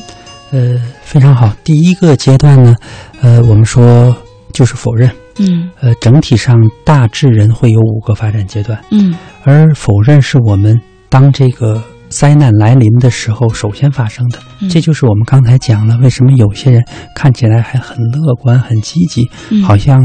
[0.49, 1.55] 呃，非常好。
[1.63, 2.75] 第一个阶段呢，
[3.21, 4.17] 呃，我们说
[4.51, 5.07] 就是否认。
[5.39, 10.79] 嗯呃，整体上大致人会有五个发展阶段，嗯而否认是我们
[11.09, 14.39] 当这个灾难来临的时候首先发生的。
[14.61, 16.83] 嗯这就是我们刚才讲了，为什么有些人
[17.15, 19.99] 看起来还很乐观、很积极，嗯好像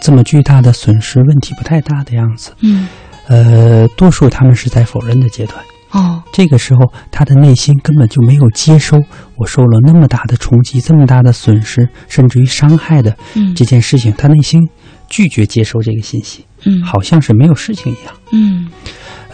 [0.00, 2.52] 这么巨大的损失问题不太大的样子。
[2.62, 2.88] 嗯
[3.28, 5.58] 呃，多数他们是在否认的阶段。
[5.96, 6.22] 哦。
[6.32, 8.98] 这个时候，他的内心根本就没有接收
[9.36, 13.54] 我受了那么大的冲击、这么大的损失，甚至于伤害的嗯。
[13.54, 14.68] 这件事情，他内心
[15.08, 16.82] 拒绝接收这个信息，嗯。
[16.82, 18.14] 好像是没有事情一样。
[18.32, 18.68] 嗯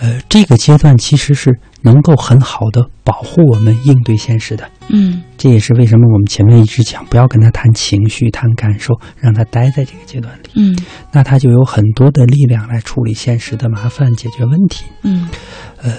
[0.02, 4.68] 呃，这个阶段其实是能够很好的保护我们应对现实的。
[4.88, 5.22] 嗯。
[5.38, 10.76] 这也是为什么我们前面一直讲不要跟他谈情绪、谈感受，让他待在这个阶段里，嗯。
[11.12, 14.84] 那他就有很多的力量来处理现实的麻烦、解决问题。
[15.04, 15.28] 嗯。
[15.80, 15.92] 呃，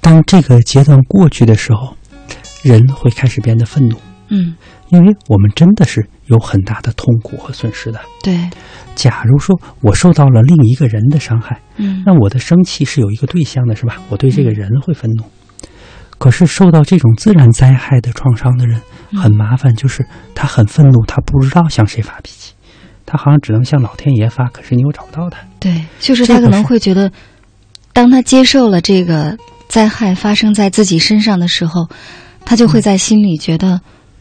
[0.00, 1.94] 当这个阶段过去的时候，
[2.62, 3.96] 人会开始变得愤怒，
[4.28, 4.54] 嗯，
[4.90, 8.00] 因为我们真的是有很大的痛苦和损失的。
[8.22, 8.38] 对，
[8.94, 13.96] 假如说我受到了另一个人的伤害，嗯那我的生气是有一个对象的，是吧？
[14.08, 15.24] 我对这个人会愤怒。
[16.18, 18.78] 可是受到这种自然灾害的创伤的人
[19.14, 20.04] 很麻烦，就是
[20.34, 22.52] 他很愤怒，他不知道向谁发脾气，
[23.06, 25.38] 他好像只能向老天爷发，可是你又找不到他。
[25.58, 27.10] 对，就是他可能会觉得，
[27.94, 29.38] 当他接受了这个
[29.68, 31.88] 灾害发生在自己身上的时候，
[32.44, 33.80] 他就会在心里觉得，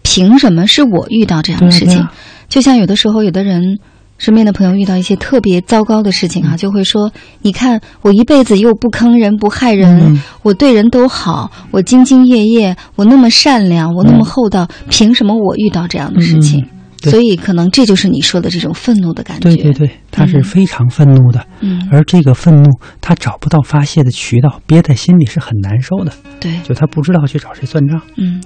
[0.09, 2.07] 凭什么是我遇到这样的事情？
[2.47, 3.77] 就像有的时候，有的人
[4.17, 7.11] 身边的朋友遇到一些特别糟糕的事情嗯啊，就会说
[7.43, 16.65] ：“你看，我一辈子又不坑人不害人，嗯我对人都好，我兢兢业业，我那么善良，我那么嗯厚道，凭什么我遇到这样的事情？”
[17.03, 19.43] 所以，可能这就是你说的这种愤怒的感觉。
[19.43, 22.69] 对对对，他是非常愤怒的，嗯而这个愤怒
[22.99, 26.11] 他找不到发泄的渠道，憋在心里是很难受的。
[26.41, 28.01] 对，就他不知道去找谁算账。
[28.17, 28.41] 嗯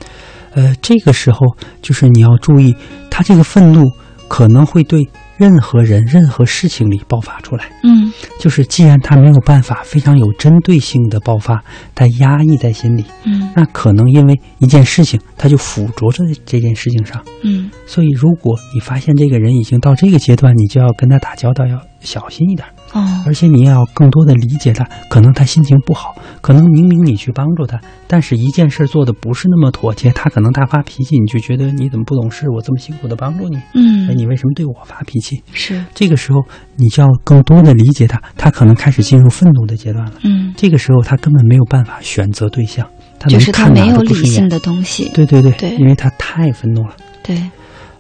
[0.56, 1.40] 呃，这个时候
[1.82, 2.76] 就是你要注意，
[3.10, 3.84] 他这个愤怒
[4.28, 5.08] 可能会对
[5.38, 7.66] 任何人、任何事情里爆发出来。
[7.84, 11.64] 嗯就是既然他没有办法非常有针对性的爆发，
[11.96, 17.24] 他压抑在心里，嗯那可能因为一件事情，他就附着在这件事情上。
[17.44, 22.68] 嗯所以，如果你发现这个人已经到这个阶段，你就要跟他打交道要小心一点。
[22.94, 32.50] 哦而且你也要更多的理解他，可能他心情不好，可能明明你去帮助他，但是一件事做的不是那么妥帖，他可能大发脾气，你就觉得你怎么不懂事？
[32.50, 35.42] 我这么辛苦的帮助你，嗯哎，你为什么对我发脾气？
[35.54, 36.40] 是这个时候
[36.76, 40.14] 你就要更多的理解他，他可能开始进入愤怒的阶段了。
[40.24, 42.88] 嗯，这个时候他根本没有办法选择对象，
[43.20, 45.10] 他能就是他看哪没有都不顺眼理性的东西。
[45.14, 46.96] 对对对，对因为他太愤怒了。
[47.24, 47.42] 对，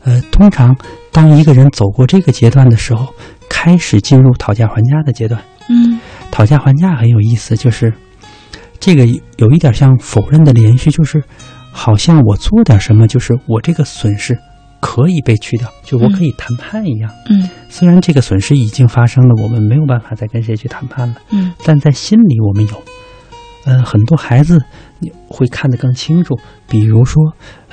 [0.03, 0.75] 呃，通常
[1.11, 3.07] 当一个人走过这个阶段的时候，
[3.53, 5.39] 开始进入讨价还价的阶段。
[5.69, 5.99] 嗯
[6.31, 7.93] 讨价还价很有意思，就是
[8.79, 9.05] 这个
[9.37, 11.23] 有一点像否认的连续，就是
[11.71, 14.35] 好像我做点什么，就是我这个损失
[14.79, 17.11] 可以被去掉，就我可以谈判一样。
[17.29, 22.83] 嗯虽然这个损失已经发生了，我们没有办法再跟谁去谈判了，嗯但在心里我们有。
[23.65, 24.61] 呃，很多孩子
[24.99, 27.15] 你会看得更清楚，比如说，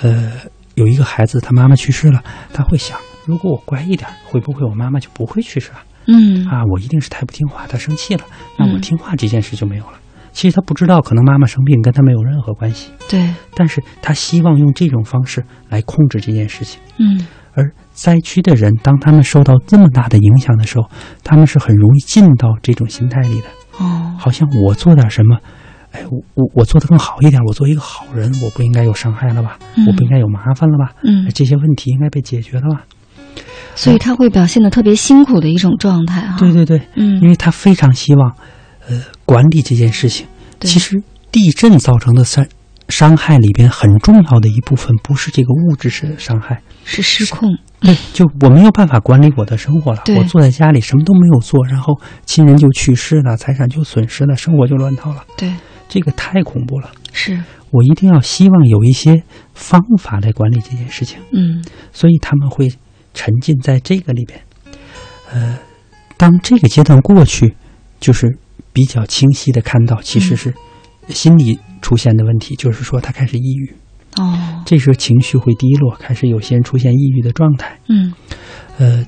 [0.03, 0.33] 呃，
[0.77, 5.79] 有一个孩子他妈妈去世了，他会想，如果我乖一点，会不会我妈妈就不会去世了？
[6.07, 8.25] 嗯啊，我一定是太不听话，她生气了，
[8.57, 9.93] 那我嗯听话这件事就没有了。
[10.33, 16.81] 其实他不知道，可能妈妈生病跟他没有任何关系，对，但是他希望用这种方式来控制这件事情。
[16.99, 20.89] 嗯而灾区的人，当他们受到这么大的影响的时候，
[21.25, 23.47] 他们是很容易进到这种心态里的。
[23.79, 25.37] 哦，好像我做点什么，
[25.91, 29.59] 哎，我我我做的更好一点，我做一个好人，我不应该有伤害了吧？
[29.77, 30.95] 嗯我不应该有麻烦了吧？
[31.03, 32.85] 嗯哎这些问题应该被解决了吧？
[33.75, 36.37] 所以他会表现的特别辛苦的一种状态哈。
[36.39, 38.33] 对对对，嗯因为他非常希望，
[38.89, 40.27] 呃，管理这件事情。
[40.61, 41.03] 其实
[41.33, 42.47] 地震造成的伤
[42.89, 47.49] 伤害里边很重要的一部分，不是这个物质式的伤害，是失控。
[47.81, 50.03] 对，就我没有办法管理我的生活了。
[50.19, 55.25] 我坐在家里什么都没有做，然后亲人就去世了，财产就损失了，生活就乱套了。
[55.39, 55.55] 对，
[55.89, 56.91] 这个太恐怖了。
[57.13, 59.23] 是，我一定要希望有一些
[59.55, 61.19] 方法来管理这件事情。
[61.33, 62.71] 嗯所以他们会
[63.21, 64.41] 沉浸在这个里边。
[65.31, 65.59] 呃，
[66.17, 67.55] 当这个阶段过去，
[68.01, 68.39] 就是
[68.73, 70.55] 比较清晰的看到，其实是
[71.11, 73.75] 心理出现的问题，就是说他开始抑郁，
[74.17, 77.79] 哦，这时候情绪会低落，开始有些人出现抑郁的状态。
[77.91, 78.11] 嗯
[78.79, 79.05] 呃，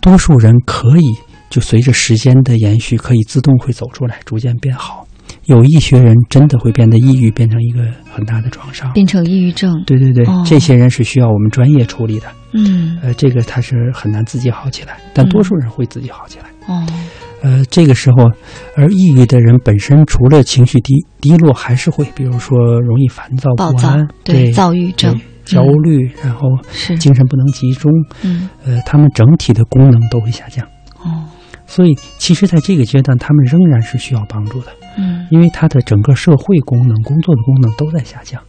[0.00, 1.14] 多数人可以
[1.48, 5.06] 就随着时间的延续，可以自动会走出来，逐渐变好。
[5.44, 9.72] 有一些人真的会变得抑郁，变成一个很大的创伤，变成抑郁症。
[9.86, 12.26] 对对对，哦这些人是需要我们专业处理的。
[12.54, 12.98] 嗯。
[13.02, 16.46] 呃，这个他是很难自己好起来，但多数人会自己好起来。
[16.66, 16.86] 哦。
[17.42, 18.24] 呃，这个时候，
[18.74, 26.96] 而抑郁的人本身除了情绪低低落，还是会，比如说容易烦躁不安，对对躁郁症焦虑，然后是。
[26.96, 28.48] 精神不能集中，嗯。
[28.64, 30.66] 呃，他们整体的功能都会下降。
[31.00, 31.26] 哦。
[31.66, 35.26] 所以，其实在这个阶段，他们仍然是需要帮助的，嗯。
[35.30, 38.40] 因为他的整个社会功能、工作的功能都在下降。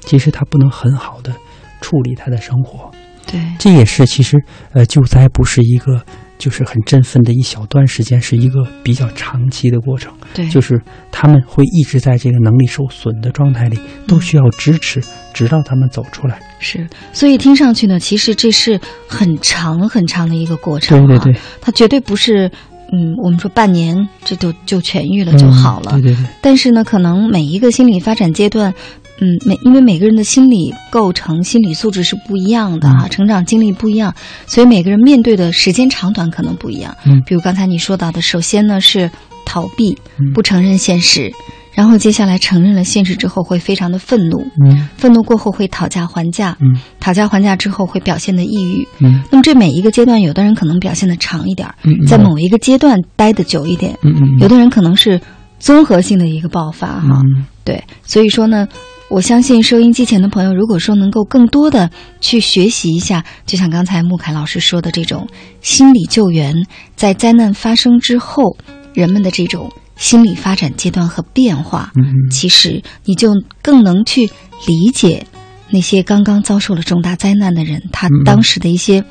[0.00, 1.32] 其实他不能很好的
[1.80, 2.90] 处理他的生活，
[3.38, 4.42] 对这也是其实
[4.72, 6.00] 呃救灾不是一个
[6.38, 10.12] 就是很振奋的一小段时间，是一个比较长期的过程。
[10.34, 10.80] 对就是
[11.10, 15.00] 他们会一直在这个能力受损的状态里，都需要支持，
[15.32, 16.40] 直到他们走出来。
[16.58, 22.50] 是，所以听上去呢，其实这是很长很长的一个过程、啊，对对对，它绝对不是。
[22.94, 25.90] 嗯，我们说半年这就就痊愈了就好了。
[25.94, 26.26] 嗯对对对。
[26.40, 28.72] 但是呢，可能每一个心理发展阶段，
[29.20, 34.14] 嗯，每因为每个人的心理构成、心理素质是不一样的啊，嗯成长经历不一样，
[34.46, 36.96] 所以每个人面对的时间长短可能不一样。
[37.04, 39.10] 嗯比如刚才你说到的，首先呢是
[39.44, 41.32] 逃避嗯，不承认现实，
[41.74, 44.88] 然后接下来承认了现实之后会非常的愤怒，嗯。
[44.96, 46.80] 愤怒过后会讨价还价，嗯。
[47.00, 48.86] 讨价还价之后会表现的抑郁。
[49.00, 49.22] 嗯。
[49.30, 54.38] 那么这每一个阶段，有的人可能表现的长一点儿，嗯嗯在某一个阶段待的久一点，嗯嗯嗯。
[54.40, 55.20] 有的人可能是
[55.58, 57.20] 综合性的一个爆发哈。
[57.24, 57.44] 嗯。
[57.64, 58.68] 对，所以说呢，
[59.08, 61.90] 我相信收音机前的朋友，如果说能够更多的
[62.20, 65.26] 去学习一下，就像刚才穆凯老师说的这种
[65.60, 66.54] 心理救援，
[66.94, 68.56] 在灾难发生之后，
[68.92, 71.92] 人们的这种心理发展阶段和变化，
[72.30, 73.30] 其实你就
[73.62, 74.22] 更能去
[74.66, 75.26] 理解
[75.70, 79.04] 那些刚刚遭受了重大灾难的人，他嗯当时的一些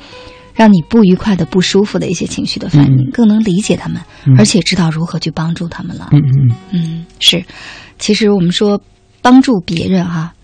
[0.54, 6.10] 让你不愉快的、不舒服的一些情绪的反应，嗯更能理解他们，嗯而且知道如何去帮助他们了。
[6.12, 7.44] 嗯嗯嗯，是。
[7.98, 8.80] 其实我们说
[9.22, 10.34] 帮助别人哈、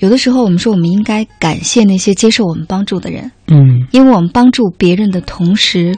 [0.00, 3.86] 有的时候我们说我们应该感谢那些接受我们帮助的人，嗯。
[3.92, 5.94] 因为我们帮助别人的同时，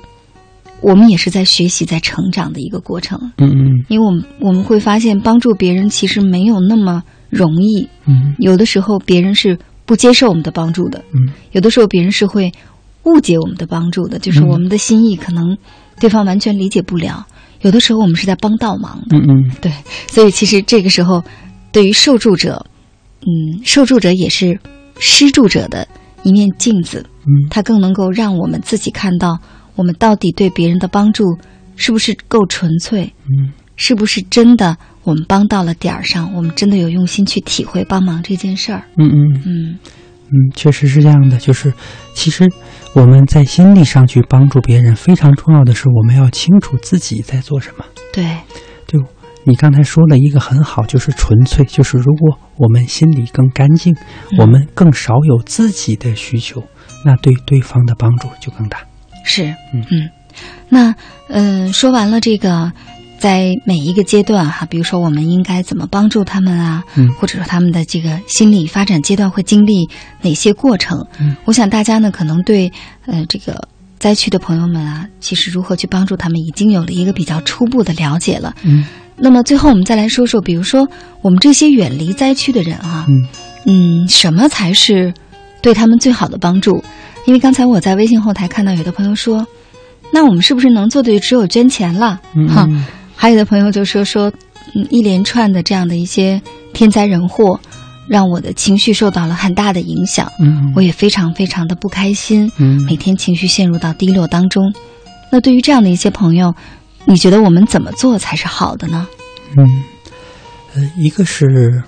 [0.80, 3.18] 我们也是在学习、在成长的一个过程。
[3.38, 3.84] 嗯嗯。
[3.88, 7.88] 因为我们我们会发现，帮助别人其实没有那么容易。
[8.06, 8.34] 嗯。
[8.38, 11.32] 有的时候别人是不接受我们的帮助的，嗯。
[11.52, 12.52] 有的时候别人是会
[13.04, 14.48] 误解我们的帮助的，就是嗯。
[14.48, 15.56] 我们的心意可能
[16.00, 17.26] 对方完全理解不了。
[17.62, 19.00] 有的时候我们是在帮倒忙。
[19.08, 19.50] 的，嗯嗯。
[19.60, 19.72] 对，
[20.08, 21.24] 所以其实这个时候，
[21.72, 22.64] 对于受助者，
[23.22, 24.58] 嗯，受助者也是
[24.98, 25.86] 施助者的
[26.22, 29.38] 一面镜子，嗯，它更能够让我们自己看到，
[29.76, 31.38] 我们到底对别人的帮助
[31.76, 39.78] 是不是够纯粹，嗯，是不是真的我们帮到了点儿上，我们真的有用心去体会帮忙这件事儿，嗯嗯嗯
[40.28, 41.36] 嗯，确实是这样的。
[41.38, 41.72] 就是
[42.14, 42.50] 其实
[42.94, 47.84] 我们在心理上去帮助别人，非常重要的是我们要清楚自己在做什么。
[48.12, 48.24] 对，
[48.86, 48.98] 就
[49.44, 53.94] 你刚才说了一个很好，就是纯粹，就是如果我们心里更干净，
[54.32, 56.64] 嗯我们更少有自己的需求，
[57.04, 58.78] 那对对方的帮助就更大。
[59.26, 60.08] 是，嗯嗯，
[60.68, 60.94] 那
[61.28, 62.72] 嗯、呃说完了这个，
[63.18, 69.88] 在每一个阶段哈，比如说我们应该怎么帮助他们啊，嗯或者说他们的这个心理发展阶段会经历
[70.22, 71.04] 哪些过程？
[71.18, 72.72] 嗯，我想大家呢可能对
[73.06, 78.54] 呃这个灾区的朋友们啊，其实如何去帮助他们，已经有了一个比较初步的了解了。
[78.62, 78.84] 嗯
[79.18, 80.86] 那么最后我们再来说说，比如说
[81.22, 83.26] 我们这些远离灾区的人啊，嗯
[83.64, 85.14] 嗯，什么才是
[85.62, 86.84] 对他们最好的帮助？
[87.26, 89.46] 因为刚才我在微信后台看到有的朋友说，
[90.12, 92.20] 那我们是不是能做的就只有捐钱了？
[92.34, 94.32] 嗯哈，嗯还有的朋友就说说，
[94.74, 96.40] 嗯，一连串的这样的一些
[96.72, 97.58] 天灾人祸，
[98.08, 104.72] 让我的情绪受到了很大的影响，嗯我也非常非常的不开心，嗯每天情绪陷入到低落当中。
[105.32, 106.54] 那对于这样的一些朋友，
[107.04, 109.08] 你觉得我们怎么做才是好的呢？
[109.58, 109.66] 嗯，
[110.76, 111.82] 呃，一个是。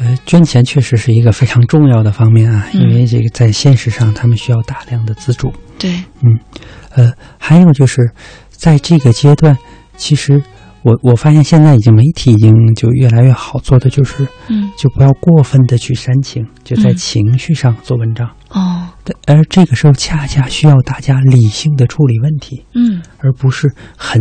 [0.00, 2.80] 呃，捐钱确实是一个非常重要的方面啊，嗯。
[2.80, 5.52] 因为这个在现实上他们需要大量的资助。
[5.78, 6.38] 对，嗯，
[6.94, 8.10] 呃，还有就是，
[8.48, 9.56] 在这个阶段，
[9.98, 10.42] 其实
[10.82, 14.70] 我我发现现在已经媒体已经就越来越好做的就是，嗯。
[14.78, 18.26] 就不要过分的去煽情，就在嗯情绪上做文章。
[18.48, 23.02] 哦，但而这个时候恰恰需要大家理性的处理问题，嗯。
[23.18, 24.18] 而不是很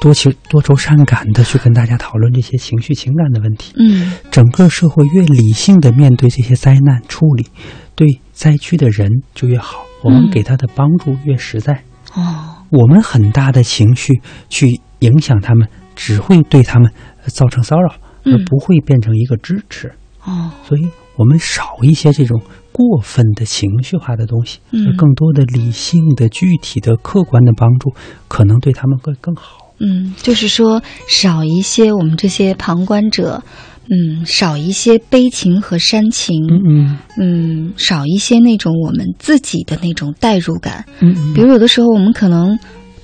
[0.00, 3.72] 多情多愁善感的去跟大家讨论这些情绪情感的问题。
[3.78, 7.46] 嗯整个社会越理性的面对这些灾难处理，
[7.94, 11.84] 对灾区的人就越好，我们嗯给他的帮助越实在。
[12.14, 16.90] 哦，我们很大的情绪去影响他们，只会对他们
[17.22, 17.94] 呃造成骚扰，
[18.24, 19.92] 嗯而不会变成一个支持。
[20.24, 22.40] 哦，所以我们少一些这种
[22.72, 27.94] 过分的情绪化的东西，嗯而更多的理性的、具体的、客观的帮助，
[28.28, 29.63] 可能对他们会更好。
[29.78, 33.42] 嗯，就是说少一些我们这些旁观者，
[33.90, 36.36] 嗯，少一些悲情和煽情，
[36.68, 40.84] 嗯嗯，少一些那种我们自己的那种代入感。
[41.00, 42.58] 嗯嗯比如有的时候我们可能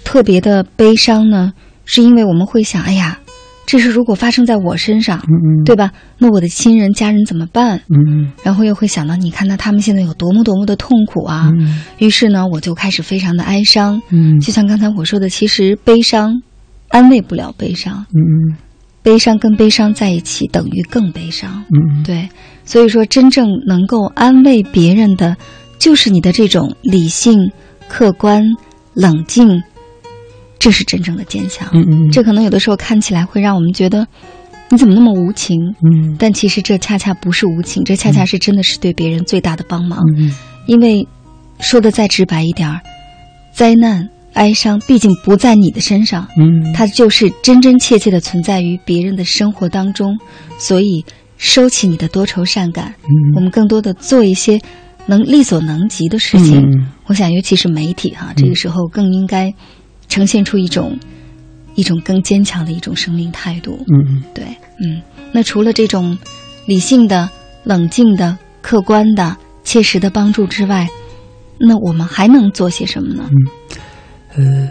[0.05, 1.53] 特别的悲伤呢，
[1.85, 3.19] 是因为我们会想，哎呀，
[3.67, 5.93] 这事如果发生在我身上，嗯嗯，对吧？
[6.19, 7.83] 那我的亲人家人怎么办？
[7.89, 11.51] 嗯然后又会想到，你看到他们现在有多么多么的痛苦啊！
[11.61, 14.01] 嗯于是呢，我就开始非常的哀伤。
[14.11, 16.41] 嗯就像刚才我说的，其实悲伤
[16.91, 18.57] 安慰不了悲伤，嗯
[19.03, 21.65] 悲伤跟悲伤在一起等于更悲伤。
[21.71, 22.29] 嗯对，
[22.65, 25.37] 所以说真正能够安慰别人的，
[25.79, 27.51] 就是你的这种理性、
[27.89, 28.43] 客观、
[28.93, 29.62] 冷静，
[30.59, 31.67] 这是真正的坚强。
[31.73, 34.07] 嗯嗯，这可能有的时候看起来会让我们觉得
[34.69, 39.99] 你怎么那么无情，嗯但其实这恰恰不是无情，这恰恰是真的是对别人最大的帮忙。
[40.19, 40.35] 嗯
[40.67, 41.09] 因为
[41.59, 42.81] 说的再直白一点儿，
[43.53, 50.19] 灾难、哀伤毕竟不在你的身上，嗯，它就是真真切切的存在于别人的生活当中。
[50.59, 51.05] 所以，
[51.36, 54.61] 收起你的多愁善感，嗯我们更多的做一些
[55.07, 56.59] 能力所能及的事情。
[56.61, 59.52] 嗯我想，尤其是媒体哈、这个时候更应该
[60.09, 60.97] 呈现出一种
[61.74, 63.85] 一种更坚强的一种生命态度。
[63.93, 64.44] 嗯对，
[64.78, 65.02] 嗯，
[65.32, 66.16] 那除了这种
[66.66, 67.28] 理性的、
[67.65, 70.89] 冷静的、客观的、切实的帮助之外，
[71.59, 73.28] 那我们还能做些什么呢？
[74.36, 74.70] 呃，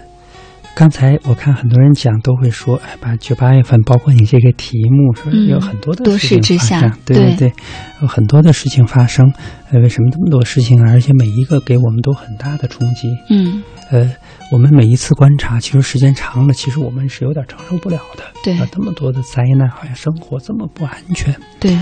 [0.76, 7.54] 刚才我看很多人讲都会说，哎，把九八月份，包括你这个题目，说嗯有很多的事情发生，对对对，
[8.02, 9.32] 有很多的事情发生。
[9.72, 10.92] 呃，为什么这么多事情啊？
[10.92, 13.08] 而且每一个给我们都很大的冲击。
[13.30, 13.62] 嗯，
[13.92, 14.10] 呃，
[14.52, 18.24] 我们每一次观察，其实时间长了，其实我们是有点承受不了的。
[18.44, 21.36] 对啊，这么多的灾难，好像生活这么不安全。
[21.60, 21.78] 对，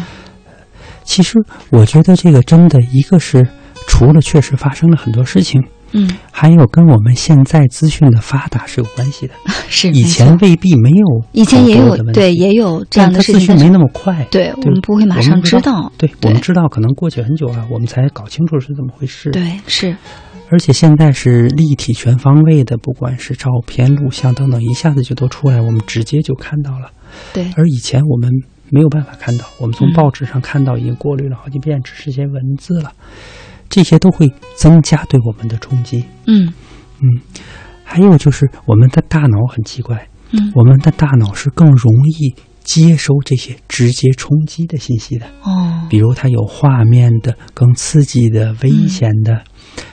[1.03, 1.37] 其实
[1.69, 3.47] 我觉得这个真的，一个是
[3.87, 9.33] 除了确实发生了很多事情，嗯，还有跟我们现在资讯的发达是有关系的。
[9.69, 14.25] 是以前未必没有，以前也有对也有这样的事情，但它资讯没那么快。
[14.31, 15.91] 对我们不会马上知道。
[15.97, 19.31] 对我们知道，可能过去很久了，我们才搞清楚是怎么回事。
[19.31, 19.95] 对，是。
[20.49, 26.89] 而且现在是立体全方位的，不管是照片、录像等等，一下子就都出来，我们直接就看到了。
[27.33, 27.51] 对。
[27.57, 28.31] 而以前我们
[28.69, 32.93] 没有办法看到，我们从嗯报纸上看到已经过滤了好几遍，只是些文字了，
[33.69, 36.03] 这些都会增加对我们的冲击。
[36.25, 36.53] 嗯
[36.99, 37.07] 嗯，
[37.83, 45.25] 还有就是我们的大脑很奇怪，嗯我们的大脑是更容易接收这些直接冲击的信息的。
[45.43, 49.43] 哦，比如它有画面的、更刺激的、危险的，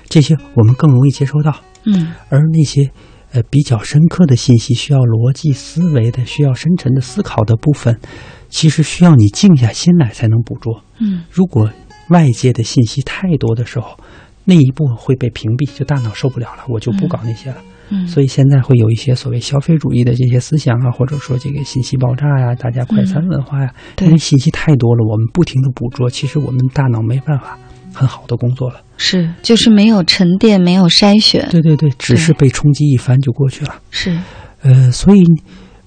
[0.09, 1.55] 这些我们更容易接收到。
[1.87, 2.91] 嗯而那些
[3.33, 8.01] 呃比较深刻的信息，需要逻辑思维的、需要深沉的思考的部分，
[8.49, 10.83] 其实需要你静下心来才能捕捉。
[10.99, 11.71] 嗯如果
[12.09, 13.99] 外界的信息太多的时候，
[14.45, 17.57] 那一部分会被屏蔽，就大脑受不了了，我就不搞那些了。
[17.91, 27.59] 嗯，所以现在会有一些所谓消费主义的这些思想啊，或者说这个信息爆炸呀、大家快餐文化呀，对因为信息太多了，我们不停的捕捉，其实我们大脑没办法
[27.93, 28.81] 很好的工作了。
[28.97, 31.47] 是，就是没有沉淀，没有筛选。
[31.51, 33.75] 对对对，只是被冲击一番就过去了。
[33.91, 34.17] 是，
[34.63, 35.23] 呃，所以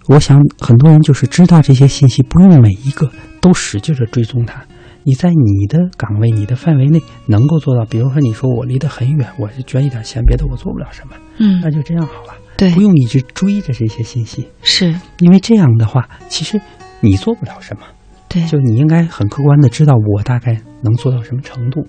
[0.07, 3.09] 我想很多人就是知道这些信息，不用每一个
[3.41, 4.63] 都使劲的追踪它。
[5.07, 12.33] 你在你的岗位、你的范围内能够做到，比如说你说我离得很远，我是捐一点钱，别的我做不了什么，嗯那就这样好了。
[12.57, 16.59] 对不用一直追着这些信息，是因为这样的话，其实
[16.99, 17.83] 你做不了什么。
[18.27, 21.87] 对，就你应该很客观的知道我大概能做到什么程度，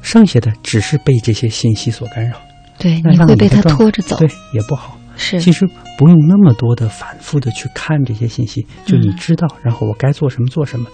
[0.00, 2.36] 剩下的只是被这些信息所干扰。
[2.78, 4.16] 对，那你会被他拖着走。
[4.18, 4.99] 对，也不好。
[5.20, 5.68] 是，其实
[5.98, 10.86] 不用那么多的反复的去看这些信息，就你嗯知道，然后我该做什么做什么，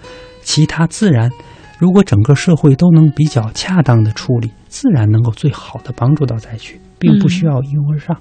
[0.42, 1.30] 其他自然，
[1.78, 8.16] 如果整个社会都能比较恰当的处理，自然能够最好的帮助到灾区，并不需要一拥而上。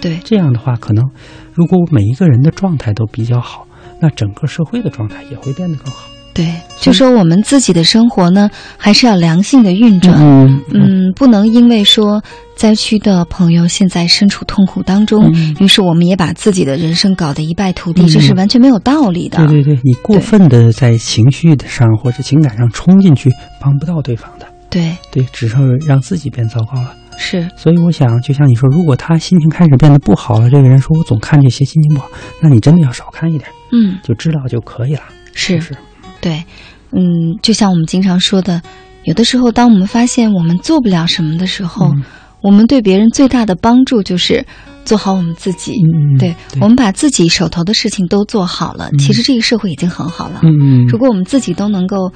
[0.00, 1.04] 对，这样的话，可能
[1.52, 3.68] 如果每一个人的状态都比较好，
[4.00, 6.09] 那整个社会的状态也会变得更好。
[6.32, 10.16] 对，就说我们自己的生活呢，还是要良性的运转。
[10.18, 12.22] 嗯嗯，不能因为说
[12.54, 19.38] 灾区的朋友现在身处痛苦当中，嗯于是我们也把自己的人生搞得一败涂地，嗯这是完全没有道理的。
[19.48, 23.30] 对对对，你过分的在情绪上或者情感上冲进去，
[23.60, 24.46] 帮不到对方的。
[24.70, 26.94] 对对，只是让自己变糟糕了。
[27.18, 32.08] 是，所以我想，就像你说，如果他心情开始变得不好了，这个人说我总看这些心情不好，
[32.40, 35.02] 那你真的要少看一点，嗯，就知道就可以了。
[35.34, 35.74] 是是，
[36.20, 36.44] 对，
[36.92, 38.60] 嗯，就像我们经常说的，
[39.04, 42.02] 有的时候当我们发现我们做不了什么的时候，嗯
[42.42, 44.46] 我们对别人最大的帮助就是
[44.86, 45.74] 做好我们自己。
[45.74, 50.40] 嗯对我们把自己手头的事情都做好了，其实这个社会已经很好了。
[50.42, 52.10] 嗯如果我们自己都能够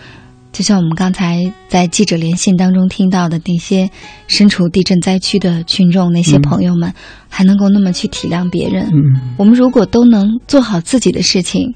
[0.51, 3.91] 就像我们刚才在记者连线当中听到的那些
[4.29, 6.95] 身处地震灾区的群众，那些朋友们，
[7.29, 8.87] 还能够那么去体谅别人。
[8.87, 11.75] 嗯，我们如果都能做好自己的事情，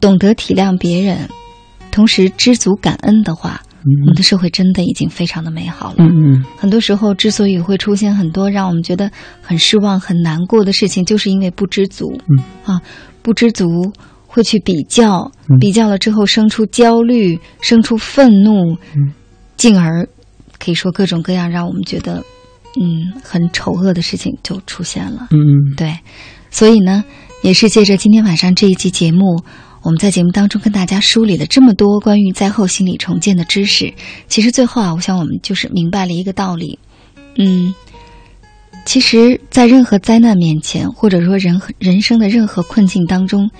[0.00, 1.28] 懂得体谅别人，
[1.94, 3.62] 同时知足感恩的话，
[4.02, 5.96] 我们的社会真的已经非常的美好了。
[5.98, 9.08] 嗯嗯，很多时候之所以会出现很多让我们觉得
[9.40, 12.12] 很失望、很难过的事情，就是因为不知足。
[12.28, 12.82] 嗯啊，
[13.22, 13.92] 不知足。
[14.26, 15.30] 会去比较，
[15.60, 19.12] 比较了之后生出焦虑，生出愤怒，嗯，
[19.56, 20.04] 进而
[20.58, 22.14] 可以说各种各样让我们觉得
[22.82, 25.28] 嗯很丑恶的事情就出现了。
[25.30, 25.96] 嗯嗯，对，
[26.50, 27.04] 所以呢，
[27.42, 29.40] 也是借着今天晚上这一期节目，
[29.84, 33.92] 我们在节目当中跟大家梳理了这么多关于灾后心理重建的知识。
[34.28, 36.78] 其实最后啊，我想我们就是明白了一个道理，
[37.36, 37.72] 嗯，
[38.84, 43.50] 其实，在任何灾难面前，或者说人人生的任何困境当中。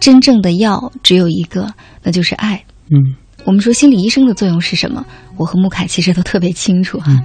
[0.00, 1.72] 真正的药只有一个，
[2.02, 2.64] 那就是爱。
[2.90, 3.14] 嗯，
[3.44, 5.06] 我们说心理医生的作用是什么？
[5.36, 7.24] 我和穆凯其实都特别清楚哈。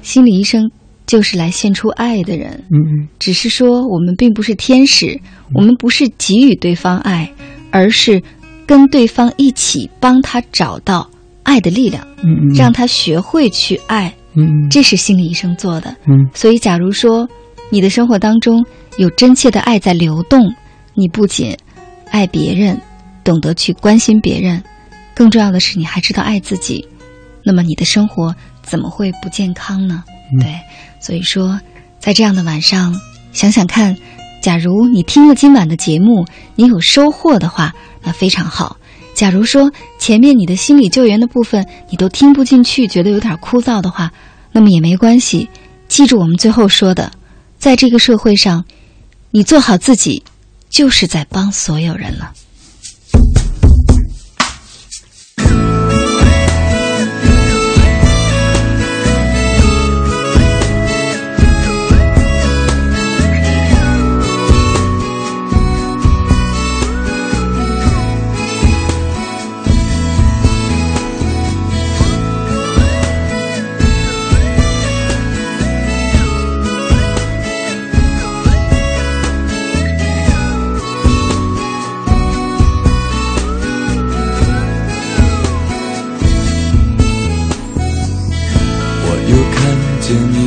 [0.00, 0.70] 心理医生
[1.04, 2.64] 就是来献出爱的人。
[2.70, 5.20] 嗯嗯，只是说我们并不是天使，
[5.52, 7.30] 我们不是给予对方爱，
[7.74, 8.22] 而是
[8.64, 11.10] 跟对方一起帮他找到
[11.42, 12.06] 爱的力量。
[12.22, 14.14] 嗯嗯，让他学会去爱。
[14.34, 15.90] 嗯，这是心理医生做的。
[16.06, 17.28] 嗯，所以假如说
[17.70, 18.64] 你的生活当中
[18.96, 20.54] 有真切的爱在流动，
[20.94, 21.56] 你不仅
[22.12, 22.80] 爱别人，
[23.24, 24.62] 懂得去关心别人，
[25.12, 26.86] 更重要的是你还知道爱自己，
[27.44, 28.32] 那么你的生活
[28.62, 30.04] 怎么会不健康呢？
[30.40, 30.54] 对，
[31.00, 31.58] 所以说，
[31.98, 32.94] 在这样的晚上，
[33.32, 33.96] 想想看，
[34.44, 38.76] 假如你听了今晚的节目，你有收获的话，那非常好。
[39.14, 44.12] 假如说前面你的心理救援的部分你都听不进去，觉得有点枯燥的话，
[44.52, 45.48] 那么也没关系。
[45.88, 47.10] 记住我们最后说的，
[47.58, 48.66] 在这个社会上，
[49.30, 50.22] 你做好自己。
[50.68, 52.32] 就是在帮所有人了。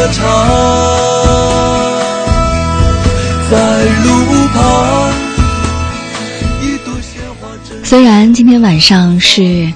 [0.00, 0.24] 歌唱，
[3.50, 5.12] 在路旁。
[7.84, 9.70] 虽然今天晚上是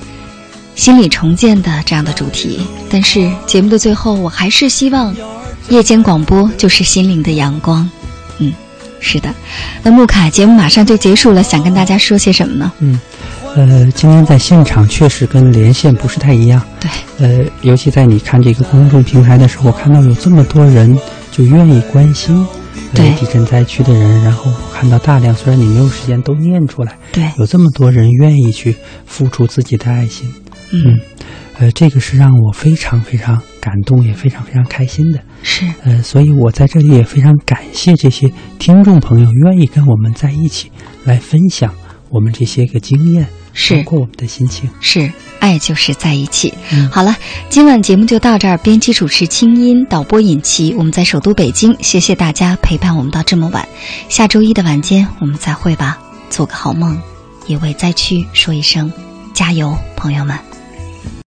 [0.75, 5.15] 心理重建的这样的主题，但是节目的最后，我还是希望
[5.69, 7.87] 夜间广播就是心灵的阳光。
[8.39, 8.51] 嗯，
[9.01, 9.29] 是的。
[9.83, 12.73] 那木卡，节目马上就结束了，想跟大家说些什么呢？
[12.79, 12.99] 嗯。
[13.57, 16.61] 呃，今天在现场确实跟连线不是太一样。
[16.81, 20.99] 对，呃，尤其在你看这个公众平台的时候，我看到有这么多人
[21.31, 22.45] 就愿意关心
[22.93, 28.77] 对地震灾区的人，然后看到大量，虽然你没有时间都念出来，对，有这么多人愿意去
[29.07, 30.29] 付出自己的爱心，
[30.73, 30.99] 嗯，
[31.61, 35.21] 呃，这个是让我非常非常感动，也非常非常开心的。
[35.45, 38.29] 是，呃，所以我在这里也非常感谢这些
[38.59, 40.73] 听众朋友愿意跟我们在一起
[41.05, 41.73] 来分享
[42.11, 43.29] 我们这些个经验。
[43.55, 46.53] 是，包括我们的心情是爱就是在一起。
[46.71, 47.17] 嗯、好了，
[47.49, 48.59] 今晚节目就到这儿。
[48.59, 53.67] 编辑主持清音，导播尹奇，我们在首都北京，谢谢大家陪伴我们到这么晚。
[54.09, 55.99] 下周一的晚间我们再会吧，
[56.29, 57.01] 做个好梦，
[57.47, 58.93] 也为灾区说一声
[59.33, 60.54] 加油，朋友们。